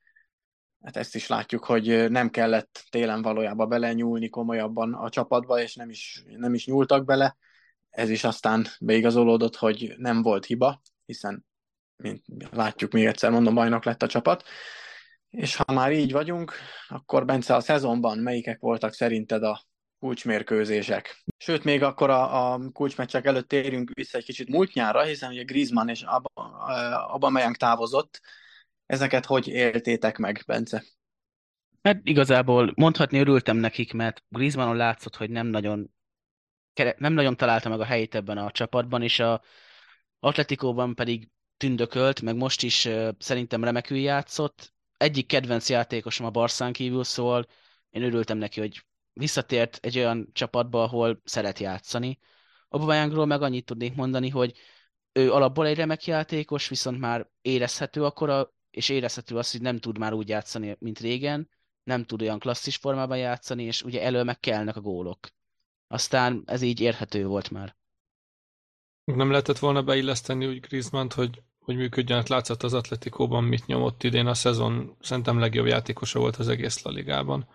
hát 0.83 0.97
ezt 0.97 1.15
is 1.15 1.27
látjuk, 1.27 1.65
hogy 1.65 2.11
nem 2.11 2.29
kellett 2.29 2.83
télen 2.89 3.21
valójában 3.21 3.69
belenyúlni 3.69 4.29
komolyabban 4.29 4.93
a 4.93 5.09
csapatba, 5.09 5.61
és 5.61 5.75
nem 5.75 5.89
is, 5.89 6.23
nem 6.25 6.53
is 6.53 6.65
nyúltak 6.65 7.05
bele. 7.05 7.37
Ez 7.89 8.09
is 8.09 8.23
aztán 8.23 8.65
beigazolódott, 8.79 9.55
hogy 9.55 9.93
nem 9.97 10.21
volt 10.21 10.45
hiba, 10.45 10.81
hiszen 11.05 11.45
mint 11.95 12.23
látjuk, 12.51 12.91
még 12.91 13.05
egyszer 13.05 13.31
mondom, 13.31 13.53
bajnok 13.53 13.83
lett 13.83 14.03
a 14.03 14.07
csapat. 14.07 14.43
És 15.35 15.55
ha 15.55 15.73
már 15.73 15.91
így 15.91 16.11
vagyunk, 16.11 16.53
akkor 16.87 17.25
Bence 17.25 17.55
a 17.55 17.59
szezonban 17.59 18.17
melyikek 18.17 18.59
voltak 18.59 18.93
szerinted 18.93 19.43
a 19.43 19.65
kulcsmérkőzések? 19.99 21.23
Sőt, 21.37 21.63
még 21.63 21.83
akkor 21.83 22.09
a, 22.09 22.53
a 22.53 22.69
kulcsmeccsek 22.71 23.25
előtt 23.25 23.47
térjünk 23.47 23.91
vissza 23.93 24.17
egy 24.17 24.23
kicsit 24.23 24.49
múlt 24.49 24.73
nyára, 24.73 25.03
hiszen 25.03 25.31
ugye 25.31 25.43
Griezmann 25.43 25.89
és 25.89 26.03
Aubameyang 27.07 27.55
távozott. 27.55 28.21
Ezeket 28.85 29.25
hogy 29.25 29.47
éltétek 29.47 30.17
meg, 30.17 30.43
Bence? 30.45 30.83
Hát 31.81 31.99
igazából 32.03 32.73
mondhatni 32.75 33.19
örültem 33.19 33.57
nekik, 33.57 33.93
mert 33.93 34.23
Griezmannon 34.29 34.75
látszott, 34.75 35.15
hogy 35.15 35.29
nem 35.29 35.47
nagyon 35.47 35.93
nem 36.97 37.13
nagyon 37.13 37.37
találta 37.37 37.69
meg 37.69 37.79
a 37.79 37.85
helyét 37.85 38.15
ebben 38.15 38.37
a 38.37 38.51
csapatban, 38.51 39.01
és 39.01 39.19
a 39.19 39.41
Atletikóban 40.19 40.95
pedig 40.95 41.29
tündökölt, 41.57 42.21
meg 42.21 42.35
most 42.35 42.63
is 42.63 42.85
uh, 42.85 43.09
szerintem 43.17 43.63
remekül 43.63 43.97
játszott. 43.97 44.74
Egyik 44.97 45.27
kedvenc 45.27 45.69
játékosom 45.69 46.25
a 46.25 46.29
Barszán 46.29 46.73
kívül, 46.73 47.03
szól, 47.03 47.47
én 47.89 48.03
örültem 48.03 48.37
neki, 48.37 48.59
hogy 48.59 48.85
visszatért 49.13 49.77
egy 49.81 49.97
olyan 49.97 50.29
csapatba, 50.33 50.83
ahol 50.83 51.21
szeret 51.23 51.59
játszani. 51.59 52.19
Aubameyangról 52.67 53.25
meg 53.25 53.41
annyit 53.41 53.65
tudnék 53.65 53.95
mondani, 53.95 54.29
hogy 54.29 54.57
ő 55.11 55.31
alapból 55.31 55.65
egy 55.65 55.77
remek 55.77 56.05
játékos, 56.05 56.67
viszont 56.67 56.99
már 56.99 57.29
érezhető 57.41 58.03
akkora, 58.03 58.53
és 58.71 58.89
érezhető 58.89 59.37
az, 59.37 59.51
hogy 59.51 59.61
nem 59.61 59.79
tud 59.79 59.97
már 59.97 60.13
úgy 60.13 60.29
játszani, 60.29 60.75
mint 60.79 60.99
régen, 60.99 61.49
nem 61.83 62.03
tud 62.03 62.21
olyan 62.21 62.39
klasszis 62.39 62.75
formában 62.75 63.17
játszani, 63.17 63.63
és 63.63 63.83
ugye 63.83 64.01
elő 64.01 64.23
meg 64.23 64.39
kellnek 64.39 64.75
a 64.75 64.81
gólok. 64.81 65.19
Aztán 65.87 66.43
ez 66.45 66.61
így 66.61 66.79
érhető 66.79 67.25
volt 67.25 67.49
már. 67.51 67.75
Nem 69.03 69.29
lehetett 69.29 69.57
volna 69.57 69.83
beilleszteni 69.83 70.47
úgy 70.47 70.59
Griezmann-t, 70.59 71.13
hogy, 71.13 71.41
hogy 71.65 71.75
működjön, 71.75 72.17
hát 72.17 72.29
látszott 72.29 72.63
az 72.63 72.73
Atletikóban, 72.73 73.43
mit 73.43 73.65
nyomott 73.65 74.03
idén 74.03 74.27
a 74.27 74.33
szezon, 74.33 74.97
szerintem 75.01 75.39
legjobb 75.39 75.65
játékosa 75.65 76.19
volt 76.19 76.35
az 76.35 76.47
egész 76.47 76.81
La 76.81 76.91
Ligában. 76.91 77.47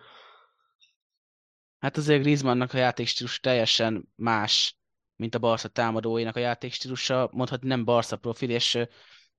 Hát 1.79 1.97
azért 1.97 2.21
Griezmannnak 2.21 2.73
a 2.73 2.77
játékstílus 2.77 3.39
teljesen 3.39 4.09
más, 4.15 4.77
mint 5.15 5.35
a 5.35 5.39
Barca 5.39 5.67
támadóinak 5.67 6.35
a 6.35 6.39
játékstílusa, 6.39 7.29
mondhatni 7.31 7.67
nem 7.67 7.83
Barca 7.83 8.17
profil, 8.17 8.49
és 8.49 8.77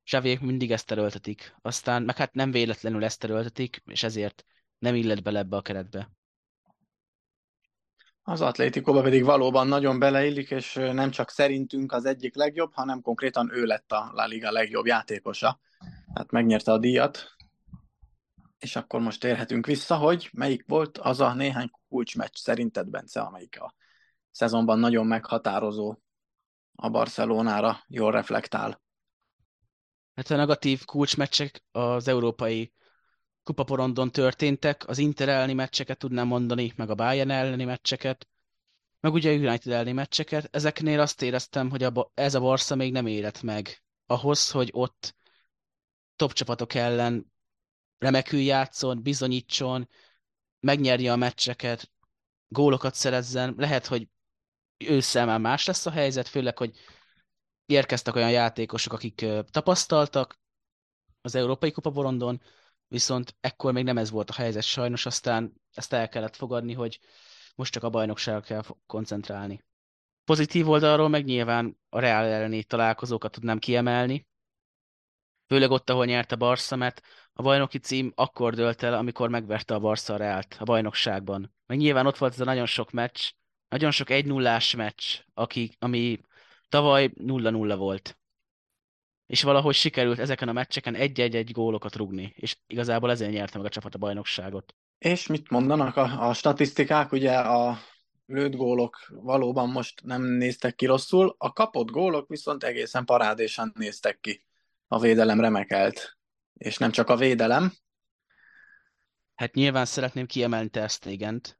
Xaviék 0.05 0.41
mindig 0.41 0.73
ezt 0.73 0.91
erőltetik. 0.91 1.55
Aztán, 1.63 2.03
meg 2.03 2.17
hát 2.17 2.35
nem 2.35 2.51
véletlenül 2.51 3.05
ezt 3.05 3.25
erőltetik, 3.25 3.83
és 3.87 4.03
ezért 4.03 4.45
nem 4.79 4.95
illet 4.95 5.23
bele 5.23 5.39
ebbe 5.39 5.57
a 5.57 5.63
keretbe. 5.63 6.11
Az 8.25 8.41
Atlétikóba 8.41 9.03
pedig 9.03 9.25
valóban 9.25 9.67
nagyon 9.67 9.99
beleillik, 9.99 10.51
és 10.51 10.75
nem 10.75 11.11
csak 11.11 11.31
szerintünk 11.31 11.93
az 11.93 12.05
egyik 12.05 12.35
legjobb, 12.35 12.73
hanem 12.75 13.01
konkrétan 13.01 13.51
ő 13.53 13.65
lett 13.65 13.93
a 13.93 14.11
La 14.15 14.27
Liga 14.27 14.51
legjobb 14.51 14.87
játékosa. 14.87 15.61
Tehát 16.13 16.31
megnyerte 16.31 16.73
a 16.73 16.79
díjat. 16.79 17.37
És 18.59 18.77
akkor 18.77 19.01
most 19.01 19.21
térhetünk 19.21 19.67
vissza, 19.67 19.97
hogy 19.97 20.31
melyik 20.33 20.65
volt 20.67 20.99
az 20.99 21.21
a 21.21 21.35
néhány 21.35 21.71
kulcsmeccs 21.89 22.37
szerinted, 22.37 22.89
Bence, 22.89 23.21
amelyik 23.21 23.61
a 23.61 23.75
szezonban 24.31 24.79
nagyon 24.79 25.07
meghatározó 25.07 25.97
a 26.75 26.89
Barcelonára 26.89 27.85
jól 27.89 28.13
reflektál. 28.13 28.81
Hát 30.15 30.31
a 30.31 30.37
negatív 30.37 30.85
kulcsmeccsek 30.85 31.65
az 31.71 32.09
európai 32.09 32.73
kupaporondon 33.43 34.11
történtek, 34.11 34.89
az 34.89 34.99
Inter 34.99 35.29
elleni 35.29 35.53
meccseket 35.53 35.99
tudnám 35.99 36.27
mondani, 36.27 36.73
meg 36.77 36.91
a 36.91 36.95
Bayern 36.95 37.31
elleni 37.31 37.65
meccseket, 37.65 38.29
meg 39.01 39.13
ugye 39.13 39.31
a 39.31 39.35
United 39.35 39.73
elleni 39.73 39.93
meccseket. 39.93 40.49
Ezeknél 40.51 41.01
azt 41.01 41.23
éreztem, 41.23 41.71
hogy 41.71 41.83
a, 41.83 42.11
ez 42.15 42.35
a 42.35 42.41
Barca 42.41 42.75
még 42.75 42.93
nem 42.93 43.07
érett 43.07 43.43
meg 43.43 43.83
ahhoz, 44.07 44.51
hogy 44.51 44.71
ott 44.73 45.17
top 46.17 46.33
csapatok 46.33 46.75
ellen 46.75 47.33
remekül 47.99 48.41
játszon, 48.41 49.03
bizonyítson, 49.03 49.89
megnyerje 50.61 51.13
a 51.13 51.17
meccseket, 51.17 51.91
gólokat 52.49 52.95
szerezzen. 52.95 53.55
Lehet, 53.57 53.87
hogy 53.87 54.09
ősszel 54.79 55.27
már 55.27 55.41
más 55.41 55.67
lesz 55.67 55.87
a 55.87 55.91
helyzet, 55.91 56.29
főleg, 56.29 56.59
hogy 56.59 56.79
érkeztek 57.67 58.15
olyan 58.15 58.31
játékosok, 58.31 58.93
akik 58.93 59.27
tapasztaltak 59.51 60.39
az 61.21 61.35
Európai 61.35 61.71
Kupa 61.71 61.91
borondon, 61.91 62.43
viszont 62.93 63.37
ekkor 63.41 63.73
még 63.73 63.85
nem 63.85 63.99
ez 63.99 64.11
volt 64.11 64.31
a 64.31 64.35
helyzet 64.35 64.63
sajnos, 64.63 65.07
aztán 65.07 65.53
ezt 65.75 65.93
el 65.93 66.09
kellett 66.09 66.37
fogadni, 66.37 66.73
hogy 66.73 67.01
most 67.55 67.73
csak 67.73 67.83
a 67.83 67.91
bajnokságra 67.91 68.41
kell 68.41 68.63
koncentrálni. 68.87 69.65
Pozitív 70.25 70.69
oldalról 70.69 71.09
meg 71.09 71.25
nyilván 71.25 71.79
a 71.89 71.99
Real 71.99 72.25
elleni 72.25 72.65
találkozókat 72.65 73.33
tudnám 73.33 73.59
kiemelni, 73.59 74.27
főleg 75.47 75.71
ott, 75.71 75.91
ahol 75.91 76.05
nyert 76.05 76.33
a 76.33 76.37
Barca, 76.37 76.77
mert 76.77 77.01
a 77.33 77.43
bajnoki 77.43 77.79
cím 77.79 78.13
akkor 78.15 78.55
dölt 78.55 78.83
el, 78.83 78.95
amikor 78.95 79.29
megverte 79.29 79.75
a 79.75 79.79
Barca 79.79 80.15
a 80.15 80.45
a 80.59 80.65
bajnokságban. 80.65 81.55
Meg 81.67 81.79
nyilván 81.79 82.07
ott 82.07 82.19
volt 82.19 82.33
ez 82.33 82.41
a 82.41 82.45
nagyon 82.45 82.67
sok 82.67 82.91
meccs, 82.91 83.31
nagyon 83.69 83.91
sok 83.91 84.11
1 84.11 84.27
0 84.27 84.59
meccs, 84.77 85.19
aki, 85.35 85.77
ami 85.79 86.21
tavaly 86.69 87.11
0-0 87.15 87.75
volt 87.77 88.17
és 89.33 89.43
valahogy 89.43 89.75
sikerült 89.75 90.19
ezeken 90.19 90.49
a 90.49 90.53
meccseken 90.53 90.95
egy-egy-egy 90.95 91.51
gólokat 91.53 91.97
rugni, 91.97 92.33
és 92.37 92.57
igazából 92.67 93.11
ezért 93.11 93.31
nyerte 93.31 93.59
meg 93.59 93.67
a 93.67 93.71
csapat 93.71 93.95
a 93.95 93.99
bajnokságot. 93.99 94.75
És 94.99 95.27
mit 95.27 95.51
mondanak 95.51 95.97
a, 95.97 96.29
a 96.29 96.35
statisztikák? 96.35 97.13
Ugye 97.13 97.39
a 97.39 97.79
lőtt 98.27 98.55
gólok 98.55 99.07
valóban 99.09 99.69
most 99.69 100.03
nem 100.05 100.23
néztek 100.23 100.75
ki 100.75 100.87
rosszul, 100.87 101.35
a 101.39 101.53
kapott 101.53 101.91
gólok 101.91 102.29
viszont 102.29 102.65
egészen 102.65 103.05
parádésen 103.05 103.73
néztek 103.75 104.21
ki. 104.21 104.45
A 104.89 104.99
védelem 104.99 105.41
remekelt. 105.41 106.19
És 106.55 106.77
nem 106.77 106.91
csak 106.91 107.09
a 107.09 107.17
védelem. 107.17 107.73
Hát 109.35 109.55
nyilván 109.55 109.85
szeretném 109.85 110.27
kiemelni 110.27 110.69
Ter 110.69 110.91
Stegent, 110.91 111.59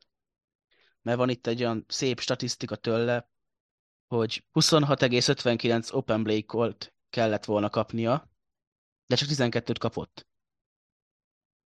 mert 1.03 1.19
van 1.19 1.29
itt 1.29 1.47
egy 1.47 1.63
olyan 1.63 1.85
szép 1.89 2.21
statisztika 2.21 2.77
tőle, 2.77 3.29
hogy 4.07 4.45
26,59 4.53 5.93
open 5.95 6.23
play 6.23 6.45
volt 6.47 6.93
kellett 7.13 7.45
volna 7.45 7.71
kapnia, 7.71 8.31
de 9.07 9.17
csak 9.17 9.29
12-t 9.31 9.77
kapott. 9.79 10.27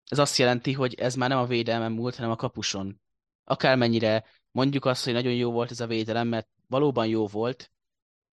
Ez 0.05 0.19
azt 0.19 0.37
jelenti, 0.37 0.73
hogy 0.73 0.95
ez 0.95 1.15
már 1.15 1.29
nem 1.29 1.39
a 1.39 1.47
védelmen 1.47 1.93
múlt, 1.93 2.17
hanem 2.17 2.31
a 2.31 2.37
kapuson. 2.37 3.01
Akármennyire 3.45 4.25
mondjuk 4.51 4.85
azt, 4.85 5.05
hogy 5.05 5.13
nagyon 5.13 5.33
jó 5.33 5.51
volt 5.51 5.71
ez 5.71 5.81
a 5.81 5.87
védelem, 5.87 6.29
mert 6.29 6.49
valóban 6.67 7.07
jó 7.07 7.27
volt, 7.27 7.73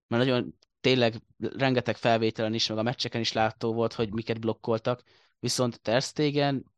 mert 0.06 0.24
nagyon 0.24 0.58
tényleg 0.80 1.22
rengeteg 1.38 1.96
felvételen 1.96 2.54
is, 2.54 2.66
meg 2.66 2.78
a 2.78 2.82
meccseken 2.82 3.20
is 3.20 3.32
látható 3.32 3.72
volt, 3.72 3.92
hogy 3.92 4.12
miket 4.12 4.40
blokkoltak, 4.40 5.02
viszont 5.38 5.80
Ter 5.80 6.02
Stegen 6.02 6.72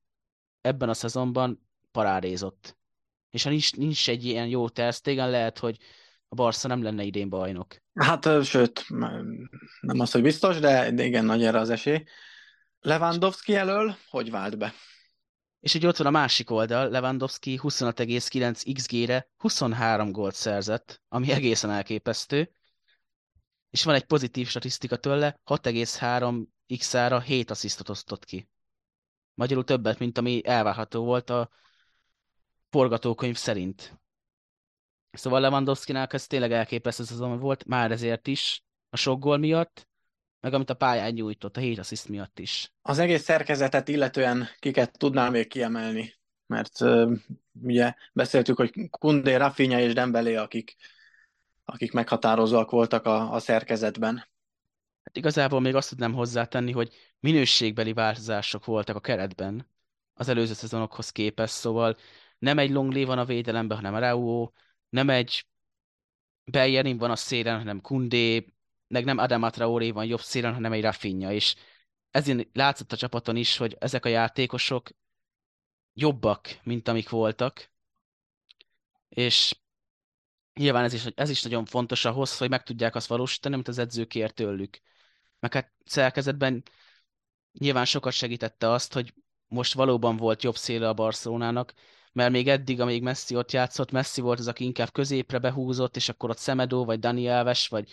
ebben 0.61 0.89
a 0.89 0.95
szezonban 0.95 1.68
parádézott. 1.91 2.77
És 3.31 3.43
ha 3.43 3.51
nincs, 3.51 3.77
nincs 3.77 4.09
egy 4.09 4.25
ilyen 4.25 4.47
jó 4.47 4.68
Ter 4.68 4.93
Stegen, 4.93 5.31
lehet, 5.31 5.59
hogy 5.59 5.79
a 6.35 6.43
Barca 6.43 6.68
nem 6.68 6.82
lenne 6.82 7.03
idén 7.03 7.28
bajnok. 7.28 7.76
Hát, 7.95 8.45
sőt, 8.45 8.85
nem 9.80 10.01
az, 10.01 10.11
hogy 10.11 10.22
biztos, 10.22 10.59
de, 10.59 10.93
igen, 11.05 11.24
nagy 11.24 11.45
erre 11.45 11.59
az 11.59 11.70
esély. 11.70 12.05
Lewandowski 12.80 13.55
elől 13.55 13.97
hogy 14.11 14.30
vált 14.30 14.59
be? 14.59 14.74
És 15.61 15.74
így 15.74 15.87
ott 15.87 15.97
van 15.97 16.07
a 16.07 16.11
másik 16.11 16.51
oldal, 16.51 16.89
Lewandowski 16.89 17.61
25,9 17.62 18.72
XG-re 18.74 19.28
23 19.37 20.12
gólt 20.12 20.35
szerzett, 20.35 21.03
ami 21.09 21.30
egészen 21.30 21.70
elképesztő. 21.70 22.55
És 23.70 23.85
van 23.85 23.95
egy 23.95 24.05
pozitív 24.05 24.49
statisztika 24.49 24.97
tőle, 24.97 25.41
6,3 25.45 26.45
x-ára 26.78 27.20
7 27.20 27.51
asszisztot 27.51 27.89
osztott 27.89 28.24
ki. 28.24 28.49
Magyarul 29.35 29.64
többet, 29.64 29.99
mint 29.99 30.18
ami 30.18 30.47
elvárható 30.47 31.05
volt 31.05 31.30
a 31.30 31.51
forgatókönyv 32.70 33.37
szerint. 33.37 34.04
Szóval 35.15 35.41
Lewandowski-nál 35.41 36.07
ez 36.11 36.27
tényleg 36.27 36.53
elképesztő 36.53 37.05
szezon 37.05 37.39
volt, 37.39 37.65
már 37.67 37.91
ezért 37.91 38.27
is, 38.27 38.62
a 38.91 38.97
sok 38.97 39.21
gól 39.21 39.37
miatt, 39.37 39.89
meg 40.41 40.55
amit 40.55 40.71
a 40.71 40.75
pályán 40.75 41.12
nyújtott, 41.12 41.57
a 41.57 41.61
7 41.61 41.79
assziszt 41.79 42.09
miatt 42.09 42.39
is. 42.39 42.73
Az 42.83 42.99
egész 42.99 43.23
szerkezetet 43.23 43.89
illetően 43.89 44.49
kiket 44.59 44.99
tudnám 44.99 45.33
még 45.33 45.49
kiemelni? 45.49 46.15
Mert 46.47 46.81
uh, 46.81 47.12
ugye 47.62 47.95
beszéltük, 48.12 48.57
hogy 48.57 48.89
Kundé, 48.91 49.35
Rafinha 49.35 49.79
és 49.79 49.93
Dembélé, 49.93 50.35
akik, 50.35 50.77
akik 51.65 51.93
meghatározóak 51.93 52.71
voltak 52.71 53.07
a, 53.07 53.33
a 53.33 53.39
szerkezetben. 53.39 54.17
Hát 55.05 55.17
igazából 55.17 55.61
még 55.61 55.75
azt 55.75 55.89
tudnám 55.89 56.12
hozzátenni, 56.12 56.73
hogy 56.73 56.93
minőségbeli 57.21 57.93
változások 57.93 58.65
voltak 58.65 58.97
a 58.97 59.01
keretben 59.01 59.69
az 60.15 60.29
előző 60.29 60.53
szezonokhoz 60.53 61.11
képest, 61.11 61.55
szóval 61.55 61.97
nem 62.39 62.59
egy 62.59 62.71
Longley 62.71 63.07
van 63.07 63.19
a 63.19 63.25
védelemben, 63.25 63.77
hanem 63.77 64.01
Raúó, 64.01 64.53
nem 64.95 65.11
egy 65.11 65.47
Bellerin 66.45 66.99
van 66.99 67.11
a 67.11 67.17
szélen, 67.17 67.59
hanem 67.59 67.81
Kundé, 67.81 68.55
meg 68.87 69.05
nem 69.05 69.19
Adam 69.19 69.51
Traoré 69.51 69.91
van 69.91 70.05
jobb 70.05 70.21
szélen, 70.21 70.55
hanem 70.55 70.73
egy 70.73 70.83
Rafinha, 70.83 71.33
és 71.33 71.55
ezért 72.11 72.49
látszott 72.53 72.93
a 72.93 72.97
csapaton 72.97 73.37
is, 73.37 73.57
hogy 73.57 73.77
ezek 73.79 74.05
a 74.05 74.09
játékosok 74.09 74.91
jobbak, 75.93 76.61
mint 76.63 76.89
amik 76.89 77.09
voltak, 77.09 77.71
és 79.09 79.57
nyilván 80.53 80.85
ez 80.85 80.93
is, 80.93 81.05
ez 81.05 81.31
is 81.31 81.43
nagyon 81.43 81.65
fontos 81.65 82.05
ahhoz, 82.05 82.39
hogy 82.39 82.49
meg 82.49 82.63
tudják 82.63 82.95
azt 82.95 83.07
valósítani, 83.07 83.55
amit 83.55 83.69
az 83.69 83.79
edző 83.79 84.05
kér 84.05 84.31
tőlük. 84.31 84.81
Meg 85.39 85.53
hát 85.53 85.73
szerkezetben 85.85 86.63
nyilván 87.53 87.85
sokat 87.85 88.13
segítette 88.13 88.71
azt, 88.71 88.93
hogy 88.93 89.15
most 89.47 89.75
valóban 89.75 90.17
volt 90.17 90.43
jobb 90.43 90.57
széle 90.57 90.89
a 90.89 90.95
Barcelonának, 90.95 91.75
mert 92.15 92.31
még 92.31 92.49
eddig, 92.49 92.81
amíg 92.81 93.03
Messi 93.03 93.37
ott 93.37 93.53
játszott, 93.53 93.91
Messi 93.91 94.21
volt 94.21 94.39
az, 94.39 94.49
aki 94.49 94.65
inkább 94.65 94.93
középre 94.93 95.39
behúzott, 95.39 95.97
és 95.97 96.09
akkor 96.09 96.31
ott 96.31 96.39
Szemedó, 96.39 96.85
vagy 96.85 96.99
Dani 96.99 97.29
Alves, 97.29 97.69
vagy 97.69 97.93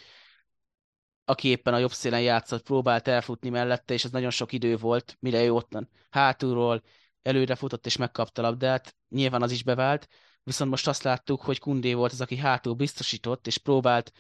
aki 1.25 1.47
éppen 1.47 1.73
a 1.73 1.77
jobb 1.77 1.91
szélen 1.91 2.21
játszott, 2.21 2.63
próbált 2.63 3.07
elfutni 3.07 3.49
mellette, 3.49 3.93
és 3.93 4.03
ez 4.03 4.11
nagyon 4.11 4.29
sok 4.29 4.51
idő 4.51 4.77
volt, 4.77 5.17
mire 5.19 5.43
ő 5.43 5.51
ott 5.51 5.77
hátulról 6.09 6.83
előre 7.21 7.55
futott 7.55 7.85
és 7.85 7.97
megkapta 7.97 8.41
labdát, 8.41 8.95
nyilván 9.09 9.41
az 9.41 9.51
is 9.51 9.63
bevált, 9.63 10.07
viszont 10.43 10.69
most 10.69 10.87
azt 10.87 11.03
láttuk, 11.03 11.41
hogy 11.41 11.59
Kundé 11.59 11.93
volt 11.93 12.11
az, 12.11 12.21
aki 12.21 12.37
hátul 12.37 12.73
biztosított, 12.73 13.47
és 13.47 13.57
próbált 13.57 14.11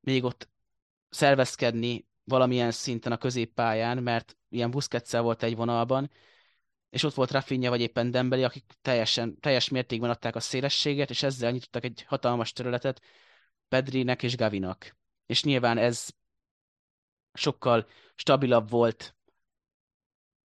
még 0.00 0.24
ott 0.24 0.48
szervezkedni 1.08 2.06
valamilyen 2.24 2.70
szinten 2.70 3.12
a 3.12 3.16
középpályán, 3.16 4.02
mert 4.02 4.36
ilyen 4.48 4.70
busquets 4.70 5.10
volt 5.10 5.42
egy 5.42 5.56
vonalban, 5.56 6.10
és 6.96 7.02
ott 7.02 7.14
volt 7.14 7.30
Rafinha 7.30 7.70
vagy 7.70 7.80
éppen 7.80 8.10
Dembeli, 8.10 8.44
akik 8.44 8.64
teljesen, 8.82 9.40
teljes 9.40 9.68
mértékben 9.68 10.10
adták 10.10 10.36
a 10.36 10.40
szélességet, 10.40 11.10
és 11.10 11.22
ezzel 11.22 11.50
nyitottak 11.50 11.84
egy 11.84 12.04
hatalmas 12.06 12.52
területet 12.52 13.02
Pedrinek 13.68 14.22
és 14.22 14.36
Gavinak. 14.36 14.96
És 15.26 15.42
nyilván 15.42 15.78
ez 15.78 16.08
sokkal 17.32 17.86
stabilabb 18.14 18.70
volt 18.70 19.16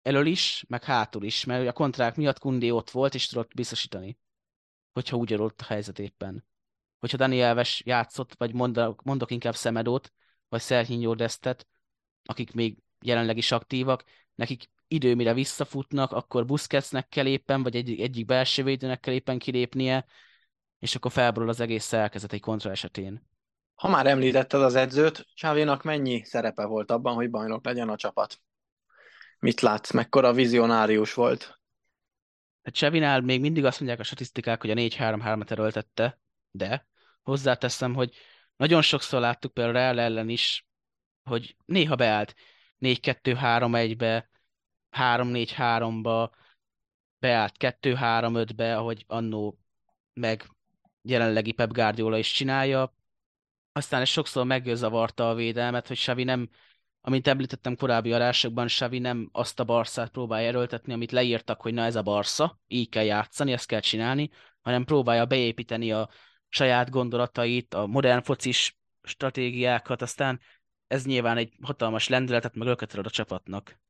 elől 0.03 0.27
is, 0.27 0.65
meg 0.69 0.85
hátul 0.85 1.25
is, 1.25 1.45
mert 1.45 1.69
a 1.69 1.73
kontrák 1.73 2.17
miatt 2.17 2.39
Kundé 2.39 2.71
ott 2.71 2.91
volt, 2.91 3.15
és 3.15 3.27
tudott 3.27 3.55
biztosítani, 3.55 4.19
hogyha 4.93 5.17
úgy 5.17 5.33
adott 5.33 5.61
a 5.61 5.65
helyzet 5.65 5.99
éppen. 5.99 6.45
Hogyha 6.99 7.17
Dani 7.17 7.41
Elves 7.41 7.83
játszott, 7.85 8.35
vagy 8.35 8.55
mondok, 8.55 9.03
mondok 9.03 9.31
inkább 9.31 9.55
Szemedót, 9.55 10.13
vagy 10.49 10.61
Szerhinyó 10.61 11.15
Destet, 11.15 11.67
akik 12.25 12.53
még 12.53 12.79
jelenleg 13.01 13.37
is 13.37 13.53
aktívak, 13.53 14.05
nekik 14.35 14.71
idő, 14.89 15.15
mire 15.15 15.35
visszafutnak, 15.35 16.13
akkor 16.13 16.45
Busquetsnek 16.45 17.09
kell 17.09 17.27
éppen, 17.27 17.63
vagy 17.63 17.77
egy, 17.77 18.01
egyik 18.01 18.27
belső 18.27 18.63
védőnek 18.63 19.01
kell 19.01 19.15
éppen 19.15 19.39
kilépnie, 19.39 20.07
és 20.79 20.95
akkor 20.95 21.13
felborul 21.13 21.49
az 21.49 21.61
egész 21.61 21.85
szerkezet 21.85 22.33
egy 22.33 22.41
kontra 22.41 22.71
esetén. 22.71 23.27
Ha 23.75 23.89
már 23.89 24.07
említetted 24.07 24.63
az 24.63 24.75
edzőt, 24.75 25.27
Csávénak 25.35 25.83
mennyi 25.83 26.25
szerepe 26.25 26.65
volt 26.65 26.91
abban, 26.91 27.15
hogy 27.15 27.31
bajnok 27.31 27.65
legyen 27.65 27.89
a 27.89 27.97
csapat? 27.97 28.41
Mit 29.39 29.61
látsz, 29.61 29.93
mekkora 29.93 30.33
vizionárius 30.33 31.15
volt? 31.15 31.61
Hát 32.63 32.75
Csevinál 32.75 33.21
még 33.21 33.41
mindig 33.41 33.65
azt 33.65 33.79
mondják 33.79 34.01
a 34.01 34.05
statisztikák, 34.05 34.61
hogy 34.61 34.71
a 34.71 34.75
4-3-3-at 34.75 35.51
erőltette, 35.51 36.21
de 36.51 36.87
hozzáteszem, 37.23 37.95
hogy 37.95 38.17
nagyon 38.57 38.83
sokszor 38.83 39.21
láttuk 39.21 39.55
például 39.55 39.75
Real 39.75 40.01
ellen 40.01 40.29
is, 40.29 40.67
hogy 41.23 41.57
néha 41.65 41.95
beállt 41.95 42.35
4-2-3-1-be, 42.81 44.29
3-4-3-ba, 44.99 46.31
beállt 47.19 47.55
2-3-5-be, 47.59 48.77
ahogy 48.77 49.05
annó 49.07 49.59
meg 50.13 50.51
jelenlegi 51.03 51.53
Pep 51.53 51.73
Guardiola 51.73 52.19
is 52.19 52.33
csinálja. 52.33 52.95
Aztán 53.73 54.01
ez 54.01 54.09
sokszor 54.09 54.45
megzavarta 54.45 55.29
a 55.29 55.35
védelmet, 55.35 55.89
hogy 55.89 55.97
Xavi 55.97 56.25
nem, 56.25 56.49
amint 57.01 57.27
említettem 57.27 57.77
korábbi 57.77 58.13
arásokban, 58.13 58.67
Xavi 58.67 58.99
nem 58.99 59.29
azt 59.33 59.61
a 59.61 59.65
Barszát 59.65 60.11
próbálja 60.11 60.49
erőltetni, 60.49 60.93
amit 60.93 61.13
leírtak, 61.13 61.61
hogy 61.61 61.75
na 61.75 61.83
ez 61.83 61.97
a 61.97 62.03
Barsza, 62.03 62.61
így 62.67 62.89
kell 62.89 63.05
játszani, 63.05 63.53
ezt 63.53 63.67
kell 63.67 63.81
csinálni, 63.81 64.31
hanem 64.61 64.85
próbálja 64.85 65.27
beépíteni 65.27 65.93
a 65.93 66.09
saját 66.49 66.91
gondolatait, 66.91 67.75
a 67.75 67.87
modern 67.87 68.23
focis 68.23 68.79
stratégiákat, 69.03 70.03
aztán 70.03 70.41
ez 70.87 71.05
nyilván 71.05 71.37
egy 71.37 71.53
hatalmas 71.63 72.09
lendületet, 72.09 72.55
meg 72.55 72.69
ad 72.69 73.07
a 73.07 73.11
csapatnak. 73.11 73.81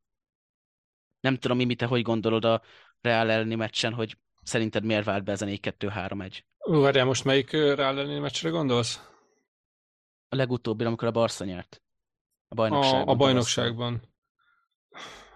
Nem 1.21 1.37
tudom, 1.37 1.57
mi 1.57 1.75
te 1.75 1.87
hogy 1.87 2.03
gondolod 2.03 2.45
a 2.45 2.63
Real 3.01 3.31
elleni 3.31 3.55
meccsen, 3.55 3.93
hogy 3.93 4.17
szerinted 4.43 4.85
miért 4.85 5.05
vált 5.05 5.25
be 5.25 5.33
ez 5.33 5.43
a 5.43 5.47
4-2-3-1? 5.47 6.39
Várjál, 6.59 7.05
most 7.05 7.25
melyik 7.25 7.53
Real 7.53 7.99
elleni 7.99 8.19
meccsre 8.19 8.49
gondolsz? 8.49 9.01
A 10.29 10.37
legutóbbi, 10.37 10.85
amikor 10.85 11.09
a 11.09 11.11
Barca 11.11 11.45
nyert. 11.45 11.83
A 12.49 12.55
bajnokságban. 12.55 13.09
A, 13.09 13.11
a 13.11 13.15
bajnokságban. 13.15 14.03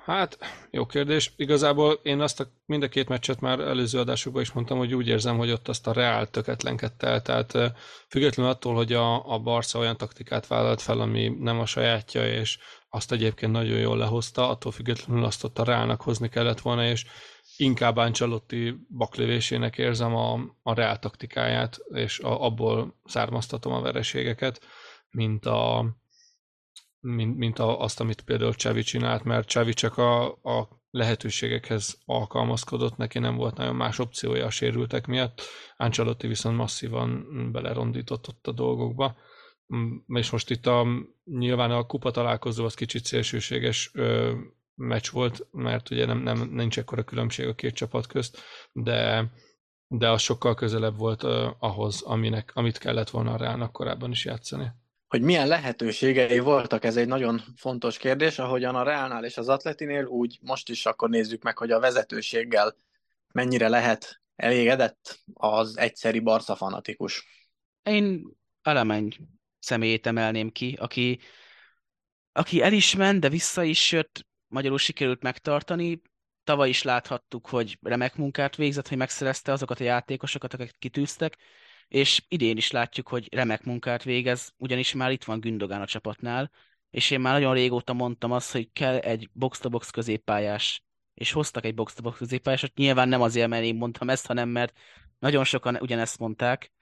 Hát, 0.04 0.38
jó 0.70 0.86
kérdés. 0.86 1.32
Igazából 1.36 1.92
én 2.02 2.20
azt 2.20 2.40
a, 2.40 2.46
mind 2.66 2.82
a 2.82 2.88
két 2.88 3.08
meccset 3.08 3.40
már 3.40 3.60
előző 3.60 3.98
adásokban 3.98 4.42
is 4.42 4.52
mondtam, 4.52 4.78
hogy 4.78 4.94
úgy 4.94 5.08
érzem, 5.08 5.36
hogy 5.36 5.50
ott 5.50 5.68
azt 5.68 5.86
a 5.86 5.92
Real 5.92 6.26
töketlenkedte 6.26 7.06
el. 7.06 7.22
Tehát 7.22 7.52
függetlenül 8.08 8.52
attól, 8.52 8.74
hogy 8.74 8.92
a, 8.92 9.32
a 9.32 9.38
Barca 9.38 9.78
olyan 9.78 9.96
taktikát 9.96 10.46
vállalt 10.46 10.82
fel, 10.82 11.00
ami 11.00 11.28
nem 11.38 11.60
a 11.60 11.66
sajátja, 11.66 12.26
és 12.26 12.58
azt 12.94 13.12
egyébként 13.12 13.52
nagyon 13.52 13.78
jól 13.78 13.96
lehozta, 13.96 14.48
attól 14.48 14.72
függetlenül 14.72 15.24
azt 15.24 15.44
ott 15.44 15.58
a 15.58 15.64
Realnak 15.64 16.02
hozni 16.02 16.28
kellett 16.28 16.60
volna, 16.60 16.84
és 16.86 17.06
inkább 17.56 17.96
Ancelotti 17.96 18.74
baklövésének 18.96 19.78
érzem 19.78 20.14
a, 20.14 20.32
a 20.62 20.74
Real 20.74 20.98
taktikáját, 20.98 21.78
és 21.88 22.18
a, 22.18 22.44
abból 22.44 23.00
származtatom 23.04 23.72
a 23.72 23.80
vereségeket, 23.80 24.60
mint 25.10 25.46
a, 25.46 25.86
mint, 27.00 27.36
mint 27.36 27.58
a, 27.58 27.80
azt, 27.80 28.00
amit 28.00 28.22
például 28.22 28.54
Csavi 28.54 28.82
csinált, 28.82 29.24
mert 29.24 29.48
Csavi 29.48 29.72
csak 29.72 29.98
a, 29.98 30.26
a 30.28 30.82
lehetőségekhez 30.90 31.98
alkalmazkodott, 32.04 32.96
neki 32.96 33.18
nem 33.18 33.36
volt 33.36 33.56
nagyon 33.56 33.76
más 33.76 33.98
opciója 33.98 34.46
a 34.46 34.50
sérültek 34.50 35.06
miatt, 35.06 35.42
Ancelotti 35.76 36.26
viszont 36.26 36.56
masszívan 36.56 37.26
belerondított 37.52 38.28
ott 38.28 38.46
a 38.46 38.52
dolgokba. 38.52 39.16
Mm, 39.76 39.96
és 40.06 40.30
most 40.30 40.50
itt 40.50 40.66
a, 40.66 40.86
nyilván 41.24 41.70
a 41.70 41.86
kupa 41.86 42.10
találkozó 42.10 42.64
az 42.64 42.74
kicsit 42.74 43.04
szélsőséges 43.04 43.90
ö, 43.94 44.32
meccs 44.74 45.10
volt, 45.10 45.46
mert 45.50 45.90
ugye 45.90 46.06
nem, 46.06 46.18
nem, 46.18 46.48
nincs 46.50 46.78
ekkora 46.78 47.04
különbség 47.04 47.46
a 47.46 47.54
két 47.54 47.74
csapat 47.74 48.06
közt, 48.06 48.38
de, 48.72 49.30
de 49.86 50.10
az 50.10 50.22
sokkal 50.22 50.54
közelebb 50.54 50.96
volt 50.96 51.22
ö, 51.22 51.48
ahhoz, 51.58 52.02
aminek, 52.02 52.50
amit 52.54 52.78
kellett 52.78 53.10
volna 53.10 53.32
a 53.32 53.36
Reálnak 53.36 53.72
korábban 53.72 54.10
is 54.10 54.24
játszani 54.24 54.72
hogy 55.08 55.22
milyen 55.22 55.46
lehetőségei 55.46 56.38
voltak, 56.38 56.84
ez 56.84 56.96
egy 56.96 57.06
nagyon 57.06 57.42
fontos 57.56 57.98
kérdés, 57.98 58.38
ahogyan 58.38 58.74
a 58.74 58.82
Reálnál 58.82 59.24
és 59.24 59.36
az 59.36 59.48
Atletinél, 59.48 60.04
úgy 60.04 60.38
most 60.42 60.68
is 60.68 60.86
akkor 60.86 61.08
nézzük 61.08 61.42
meg, 61.42 61.58
hogy 61.58 61.70
a 61.70 61.80
vezetőséggel 61.80 62.76
mennyire 63.32 63.68
lehet 63.68 64.20
elégedett 64.36 65.22
az 65.34 65.78
egyszeri 65.78 66.20
Barca 66.20 66.56
fanatikus. 66.56 67.26
Én 67.82 68.22
Elemeny 68.62 69.14
személyét 69.62 70.06
emelném 70.06 70.50
ki, 70.50 70.76
aki, 70.80 71.18
aki 72.32 72.62
el 72.62 72.72
is 72.72 72.94
ment, 72.94 73.20
de 73.20 73.28
vissza 73.28 73.62
is 73.62 73.92
jött, 73.92 74.26
magyarul 74.48 74.78
sikerült 74.78 75.22
megtartani. 75.22 76.02
Tavaly 76.44 76.68
is 76.68 76.82
láthattuk, 76.82 77.48
hogy 77.48 77.78
remek 77.82 78.16
munkát 78.16 78.56
végzett, 78.56 78.88
hogy 78.88 78.98
megszerezte 78.98 79.52
azokat 79.52 79.80
a 79.80 79.84
játékosokat, 79.84 80.54
akiket 80.54 80.76
kitűztek, 80.78 81.36
és 81.88 82.22
idén 82.28 82.56
is 82.56 82.70
látjuk, 82.70 83.08
hogy 83.08 83.34
remek 83.34 83.64
munkát 83.64 84.02
végez, 84.02 84.52
ugyanis 84.56 84.92
már 84.92 85.10
itt 85.10 85.24
van 85.24 85.40
Gündogán 85.40 85.80
a 85.80 85.86
csapatnál, 85.86 86.50
és 86.90 87.10
én 87.10 87.20
már 87.20 87.32
nagyon 87.32 87.54
régóta 87.54 87.92
mondtam 87.92 88.32
azt, 88.32 88.52
hogy 88.52 88.72
kell 88.72 88.96
egy 88.96 89.28
box-to-box 89.32 89.90
középpályás, 89.90 90.82
és 91.14 91.32
hoztak 91.32 91.64
egy 91.64 91.74
box-to-box 91.74 92.18
középpályásot. 92.18 92.74
Nyilván 92.74 93.08
nem 93.08 93.22
azért, 93.22 93.48
mert 93.48 93.64
én 93.64 93.74
mondtam 93.74 94.10
ezt, 94.10 94.26
hanem 94.26 94.48
mert 94.48 94.78
nagyon 95.18 95.44
sokan 95.44 95.76
ugyanezt 95.80 96.18
mondták, 96.18 96.72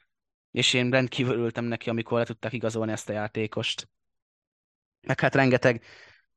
és 0.51 0.75
én 0.75 0.91
rendkívül 0.91 1.33
örültem 1.33 1.65
neki, 1.65 1.91
amikor 1.91 2.19
le 2.19 2.25
tudták 2.25 2.53
igazolni 2.53 2.93
ezt 2.93 3.09
a 3.09 3.13
játékost. 3.13 3.89
Meg 5.01 5.21
hát 5.21 5.35
rengeteg 5.35 5.85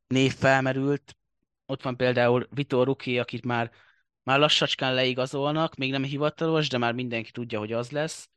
név 0.08 0.34
felmerült, 0.34 1.18
ott 1.66 1.82
van 1.82 1.98
például 1.98 2.48
Vitor 2.52 2.86
Ruki, 2.86 3.20
akit 3.20 3.46
már, 3.46 3.72
már 4.24 4.40
lassacskán 4.40 4.94
leigazolnak, 4.94 5.76
még 5.76 5.92
nem 5.92 6.04
hivatalos, 6.04 6.70
de 6.70 6.78
már 6.78 6.94
mindenki 6.94 7.32
tudja, 7.32 7.60
hogy 7.60 7.72
az 7.72 7.92
lesz. 7.92 8.30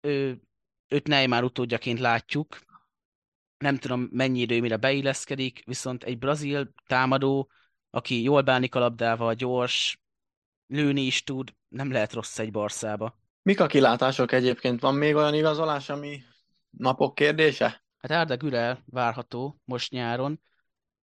Ő, 0.00 0.40
őt 0.88 1.06
Neymar 1.06 1.44
utódjaként 1.44 1.98
látjuk, 1.98 2.58
nem 3.58 3.76
tudom 3.76 4.08
mennyi 4.12 4.40
idő, 4.40 4.60
mire 4.60 4.76
beilleszkedik, 4.76 5.64
viszont 5.64 6.04
egy 6.04 6.18
brazil 6.18 6.72
támadó, 6.86 7.50
aki 7.90 8.22
jól 8.22 8.42
bánik 8.42 8.74
a 8.74 8.78
labdával, 8.78 9.34
gyors, 9.34 10.00
lőni 10.66 11.00
is 11.00 11.22
tud, 11.22 11.54
nem 11.68 11.90
lehet 11.92 12.12
rossz 12.12 12.38
egy 12.38 12.50
Barszába. 12.50 13.18
Mik 13.48 13.60
a 13.60 13.66
kilátások 13.66 14.32
egyébként? 14.32 14.80
Van 14.80 14.94
még 14.94 15.14
olyan 15.14 15.34
igazolás, 15.34 15.88
ami 15.88 16.22
napok 16.70 17.14
kérdése? 17.14 17.84
Hát 17.98 18.10
Arda 18.10 18.36
Güler 18.36 18.82
várható 18.86 19.60
most 19.64 19.90
nyáron, 19.90 20.40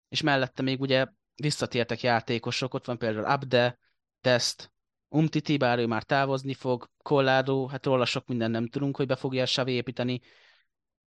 és 0.09 0.21
mellette 0.21 0.61
még 0.61 0.81
ugye 0.81 1.05
visszatértek 1.35 2.01
játékosok, 2.01 2.73
ott 2.73 2.85
van 2.85 2.97
például 2.97 3.25
Abde, 3.25 3.79
Test, 4.21 4.71
Umtiti, 5.09 5.57
bár 5.57 5.79
ő 5.79 5.85
már 5.85 6.03
távozni 6.03 6.53
fog, 6.53 6.89
Collado, 7.03 7.67
hát 7.67 7.85
róla 7.85 8.05
sok 8.05 8.27
minden 8.27 8.51
nem 8.51 8.67
tudunk, 8.67 8.97
hogy 8.97 9.07
be 9.07 9.15
fogja 9.15 9.45
Savi 9.45 9.71
építeni. 9.71 10.21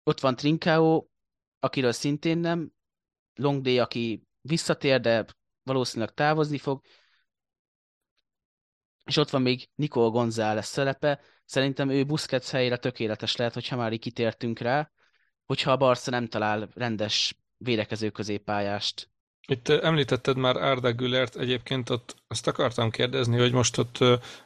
Ott 0.03 0.19
van 0.19 0.35
Trincao, 0.35 1.05
akiről 1.59 1.91
szintén 1.91 2.37
nem, 2.37 2.71
Longday, 3.35 3.79
aki 3.79 4.23
visszatér, 4.41 4.99
de 4.99 5.25
valószínűleg 5.63 6.13
távozni 6.13 6.57
fog, 6.57 6.81
és 9.07 9.17
ott 9.17 9.29
van 9.29 9.41
még 9.41 9.69
Nicole 9.75 10.09
González 10.09 10.65
szerepe, 10.65 11.19
szerintem 11.45 11.89
ő 11.89 12.05
Busquets 12.05 12.49
helyére 12.49 12.77
tökéletes 12.77 13.35
lehet, 13.35 13.53
hogyha 13.53 13.75
már 13.75 13.93
így 13.93 13.99
kitértünk 13.99 14.59
rá, 14.59 14.91
hogyha 15.45 15.71
a 15.71 15.77
Barca 15.77 16.11
nem 16.11 16.27
talál 16.27 16.69
rendes 16.73 17.37
védekező 17.57 18.09
középpályást. 18.09 19.09
Itt 19.47 19.69
említetted 19.69 20.37
már 20.37 20.55
Arda 20.55 20.93
Gülert, 20.93 21.35
egyébként 21.35 21.89
ott 21.89 22.15
azt 22.27 22.47
akartam 22.47 22.89
kérdezni, 22.89 23.37
hogy 23.37 23.51
most 23.51 23.77
ott 23.77 23.97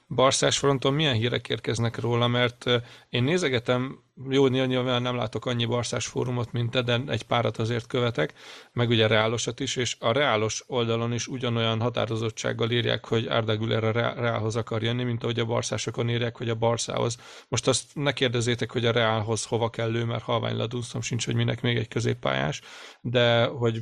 Barszás 0.08 0.58
fronton 0.58 0.94
milyen 0.94 1.14
hírek 1.14 1.50
érkeznek 1.50 2.00
róla, 2.00 2.28
mert 2.28 2.66
én 3.10 3.24
nézegetem 3.24 4.04
jó, 4.30 4.48
nyilván 4.48 5.02
nem 5.02 5.16
látok 5.16 5.46
annyi 5.46 5.66
barszás 5.66 6.08
fórumot, 6.08 6.52
mint 6.52 6.72
te, 6.72 6.82
de 6.82 7.02
egy 7.08 7.24
párat 7.24 7.58
azért 7.58 7.88
követek, 7.88 8.34
meg 8.74 8.90
ugye 8.90 9.08
reálosat 9.08 9.60
is, 9.60 9.76
és 9.76 9.96
a 10.00 10.12
reálos 10.12 10.64
oldalon 10.68 11.14
is 11.14 11.28
ugyanolyan 11.28 11.82
határozottsággal 11.82 12.72
írják, 12.72 13.06
hogy 13.06 13.28
Arda 13.28 13.58
Güler 13.58 13.84
a 13.84 13.92
reálhoz 13.92 14.56
akar 14.56 14.84
jönni, 14.84 15.04
mint 15.04 15.24
ahogy 15.24 15.40
a 15.40 15.46
barszásokon 15.46 16.10
írják, 16.10 16.38
hogy 16.38 16.50
a 16.50 16.56
barszához. 16.56 17.18
Most 17.48 17.68
azt 17.68 17.86
ne 17.94 18.12
kérdezzétek, 18.12 18.72
hogy 18.72 18.86
a 18.86 18.92
reálhoz 18.92 19.46
hova 19.46 19.70
kell 19.70 19.96
ő, 19.96 20.06
mert 20.06 20.24
halvány 20.24 20.56
ladúszom 20.56 21.02
sincs, 21.02 21.26
hogy 21.26 21.36
minek 21.36 21.62
még 21.62 21.78
egy 21.78 21.88
középpályás, 21.88 22.62
de 23.02 23.46
hogy 23.46 23.80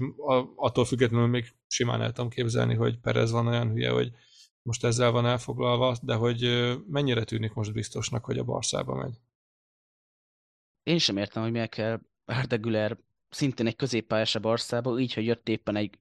attól 0.55 0.85
függetlenül 0.85 1.27
még 1.27 1.53
simán 1.69 2.01
el 2.01 2.11
tudom 2.11 2.29
képzelni, 2.29 2.75
hogy 2.75 2.99
Perez 2.99 3.31
van 3.31 3.47
olyan 3.47 3.71
hülye, 3.71 3.89
hogy 3.89 4.11
most 4.61 4.83
ezzel 4.83 5.11
van 5.11 5.25
elfoglalva, 5.25 5.95
de 6.01 6.13
hogy 6.13 6.41
mennyire 6.87 7.23
tűnik 7.23 7.53
most 7.53 7.73
biztosnak, 7.73 8.25
hogy 8.25 8.37
a 8.37 8.43
Barszába 8.43 8.95
megy? 8.95 9.19
Én 10.83 10.97
sem 10.97 11.17
értem, 11.17 11.43
hogy 11.43 11.51
miért 11.51 11.69
kell 11.69 11.99
Arda 12.25 12.57
Güler 12.57 12.97
szintén 13.29 13.67
egy 13.67 13.75
középpályás 13.75 14.35
a 14.35 14.39
Barszába, 14.39 14.99
így, 14.99 15.13
hogy 15.13 15.25
jött 15.25 15.49
éppen 15.49 15.75
egy 15.75 15.99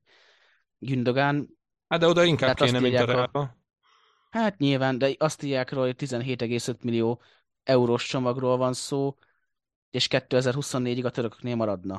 Gündogán. 0.79 1.49
Hát 1.89 2.01
de 2.01 2.07
oda 2.07 2.25
inkább 2.25 2.59
hát 2.59 2.69
kéne, 2.69 2.81
mint 2.81 2.97
a 2.97 3.05
Reálba. 3.05 3.57
Hát 4.31 4.59
nyilván, 4.59 4.99
de 4.99 5.15
azt 5.19 5.43
írják 5.43 5.73
róla, 5.73 5.87
hogy 5.87 5.97
17,5 5.99 6.83
millió 6.83 7.23
eurós 7.63 8.07
csomagról 8.07 8.57
van 8.57 8.73
szó, 8.73 9.17
és 9.91 10.09
2024-ig 10.11 11.05
a 11.05 11.11
törököknél 11.11 11.55
maradna. 11.55 11.95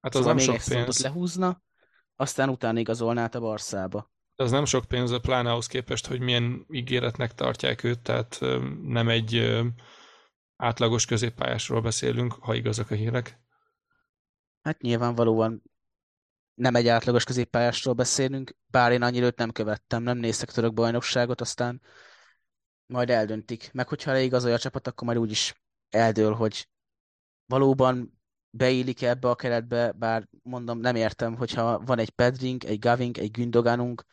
Hát 0.00 0.14
az 0.14 0.20
szóval 0.20 0.34
nem 0.34 0.46
még 0.46 0.60
sok 0.60 0.74
pénz. 0.74 1.02
lehúzna, 1.02 1.62
aztán 2.16 2.48
utána 2.48 2.78
igazolná 2.78 3.28
a 3.32 3.40
Barszába. 3.40 4.10
Az 4.36 4.50
nem 4.50 4.64
sok 4.64 4.84
pénz, 4.84 5.20
pláne 5.20 5.50
ahhoz 5.50 5.66
képest, 5.66 6.06
hogy 6.06 6.20
milyen 6.20 6.66
ígéretnek 6.70 7.34
tartják 7.34 7.84
őt, 7.84 8.00
tehát 8.00 8.38
nem 8.82 9.08
egy 9.08 9.60
átlagos 10.56 11.04
középpályásról 11.04 11.80
beszélünk, 11.80 12.32
ha 12.32 12.54
igazak 12.54 12.90
a 12.90 12.94
hírek. 12.94 13.40
Hát 14.62 14.80
nyilvánvalóan 14.80 15.62
nem 16.54 16.74
egy 16.74 16.88
átlagos 16.88 17.24
középpályásról 17.24 17.94
beszélünk, 17.94 18.56
bár 18.66 18.92
én 18.92 19.02
annyira 19.02 19.26
őt 19.26 19.38
nem 19.38 19.50
követtem, 19.50 20.02
nem 20.02 20.18
néztek 20.18 20.50
török 20.50 20.74
bajnokságot, 20.74 21.40
aztán 21.40 21.82
majd 22.86 23.10
eldöntik. 23.10 23.70
Meg 23.72 23.88
hogyha 23.88 24.12
leigazolja 24.12 24.56
a 24.56 24.58
csapat, 24.58 24.86
akkor 24.86 25.06
majd 25.06 25.18
úgyis 25.18 25.62
eldől, 25.88 26.34
hogy 26.34 26.68
valóban 27.46 28.21
beillik 28.54 29.02
ebbe 29.02 29.28
a 29.28 29.34
keretbe, 29.34 29.92
bár 29.92 30.28
mondom, 30.42 30.78
nem 30.78 30.96
értem, 30.96 31.36
hogyha 31.36 31.78
van 31.78 31.98
egy 31.98 32.10
Pedring, 32.10 32.64
egy 32.64 32.78
Gavink, 32.78 33.18
egy 33.18 33.30
Gündoganunk, 33.30 34.04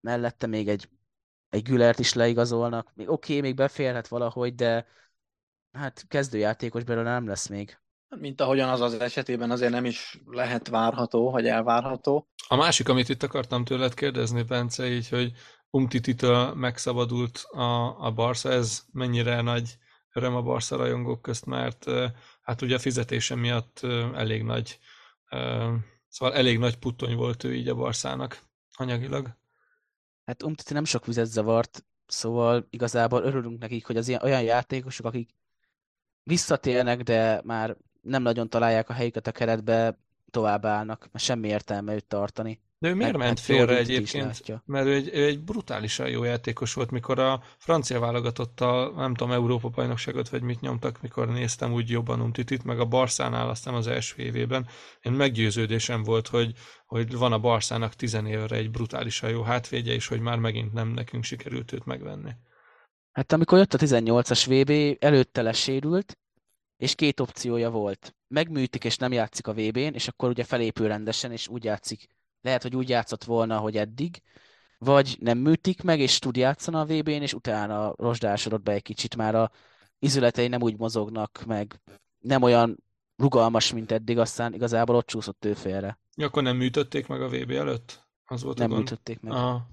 mellette 0.00 0.46
még 0.46 0.68
egy, 0.68 0.88
egy 1.48 1.62
Gülert 1.62 1.98
is 1.98 2.12
leigazolnak. 2.12 2.92
Oké, 2.96 3.06
okay, 3.06 3.40
még 3.40 3.54
beférhet 3.54 4.08
valahogy, 4.08 4.54
de 4.54 4.86
hát 5.72 6.04
kezdőjátékos 6.08 6.84
belőle 6.84 7.10
nem 7.10 7.26
lesz 7.26 7.48
még. 7.48 7.78
Mint 8.16 8.40
ahogyan 8.40 8.68
az 8.68 8.80
az 8.80 8.94
esetében 8.94 9.50
azért 9.50 9.72
nem 9.72 9.84
is 9.84 10.20
lehet 10.26 10.68
várható, 10.68 11.30
vagy 11.30 11.46
elvárható. 11.46 12.28
A 12.48 12.56
másik, 12.56 12.88
amit 12.88 13.08
itt 13.08 13.22
akartam 13.22 13.64
tőled 13.64 13.94
kérdezni, 13.94 14.42
Bence, 14.42 14.88
így, 14.88 15.08
hogy 15.08 15.32
Umtititől 15.70 16.54
megszabadult 16.54 17.38
a, 17.50 17.98
a 18.04 18.12
Barca, 18.12 18.50
ez 18.50 18.82
mennyire 18.92 19.40
nagy 19.40 19.76
öröm 20.12 20.34
a 20.34 20.42
Barca 20.42 20.76
rajongók 20.76 21.22
közt, 21.22 21.46
mert 21.46 21.84
hát 22.48 22.62
ugye 22.62 22.74
a 22.74 22.78
fizetése 22.78 23.34
miatt 23.34 23.80
elég 24.14 24.42
nagy, 24.42 24.78
szóval 26.08 26.34
elég 26.34 26.58
nagy 26.58 26.76
puttony 26.76 27.16
volt 27.16 27.44
ő 27.44 27.54
így 27.54 27.68
a 27.68 27.74
Barszának 27.74 28.42
anyagilag. 28.72 29.36
Hát 30.24 30.42
Umtiti 30.42 30.72
nem 30.72 30.84
sok 30.84 31.06
vizet 31.06 31.26
zavart, 31.26 31.84
szóval 32.06 32.66
igazából 32.70 33.22
örülünk 33.22 33.60
nekik, 33.60 33.86
hogy 33.86 33.96
az 33.96 34.08
ilyen, 34.08 34.20
olyan 34.22 34.42
játékosok, 34.42 35.06
akik 35.06 35.34
visszatérnek, 36.22 37.02
de 37.02 37.40
már 37.44 37.76
nem 38.00 38.22
nagyon 38.22 38.48
találják 38.48 38.88
a 38.88 38.92
helyüket 38.92 39.26
a 39.26 39.32
keretbe, 39.32 39.98
továbbállnak, 40.30 41.08
mert 41.12 41.24
semmi 41.24 41.48
értelme 41.48 41.94
őt 41.94 42.06
tartani. 42.06 42.60
De 42.80 42.88
ő 42.88 42.94
miért 42.94 43.16
meg, 43.16 43.26
ment 43.26 43.40
félre 43.40 43.76
egyébként? 43.76 44.62
Mert 44.64 44.86
ő 44.86 44.94
egy, 44.94 45.10
ő 45.12 45.24
egy 45.24 45.40
brutálisan 45.40 46.08
jó 46.08 46.24
játékos 46.24 46.74
volt, 46.74 46.90
mikor 46.90 47.18
a 47.18 47.42
francia 47.56 48.00
válogatottal, 48.00 48.92
nem 48.96 49.14
tudom, 49.14 49.32
Európa 49.32 49.68
bajnokságot 49.68 50.28
vagy 50.28 50.42
mit 50.42 50.60
nyomtak, 50.60 51.02
mikor 51.02 51.28
néztem 51.28 51.72
úgy 51.72 51.90
jobban 51.90 52.20
Umtitit, 52.20 52.64
meg 52.64 52.80
a 52.80 52.84
Barszánál 52.84 53.48
aztán 53.48 53.74
az 53.74 53.86
első 53.86 54.22
évében. 54.22 54.66
Én 55.02 55.12
meggyőződésem 55.12 56.02
volt, 56.02 56.28
hogy, 56.28 56.52
hogy 56.86 57.16
van 57.16 57.32
a 57.32 57.38
Barszának 57.38 57.94
tizen 57.94 58.26
évre 58.26 58.56
egy 58.56 58.70
brutálisan 58.70 59.30
jó 59.30 59.42
hátvédje, 59.42 59.92
és 59.92 60.06
hogy 60.06 60.20
már 60.20 60.38
megint 60.38 60.72
nem 60.72 60.88
nekünk 60.88 61.24
sikerült 61.24 61.72
őt 61.72 61.84
megvenni. 61.84 62.30
Hát 63.12 63.32
amikor 63.32 63.58
jött 63.58 63.74
a 63.74 63.78
18-as 63.78 64.44
VB, 64.46 65.04
előtte 65.04 65.42
lesérült, 65.42 66.18
és 66.76 66.94
két 66.94 67.20
opciója 67.20 67.70
volt. 67.70 68.16
Megműtik 68.28 68.84
és 68.84 68.96
nem 68.96 69.12
játszik 69.12 69.46
a 69.46 69.52
VB-n, 69.52 69.94
és 69.94 70.08
akkor 70.08 70.28
ugye 70.28 70.44
felépül 70.44 70.88
rendesen, 70.88 71.32
és 71.32 71.48
úgy 71.48 71.64
játszik. 71.64 72.08
Lehet, 72.40 72.62
hogy 72.62 72.76
úgy 72.76 72.88
játszott 72.88 73.24
volna, 73.24 73.58
hogy 73.58 73.76
eddig, 73.76 74.22
vagy 74.78 75.16
nem 75.20 75.38
műtik 75.38 75.82
meg, 75.82 76.00
és 76.00 76.18
tud 76.18 76.36
játszani 76.36 76.76
a 76.76 76.84
VB-n, 76.84 77.22
és 77.22 77.32
utána 77.32 77.94
rozsdásodott 77.96 78.62
be 78.62 78.72
egy 78.72 78.82
kicsit, 78.82 79.16
már 79.16 79.34
a 79.34 79.50
izületei 79.98 80.48
nem 80.48 80.62
úgy 80.62 80.78
mozognak, 80.78 81.42
meg 81.46 81.80
nem 82.18 82.42
olyan 82.42 82.84
rugalmas, 83.16 83.72
mint 83.72 83.92
eddig, 83.92 84.18
aztán 84.18 84.54
igazából 84.54 84.96
ott 84.96 85.06
csúszott 85.06 85.44
ő 85.44 85.54
félre. 85.54 85.98
Ja, 86.16 86.26
akkor 86.26 86.42
nem 86.42 86.56
műtötték 86.56 87.06
meg 87.06 87.22
a 87.22 87.28
VB 87.28 87.50
előtt? 87.50 88.06
Az 88.24 88.42
volt 88.42 88.58
nem 88.58 88.70
műtötték 88.70 89.20
meg. 89.20 89.32
Aha. 89.32 89.66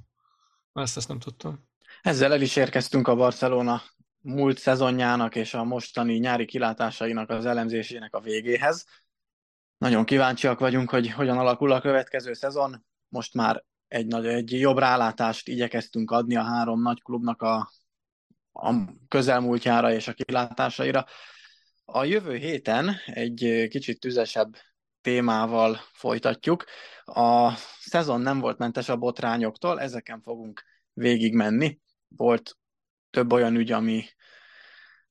Ezt, 0.74 0.98
ezt 0.98 1.08
nem 1.08 1.20
tudtam. 1.20 1.68
Ezzel 2.02 2.34
el 2.34 2.42
is 2.42 2.56
érkeztünk 2.56 3.08
a 3.08 3.16
Barcelona 3.16 3.82
múlt 4.20 4.58
szezonjának 4.58 5.36
és 5.36 5.54
a 5.54 5.64
mostani 5.64 6.18
nyári 6.18 6.46
kilátásainak 6.46 7.30
az 7.30 7.46
elemzésének 7.46 8.14
a 8.14 8.20
végéhez. 8.20 8.86
Nagyon 9.86 10.06
kíváncsiak 10.06 10.60
vagyunk, 10.60 10.90
hogy 10.90 11.12
hogyan 11.12 11.38
alakul 11.38 11.72
a 11.72 11.82
következő 11.82 12.34
szezon. 12.34 12.86
Most 13.08 13.34
már 13.34 13.64
egy, 13.88 14.06
nagy, 14.06 14.26
egy 14.26 14.52
jobb 14.52 14.78
rálátást 14.78 15.48
igyekeztünk 15.48 16.12
adni 16.12 16.36
a 16.36 16.44
három 16.44 16.82
nagy 16.82 17.02
klubnak 17.02 17.42
a, 17.42 17.72
a 18.52 18.74
közelmúltjára 19.08 19.92
és 19.92 20.08
a 20.08 20.14
kilátásaira. 20.14 21.06
A 21.86 22.04
jövő 22.04 22.36
héten 22.36 22.96
egy 23.06 23.68
kicsit 23.70 24.00
tüzesebb 24.00 24.56
témával 25.02 25.80
folytatjuk. 25.94 26.64
A 27.04 27.52
szezon 27.80 28.22
nem 28.22 28.40
volt 28.40 28.58
mentes 28.58 28.90
a 28.90 28.98
botrányoktól, 28.98 29.82
ezeken 29.82 30.22
fogunk 30.22 30.64
végigmenni 30.94 31.80
volt 32.08 32.58
több 33.10 33.32
olyan 33.32 33.56
ügy, 33.56 33.72
ami 33.72 34.04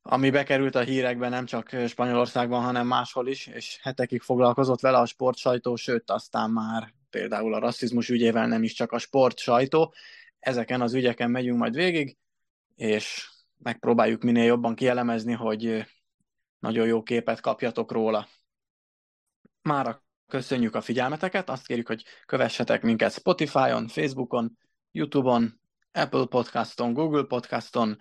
ami 0.06 0.30
bekerült 0.30 0.74
a 0.74 0.80
hírekbe 0.80 1.28
nem 1.28 1.44
csak 1.44 1.76
Spanyolországban, 1.88 2.62
hanem 2.62 2.86
máshol 2.86 3.28
is, 3.28 3.46
és 3.46 3.78
hetekig 3.82 4.20
foglalkozott 4.20 4.80
vele 4.80 4.98
a 4.98 5.06
sportsajtó, 5.06 5.76
sőt, 5.76 6.10
aztán 6.10 6.50
már 6.50 6.94
például 7.10 7.54
a 7.54 7.58
rasszizmus 7.58 8.08
ügyével 8.08 8.46
nem 8.46 8.62
is 8.62 8.72
csak 8.72 8.92
a 8.92 8.98
sportsajtó. 8.98 9.94
Ezeken 10.38 10.80
az 10.80 10.94
ügyeken 10.94 11.30
megyünk 11.30 11.58
majd 11.58 11.74
végig, 11.74 12.16
és 12.74 13.28
megpróbáljuk 13.58 14.22
minél 14.22 14.44
jobban 14.44 14.74
kielemezni, 14.74 15.32
hogy 15.32 15.84
nagyon 16.58 16.86
jó 16.86 17.02
képet 17.02 17.40
kapjatok 17.40 17.92
róla. 17.92 18.28
Mára 19.62 20.04
köszönjük 20.26 20.74
a 20.74 20.80
figyelmeteket, 20.80 21.50
azt 21.50 21.66
kérjük, 21.66 21.86
hogy 21.86 22.04
kövessetek 22.26 22.82
minket 22.82 23.12
Spotify-on, 23.12 23.88
Facebookon, 23.88 24.58
YouTube-on, 24.90 25.60
Apple 25.92 26.26
Podcaston, 26.26 26.92
Google 26.92 27.24
Podcaston, 27.24 27.98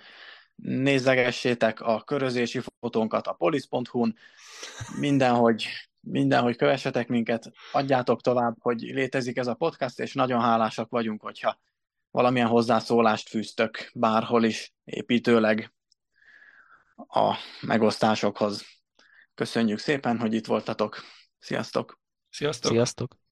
nézegessétek 0.56 1.82
a 1.82 2.04
körözési 2.04 2.62
fotónkat 2.80 3.28
a 3.28 3.34
polisz.hu-n, 3.34 4.16
mindenhogy, 5.00 5.68
mindenhogy 6.00 6.56
kövessetek 6.56 7.08
minket, 7.08 7.52
adjátok 7.72 8.22
tovább, 8.22 8.56
hogy 8.60 8.82
létezik 8.82 9.38
ez 9.38 9.48
a 9.48 9.54
podcast, 9.54 10.00
és 10.00 10.14
nagyon 10.14 10.42
hálásak 10.42 10.90
vagyunk, 10.90 11.22
hogyha 11.22 11.60
valamilyen 12.12 12.48
hozzászólást 12.48 13.30
fűztök 13.30 13.92
bárhol 13.94 14.44
is 14.44 14.74
építőleg 14.84 15.74
a 16.96 17.36
megosztásokhoz. 17.62 18.66
Köszönjük 19.36 19.80
szépen, 19.80 20.20
hogy 20.20 20.34
itt 20.34 20.46
voltatok. 20.46 21.04
Sziasztok! 21.40 22.00
Sziasztok! 22.30 22.72
Sziasztok! 22.72 23.23